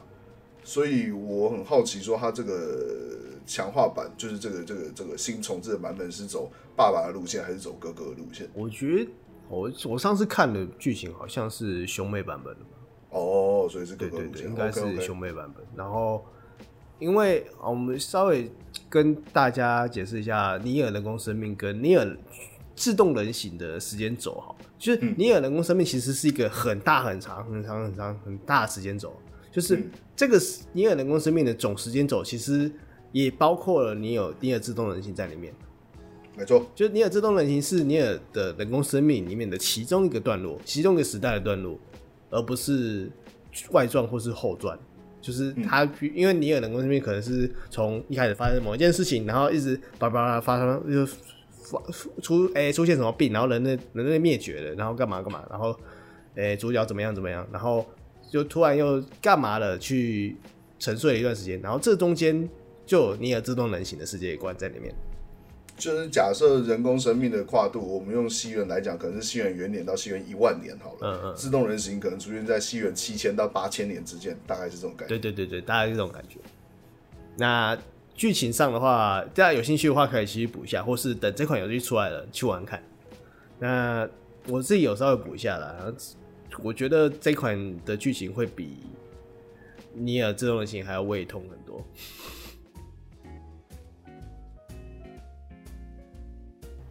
[0.69, 3.17] 所以我很好奇，说他这个
[3.47, 8.47] 强化版，就是这个这个这个新重置的版本，是走爸爸的路线，还是走哥哥的路线？
[8.53, 9.11] 我觉得
[9.49, 12.71] 我我上次看的剧情好像是兄妹版本的吧。
[13.09, 15.65] 哦，所以是哥哥路线，对对对，应该是兄妹版本。
[15.75, 16.23] 然后，
[16.99, 18.53] 因为我们稍微
[18.91, 22.15] 跟大家解释一下，尼尔人工生命跟尼尔
[22.77, 29.17] 自动人形的时间轴，哈，就是尼尔人工生命其实是一个很大很长很长很长很大的时间轴。
[29.59, 29.83] 就是
[30.15, 30.41] 这个
[30.73, 32.71] 尼尔人工生命的总时间轴，其实
[33.11, 35.53] 也包括了尼尔尼尔自动人形在里面。
[36.37, 41.77] 没错，就是尼尔自动人形是尼尔的人工生命里面的其中一个段落，其中一个时代的段落，
[42.31, 43.11] 而不是
[43.73, 44.79] 外传或是后传。
[45.21, 51.05] 就是他，嗯、因为尼尔人工生命可能是从一开始发生某一件事情，然后一直叭叭叭发生，就
[51.65, 51.83] 发
[52.23, 55.73] 出哎、欸、出现什么病，然后人类人类灭绝了，然后干嘛干嘛，然后
[56.37, 57.85] 哎、欸、主角怎么样怎么样，然后。
[58.31, 59.79] 就突然又干嘛了？
[59.79, 60.37] 去
[60.79, 62.49] 沉睡了一段时间，然后这中间
[62.87, 64.95] 就有尼尔自动人形的世界观在里面。
[65.77, 70.99] 就是假设人工生命的跨度，我们用西元来讲，可能是西元元年到西元一万年好了。
[71.03, 71.35] 嗯嗯。
[71.37, 75.17] 自动人形可能出现在西元七千到八千年之间，大概是这种感觉。
[75.17, 76.39] 对对对对，大概是这种感觉。
[77.37, 77.79] 那
[78.15, 82.83] 剧情上的话，大家有兴趣的话，可以继续补一下，或是等这款游戏出来了去玩看。
[83.61, 84.09] 那
[84.49, 85.93] 我自己有稍微补一下啦。
[86.63, 88.65] 我觉得这款的剧情会比
[89.95, 91.85] 《尼尔：自动人形》还要胃痛很多。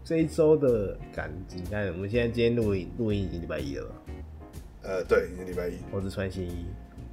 [0.06, 3.95] 这一周的感情，你看，我们现在今天录音，录音已经礼拜一了吧？
[4.84, 5.73] 呃，对，已经礼拜一。
[5.91, 6.65] 我是穿新衣，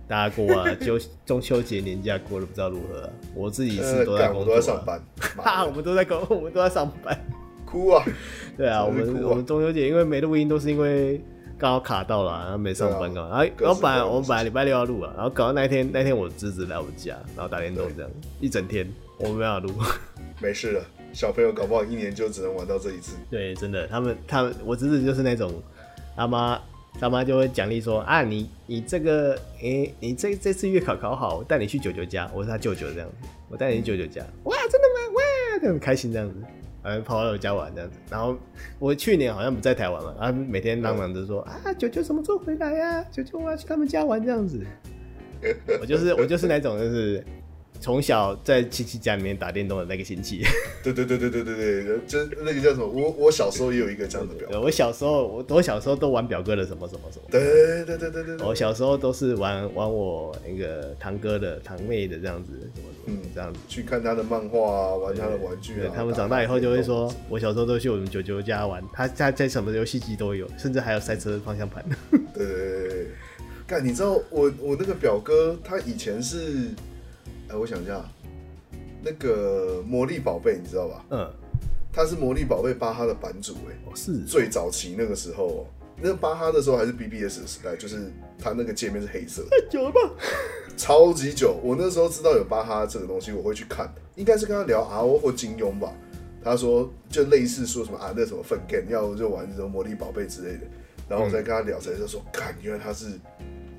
[0.06, 3.10] 大家过啊， 就中秋节年假过得不知道如何啊？
[3.34, 5.02] 我自己是都在工作，都在上班。
[5.38, 7.18] 哈，我们都在工，我们都在上班，
[7.66, 8.04] 哭啊！
[8.56, 11.20] 对啊，我们我们中秋节因为没录音，都是因为。
[11.58, 18.10] 刚好卡到了，然后没上班刚好，然后本来我们本来礼拜六要录啊，然后搞到那天那天我侄子来我们家，然后打电动这样
[18.40, 18.86] 一整天，
[19.18, 19.70] 我们没法录。
[20.42, 23.16] 没事了，小朋友搞不好一年就只能玩到这一次。
[23.30, 25.52] 对，真的，他们他们我侄子就是那种，
[26.16, 26.60] 他妈
[26.98, 35.14] 他妈就会奖励说啊，你你这个诶、欸，你这这次月考考好，我带你去舅舅家，我是他舅舅这样子，我带你去舅舅家，哇，真的吗？
[35.14, 36.34] 哇，就很开心这样子。
[36.84, 38.36] 呃，跑到我家玩这样子，然后
[38.78, 43.04] 我去年好像不在台湾嘛，然后每天嚷嚷着说啊，九九什么时候回来呀？
[43.10, 44.64] 九九我要去他们家玩这样子。
[45.80, 47.24] 我就是我就是那种就是。
[47.84, 50.42] 从小在亲戚家里面打电动的那个亲戚，
[50.82, 52.86] 对对对对对对对，就那个叫什么？
[52.86, 54.58] 我我小时候也有一个这样的表哥。
[54.58, 57.26] 我小时候我我小时候都玩表哥的什么什么什么。
[57.30, 58.46] 对对对对对对。
[58.46, 63.60] 我小时候都是玩玩我那个堂哥的堂妹的这样子，什么什么这样子。
[63.68, 65.92] 去看他的漫画啊，玩他的玩具啊。
[65.94, 71.84] 他们长大以后就会说，我小时候都去我们舅舅家玩，他家在什么游戏机都有，甚至还有赛车方向盘。
[72.32, 73.06] 对对对对。
[73.66, 76.70] 干，你知道我我那个表哥他以前是。
[77.54, 78.04] 哎，我想一下，
[79.00, 81.04] 那个魔力宝贝你知道吧？
[81.10, 81.30] 嗯，
[81.92, 85.68] 他是魔力宝贝巴哈的版主哎，哦是最早期那个时候，
[86.02, 89.50] 那个巴哈的时候还是 BBS 的时代，就是他那个界面是黑色的。
[89.50, 90.00] 太久了吧？
[90.76, 95.94] 超级久，我那时候知道有巴哈这个东西，我会去看，应该是跟他聊 RO 或金庸吧。
[96.42, 100.66] 他说就类似说什么啊，那什么粪 game 要就玩什么魔力宝贝之类的，
[101.08, 103.12] 然后我再跟他聊，才就说，看，原来他是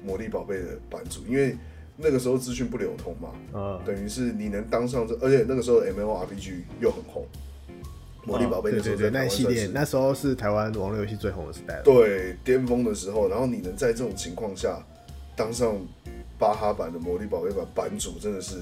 [0.02, 1.58] 魔力宝贝的版主，因为。
[1.98, 7.26] 那个时候资讯不流通嘛，嗯，等于是你能当上这，而且那个时候 MMORPG 又很红，
[8.26, 14.78] 魔力宝贝那时候在那系列，那时候是台湾网络游戏最红的时代，对，巅峰的时候，然后你能在这种情况下
[15.38, 15.74] 当上
[16.38, 18.58] 巴哈版的魔力宝贝版版主，真的是，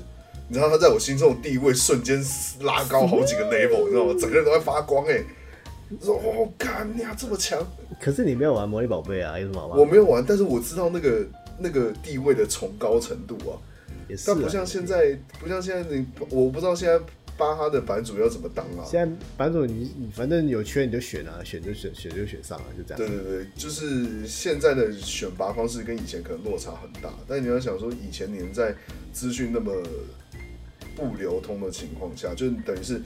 [0.47, 2.23] 你知道他在我心中的地位瞬间
[2.61, 4.15] 拉高好几个 level，你知道吗？
[4.19, 5.23] 整个人都在发光哎，
[5.99, 7.59] 说哦，干你啊这么强，
[7.99, 9.79] 可是你没有玩魔力宝贝啊，有什么玩？
[9.79, 11.25] 我没有玩，但是我知道那个。
[11.59, 13.57] 那个地位的崇高程度啊，
[14.07, 16.99] 也是，但不像现在，不像现在你，我不知道现在
[17.37, 18.85] 巴哈的版主要怎么当啊。
[18.85, 22.97] 现在版主你你反正有缺你就选啊，选就选，选就选上啊，就这样。
[22.97, 28.75] 对对对，就是现在的选拔方式跟以前可能落差很大，但你要想说，以前你们在
[29.11, 29.73] 资讯那么
[30.95, 33.01] 不流通的情况下，就等于是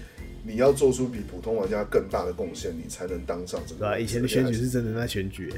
[0.46, 3.80] 你要做出比普通玩家更大的贡献，你才能当上这个。
[3.80, 5.54] 对啊，以前的选举是真的在选举，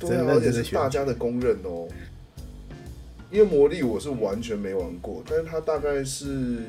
[0.00, 1.86] 对啊，而且是大家的公认哦。
[3.34, 6.60] 因为魔力我是完全没玩过，但是它大概是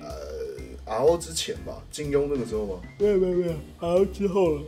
[0.00, 0.06] 呃
[0.86, 2.74] RO 之前吧，金庸那个时候吗？
[3.00, 4.62] 没有没有没有，RO 之后了。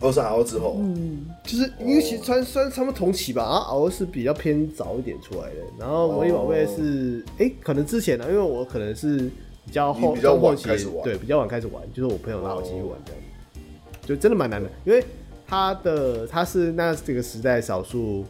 [0.00, 0.76] 哦，是 RO 之后。
[0.78, 9.30] 嗯，就是因为其实算算他们同期吧，啊，RO 是比较偏早一点出来的，然后魔力宝贝是哎、哦欸，可能之前呢，因为我可能是
[9.66, 13.60] 比较后比较晚开始玩，对，比较晚开始玩，就是我朋友拉我进去玩这样，哦、
[14.06, 15.04] 就真的蛮难的，因为
[15.46, 18.24] 他的他是那这个时代少数。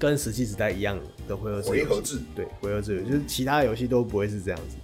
[0.00, 0.98] 跟石器时代一样
[1.28, 1.70] 的回合制。
[1.70, 4.76] 回合制，对，回合制就是其他游戏都不会是这样子。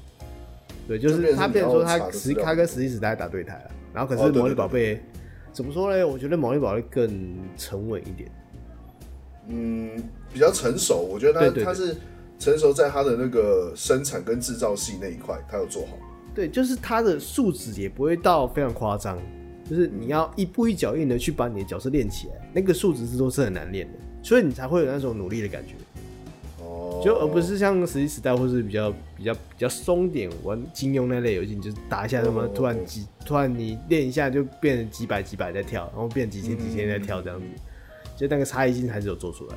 [0.87, 5.03] 对，就是他变成说他实他跟石器时代打对台了，然后可是魔力宝贝
[5.53, 6.07] 怎么说呢？
[6.07, 8.31] 我觉得魔力宝贝更沉稳一点。
[9.49, 10.03] 嗯，
[10.33, 11.97] 比较成熟，我觉得他他是
[12.39, 15.97] 成熟在他的那个生产跟制造系那一块，他有做好。
[16.35, 19.19] 对，就是他的素质也不会到非常夸张，
[19.69, 25.75] 就是你要一步一脚印的去把你的角色练起来，那个素质是都是很难练的，所以你才会有那种努力的感觉。
[26.61, 37.47] 哦，就而不是像《石器时代》或是比较比较比较松点玩金庸那类游戏，你就是打一下什么突然几突然你练一下就变成几百几百在跳，然后变几千几千在跳这样子。
[38.17, 39.55] 就那个差异性还是有做出来。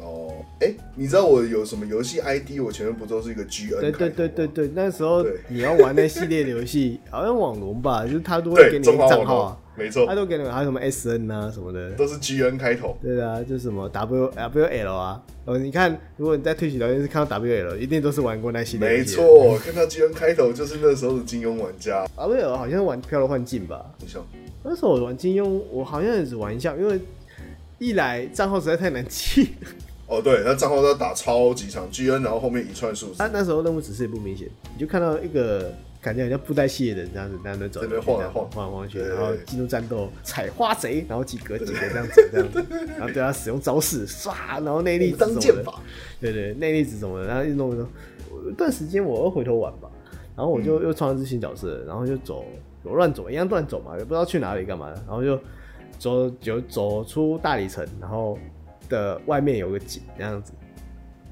[0.00, 2.60] 哦，哎、欸，你知道我有什么游戏 ID？
[2.64, 3.80] 我前面不都是一个 GN？
[3.80, 12.98] 对对对对对，那时候你要玩那系列的游戏，好像网龙吧，就是他都会给你账号啊，没错，他都给你们还有什么 SN 啊什么的，都是 GN 开头。
[13.00, 18.88] 对啊，就是什么 WWL 啊，哦，你看，如果你在退群聊天室看到 WL，一定都是玩过那系列。
[18.88, 22.04] 没错，看到 GN 开头就是那时候的金庸玩家。
[22.16, 23.94] WL 好像玩飘流幻境吧？
[24.00, 24.26] 没错，
[24.64, 27.00] 那时候我玩金庸，我好像也只玩一下，因为。
[27.80, 29.50] 一来账号实在太难记，
[30.08, 33.18] 哦，对，那账号都要打超级长，GN，然后后面一串数字。
[33.18, 35.72] 他那时候任务指示也不明显，你就看到一个
[36.08, 42.64] 感觉好像布袋戏的人这样子，在那走，这边晃来晃，晃来晃去，然后进入战斗，采花贼，然后几格几格这样子，这样子，
[42.98, 45.80] 然后对他使用招式，唰，然后内力当剑法，
[46.20, 47.86] 对对，内力值什么的，然后一弄一弄，
[48.50, 49.90] 一段时间我又回头玩吧，
[50.36, 52.44] 然后我就又创了一只新角色，然后就走，
[52.82, 55.38] 我乱走，一样乱走嘛，也不知道去哪里干嘛的，然后就。
[55.98, 58.38] 走就走出大理城，然后
[58.88, 60.52] 的外面有个井这样子，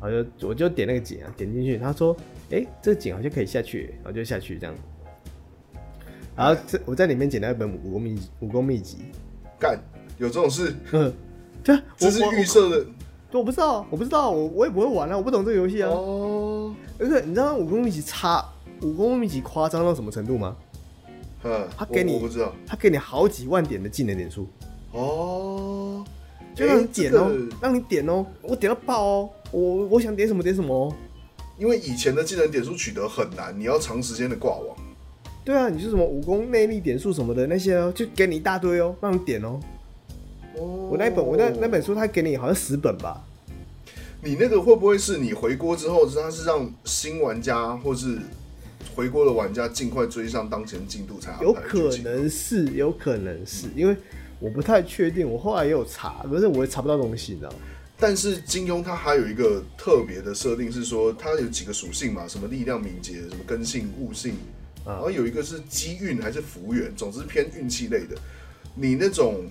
[0.01, 2.17] 然后就我就点那个井啊，点进去，他说
[2.51, 4.75] ：“哎、欸，这个井好像可以下去。”然后就下去这样。
[6.37, 8.99] 然后这我在里面捡到一本武功秘武功秘籍，
[9.59, 9.79] 干
[10.19, 10.75] 有这种事？
[10.93, 11.13] 嗯，
[11.65, 12.77] 对，这是预设的
[13.33, 15.89] 我我，我不知道，我不知道，我我也不会玩啊，我不懂这个游戏啊。
[15.91, 18.45] 哦，而且你知道武功秘籍差，
[18.83, 20.57] 武功秘籍夸张到什么程度吗？
[21.77, 24.49] 他给你，我不知道，他给你好几万点的技能点数
[24.91, 26.05] 哦，
[26.57, 27.31] 就让你点哦、
[27.63, 30.93] 让你点哦、喔，我点到爆哦、喔，我我想点什么点什么
[31.59, 34.77] 因为以前的技能点数取得很难，你要长时间的挂网。
[35.45, 39.61] 对啊，你是什么武功内力点数什么的那些哦、喔，就给你一大堆哦、喔，让你点哦、
[40.55, 40.61] 喔。
[40.61, 43.25] 哦，我那本我那那本书他给你好像十本吧。
[44.23, 48.19] 你那个会不会是你回国之后，他是让新玩家或是？
[48.95, 51.43] 回国的玩家尽快追上当前进度才好。
[51.43, 53.95] 有可能是，有可能是因为
[54.41, 55.31] 我不太确定。
[55.31, 57.57] 我后来也有查，可是我也查不到东西，你知道吗？
[57.99, 64.35] 但是金庸他还有一个特别的设定，是说它有几个属性嘛，什么力量、敏捷、什么根性、悟性，
[64.85, 68.17] 然后有一个是机运还是福缘，总之偏运气类的。
[68.75, 69.47] 你那种。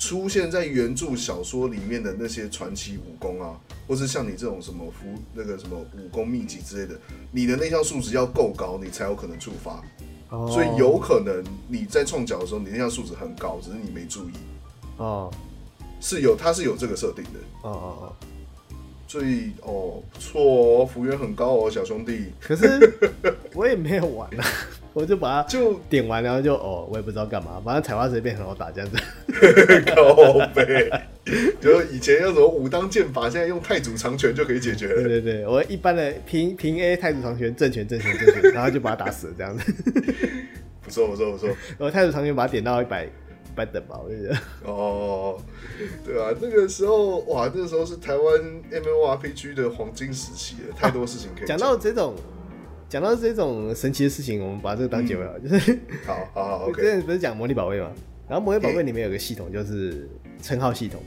[0.00, 6.98] 出现在原著小说里面的那些传奇武功啊，或是像你这种什么符那个什么武功秘籍之类的，
[7.30, 9.84] 你的那项数值要够高，你才有可能触发。
[10.30, 10.50] Oh.
[10.50, 14.32] 所以有可能你在创角的时候，你那项数值很高，只是你没注意。
[14.96, 15.34] 哦，oh.
[16.00, 17.38] 是有，它是有这个设定的。
[17.62, 18.16] 哦哦哦。
[19.06, 20.40] 所以哦，不错
[20.82, 22.26] 哦，福缘很高哦，小兄弟。
[22.40, 22.78] 可是
[23.54, 24.44] 我也没有玩啊。
[24.92, 28.96] 我就把它就点完，然后就哦，我也不知道干嘛，反正采花贼变很好打这样子。
[29.94, 30.90] 靠北，
[31.60, 34.94] 就以前用什么武当剑法，现在用太祖长拳就可以解决了。
[35.02, 39.72] 对对对，我一般的平平 A 太祖长拳正拳正拳正拳，然后就把他打死了这样子。
[40.82, 41.48] 不错不错不错，
[41.78, 43.08] 然后太祖长拳把它点到一百
[43.62, 44.36] 一百等吧，我觉得。
[44.64, 45.38] 哦，
[46.04, 51.58] 对啊，那个时候哇，那个时候是台湾 MMORPG 的黄金时期了，太多事情可以讲。
[51.58, 52.14] 讲到这种。
[52.88, 55.38] 讲到这种神奇的事情，我们把这个当结尾了。
[55.40, 56.82] 嗯、就是好好好，OK。
[56.82, 57.92] 之前不是讲魔力宝贝吗？
[58.28, 60.08] 然后魔力宝贝里面有个系统，就是
[60.42, 61.00] 称号系统。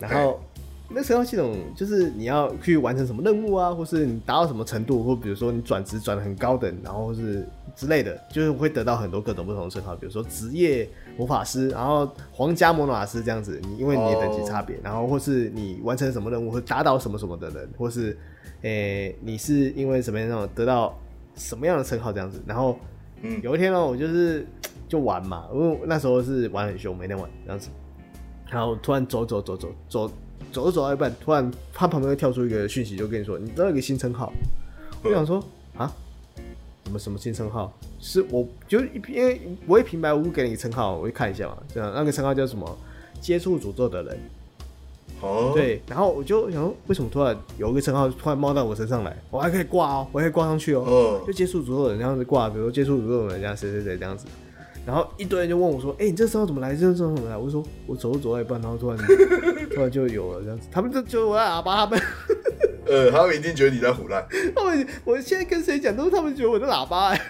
[0.00, 0.42] 然后
[0.88, 9.96] 那称号系统就是你要去完成什么任务啊，或是你达到什么程度，或比如说你转职转的很高等，然后是之类的，就是会得到很多各种不同的称号。
[9.96, 13.60] 比如说职业魔法师，然后皇家魔法师这样子。
[13.62, 18.16] 你因为你的等级差别，然后或是你完成什么任务，或打倒什么什么的人，或是
[18.62, 20.96] 诶、欸、你是因为什么样那种得到。
[21.36, 22.40] 什么样的称号这样子？
[22.46, 22.78] 然后，
[23.22, 24.46] 嗯，有一天呢，我就是
[24.86, 27.70] 就玩嘛，因为那时候是玩很凶，每天玩这样子。
[28.48, 30.10] 然后突然走走走走走
[30.52, 34.32] 走着走到一半，突然他旁边会跳出一个讯息，就跟你说，你知道一个新称号。
[35.02, 35.44] 我想说
[35.76, 35.92] 啊，
[36.84, 37.72] 什么什么新称号？
[38.00, 42.78] 是我就因为我会平白无故给你一个称号，我会看一下嘛，这样那个称号叫什么？
[43.20, 44.18] 接触诅咒的人。
[45.20, 49.16] 哦，对，然后我就想说，为什么突然有一个称号突然冒到我身上来？
[49.30, 50.84] 我还可以挂哦，我还可以挂上去哦。
[50.86, 54.26] 嗯，就接触诅咒的人这样子挂，比如说接触诅咒的人家谁谁谁这样子。
[54.86, 56.74] 然后一堆人就问我说：“哎、欸，你这称号怎么来？
[56.74, 58.98] 这称号怎么来？”我就说：“我走着走到一半，然后突然
[59.74, 62.00] 突然就有了这样子。”他们就就我在喇叭，他们
[62.86, 64.22] 呃，他们一定觉得你在胡乱。
[64.54, 67.20] 他们我现在跟谁讲都是他们觉得我在喇叭、 欸。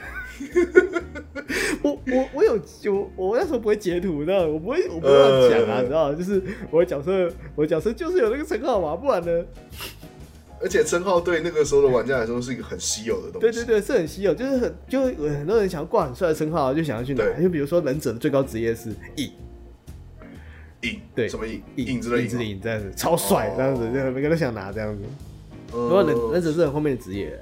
[1.83, 9.45] 我我我有就我那时候不会截图，你知道我不会我不会乱讲啊，你知道就是我的角色，我的角色就是有那个称号嘛，不然呢？
[10.65, 13.39] 而且称号对那个时候的玩家来说是一个很稀有的东西。
[13.41, 17.23] 对对对，是很稀有，就是很就很多人想要挂很帅的称号，就想要去拿。
[17.39, 19.31] 就比如说忍者的最高职业是影
[20.81, 25.03] 影，对，什么影影影之类的影这样子，超帅这样子，就每个人都想拿这样子。
[25.70, 27.39] 不过忍忍者是很后面的职业，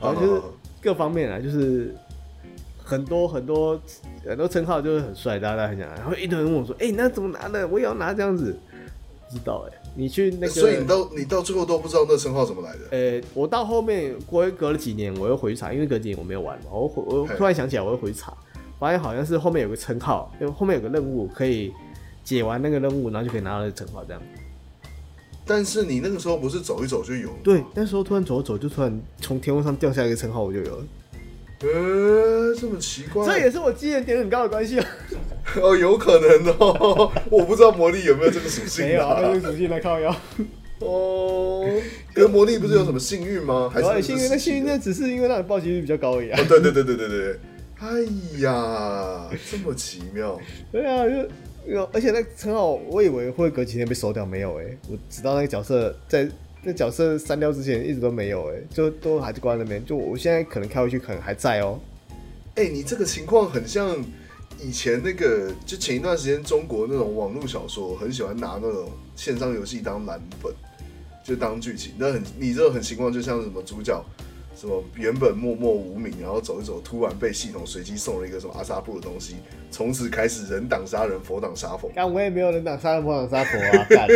[0.00, 0.42] 然后就是
[0.80, 1.92] 各方面啊，就是
[2.76, 3.80] 很多很多
[4.24, 5.96] 很多称号就是很帅，大家都很想拿。
[5.96, 7.66] 然后一堆人问我说：“哎，那怎么拿的？
[7.66, 8.56] 我也要拿这样子。”
[9.30, 9.76] 不知道哎。
[9.96, 12.78] 你去那个，所以你到你到最后都不知道那称号怎么来的。
[12.90, 18.32] 呃、欸，我到后面过隔了几年，我又回去查，因为隔几年我没有玩嘛，我我突然想起来，我又回去查，
[18.78, 21.72] 发现好像是后面有个称号，因为后面有个任务可以
[22.22, 24.22] 解完那个任务，然后就可以拿到那个称号这样。
[25.44, 27.28] 但是你那个时候不是走一走就有？
[27.42, 30.84] 对，那时候突然走一走，就突然从天空上掉下一个称号，我就有了。
[31.62, 34.86] 呃，这么奇怪，这也是我经验点很高的关系啊。
[35.60, 38.86] 哦，有可能哦， 我不知道魔力有没有这个属性。
[38.86, 40.14] 没有，没有这个属性来靠腰。
[40.80, 41.66] 哦，
[42.14, 43.70] 可是魔力不是有什么幸运吗？
[43.70, 44.30] 还是幸运？
[44.30, 46.40] 那幸运那只是因为那的暴击率比较高而已啊。
[46.48, 47.38] 对对对对对对。
[47.78, 47.88] 哎
[48.40, 50.40] 呀，这么奇妙。
[50.72, 56.26] 对啊，就而且那称号，我以为会隔几天被收掉，没有哎，我直到那个角色在。
[56.62, 59.84] 那角色删掉之前一直都没有哎、就都还是关在那边。
[59.84, 61.80] 就我现在可能开回去，可能还在哦、喔。
[62.56, 63.96] 哎、你这个情况很像
[64.62, 70.52] 以前那个，就前一段时间中国那种网络小说，很喜欢拿那种线上游戏当蓝本，
[71.24, 71.92] 就当剧情。
[71.96, 74.04] 那很，你这种很情况，就像什么主角。
[74.60, 79.36] 什么原本默默无名，然后走一走，突然被系统随机送了一个什么阿萨布的东西，
[79.70, 81.90] 从此开始人挡杀人，佛挡杀佛。
[81.94, 83.86] 但我也没有人挡杀人，佛挡杀佛啊！
[83.88, 84.06] 干，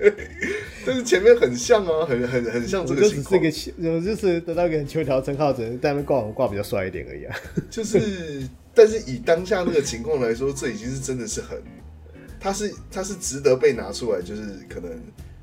[0.86, 3.42] 但是前面很像啊，很很很像这个情况。
[3.42, 7.36] 就只是一个，就是得到一个很秋条称号，只是在那边挂挂比较帅一点而已啊。
[7.68, 11.62] 就是，但是以当下那个情况来说，这已经是真的是很，
[12.40, 14.90] 他是他是值得被拿出来，就是可能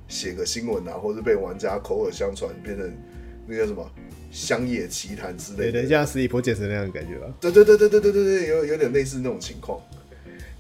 [0.08, 2.92] 写个新闻啊，或者被玩家口耳相传变成
[3.46, 3.88] 那个什么。
[4.32, 7.28] 乡野奇谈之类的，对，像《十里坡剑神》那样的感觉吧？
[7.40, 9.80] 对对对对对对对对，有有点类似那种情况。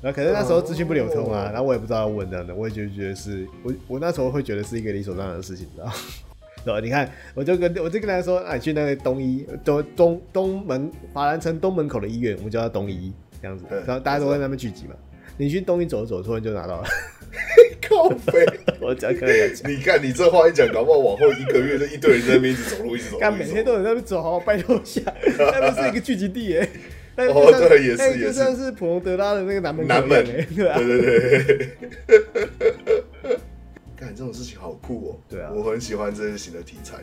[0.01, 5.91] 然后可能那时候资讯不流通啊，然后我也不知道要问这样的，我也就觉得是我我那时候会觉得是一个理所当然的事情，你知道？
[6.65, 6.79] 对吧？
[6.79, 14.95] 你看，我就跟我就跟他说，啊，你去那个东医，东东东门法兰城东门口的医院，我们叫它东医这样子，然后大家都在那边聚集嘛。
[15.37, 16.87] 你去东医走走，突然就拿到了。
[17.81, 18.45] 靠北，
[18.79, 19.71] 我讲可以讲。
[19.71, 23.17] 你看，你这话一讲，搞不好往后一个月，就一堆人在那边一直走路，一直走。
[23.19, 25.01] 干，每天都有在那边走，好好拜托一下。
[25.37, 26.69] 那边是一个聚集地耶。
[27.17, 28.19] 哦，对，也是也是。
[28.25, 29.85] 就像是普隆德拉的那个南门。
[29.87, 30.25] 南门，
[30.55, 30.77] 对吧？
[30.77, 31.69] 对对对。
[33.95, 35.19] 干这种事情好酷哦。
[35.29, 36.97] 对啊，我很喜欢这类型的题材。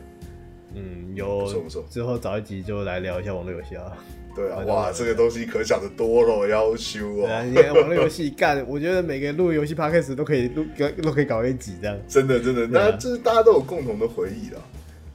[0.75, 1.41] 嗯，有。
[1.41, 1.85] 不错不错。
[1.91, 3.93] 之后找一集就来聊一下网络游戏啊。
[4.39, 10.65] 对啊，哇，这个东西可想的多了，要修看网络游戏干，我觉得每个人录游戏 podcast 都可以录，
[11.03, 11.99] 都可以搞一集这样。
[12.07, 14.63] 真的真的，那这是大家都有共同的回忆了。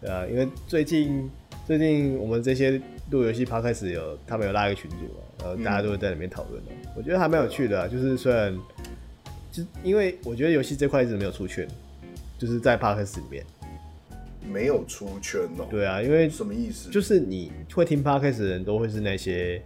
[0.02, 1.32] 对啊，因为最近
[1.66, 2.72] 最近我们这些
[3.12, 6.72] 录游戏 podcast 有他们有拉一个群组嘛，然后大家都会在里面讨论的。
[6.98, 8.54] 我觉得还蛮有趣的，就是虽然
[9.50, 11.66] 就因为我觉得游戏这块一直没有出圈，
[12.38, 13.46] 就是在 podcast 里面。
[14.52, 15.68] 没有出圈哦。
[15.70, 16.90] 对啊，因为什么意思？
[16.90, 19.62] 就是你会听 podcast 的人都会是那些，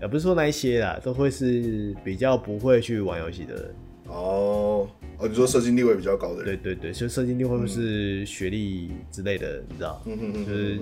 [0.00, 3.74] 呃，不是说那一些啦，都会是比较不会去玩游戏的人。
[4.06, 4.86] 哦，
[5.18, 6.44] 哦，你说社经地位比较高的人？
[6.44, 10.02] 对对对，就社经地位或是学历之类的，你知道？
[10.04, 10.78] 嗯嗯嗯，就是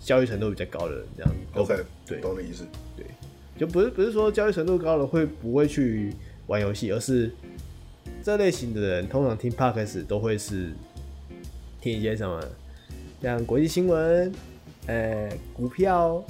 [0.00, 1.60] 教育程度比较高的人这样子。
[1.60, 2.64] OK，对，懂你意思。
[2.96, 3.04] 对，
[3.58, 6.14] 就不是不是说教育程度高的会不会去
[6.46, 7.30] 玩游戏，而是
[8.22, 10.70] 这类型的人通常听 podcast 都会是
[11.80, 12.40] 听一些什么？
[13.24, 14.30] 像国际新闻，
[14.86, 16.22] 呃，股票，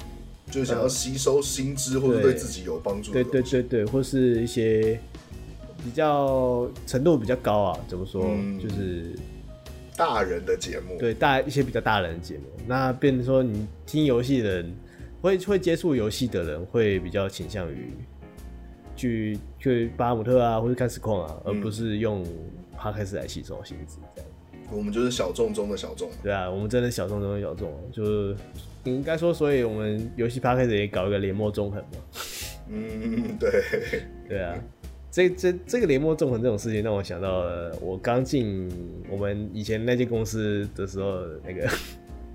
[0.49, 3.11] 就是想要吸收新知或者对自己有帮助。
[3.11, 4.97] 对对对对，或是一些
[5.83, 8.23] 比较程度比较高啊，怎么说？
[8.25, 9.13] 嗯、就是
[9.97, 10.97] 大人的节目。
[10.97, 12.43] 对，大一些比较大人的节目。
[12.65, 14.73] 那变成说，你听游戏的人，
[15.21, 17.91] 会会接触游戏的人，会比较倾向于
[18.95, 22.25] 去去巴姆特啊，或者看实况啊，而不是用
[22.79, 24.31] Podcast 来吸收新知这样。
[24.71, 28.35] 我们就是小众中的小众，对啊，我们真的小众中的小众，就是
[28.83, 31.99] 应该说，所以我们游戏 Podcast 也搞一个联盟纵横嘛。
[32.67, 33.63] 嗯，对，
[34.27, 34.57] 对啊，
[35.11, 38.67] 这这这个联盟纵横这种事情让我想到了我刚进
[39.09, 41.69] 我们以前那间公司的时候那个，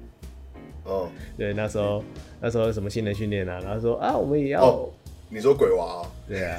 [0.86, 2.05] 哦，对，那时候
[2.40, 4.90] 那时候什么新人训练啊，然后说啊，我们也要，哦，
[5.28, 6.07] 你说鬼娃、喔？
[6.28, 6.57] 对啊，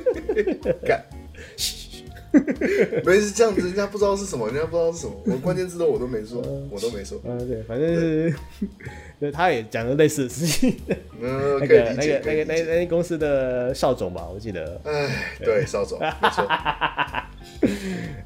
[0.84, 1.04] 干，
[3.04, 6.40] 没事，这样子人家不知道是什么，人家不知道是什么，我关键字都我都没说，
[6.70, 7.20] 我都没说。
[7.24, 8.34] 嗯，对，反正是，
[9.20, 10.76] 对，他也讲了类似的事情。
[11.20, 14.80] 嗯，那个那个那个那那公司的邵总吧，我记得。
[14.84, 16.46] 哎，对，邵总，没错。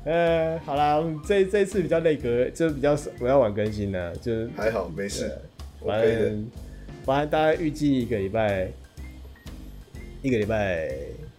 [0.05, 5.31] 呃，好啦，我们这这次比较内阁，就比较比较晚更新了，就还好，没事。
[5.87, 6.47] 反正
[7.05, 8.69] 反正大概预计一个礼拜，
[10.23, 10.91] 一个礼拜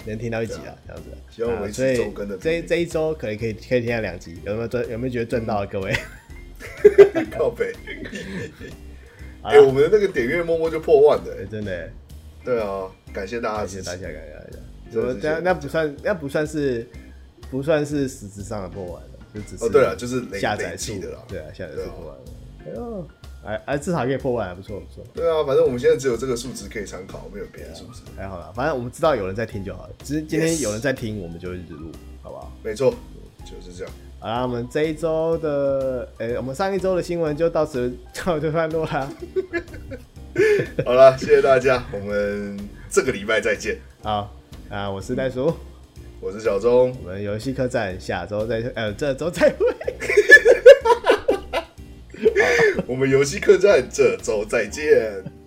[0.05, 1.09] 能听到一集啊，这样子。
[1.29, 2.37] 希望维持周更的。
[2.37, 4.89] 这这一周可以可以可以听到两集，有没有赚？
[4.89, 5.93] 有没有觉得赚到了各位？
[7.31, 7.73] 靠北。
[9.43, 11.89] 哎，我们的那个点阅默默就破万的，真的。
[12.43, 14.59] 对啊，感谢大家，感谢大家，感谢大家。
[14.91, 15.13] 怎么？
[15.21, 16.87] 那那不算，那不算是。
[17.49, 22.23] 不算是实质上的破万了，就只是哦，对了，就是下载数的了，对啊，下载数破万了。
[22.65, 23.07] 哎呦，
[23.43, 25.03] 哎哎，至少可以破万，还不错不错。
[25.13, 28.01] 对啊，反正我们现在只有这个数值可以参考，没有别的数值。
[28.15, 29.89] 还好啦，反正我们知道有人在听就好了。
[30.03, 31.91] 只是今天有人在听，我们就一直录，
[32.21, 32.51] 好不好？
[32.63, 32.93] 没错，
[33.43, 33.93] 就是这样。
[34.19, 37.91] 好啦，我们这一周的，哎，我们上一周的新闻就到此
[38.23, 39.11] 告一段落啦。
[40.85, 42.59] 好了，谢谢大家，我们
[42.89, 43.77] 这个礼拜再见。
[44.03, 44.31] 好
[44.69, 45.51] 啊，我是袋鼠。
[46.19, 49.65] 我是小钟，我们游戏客栈下周再呃这周再会。
[52.87, 55.40] 我们游戏客栈这周再见。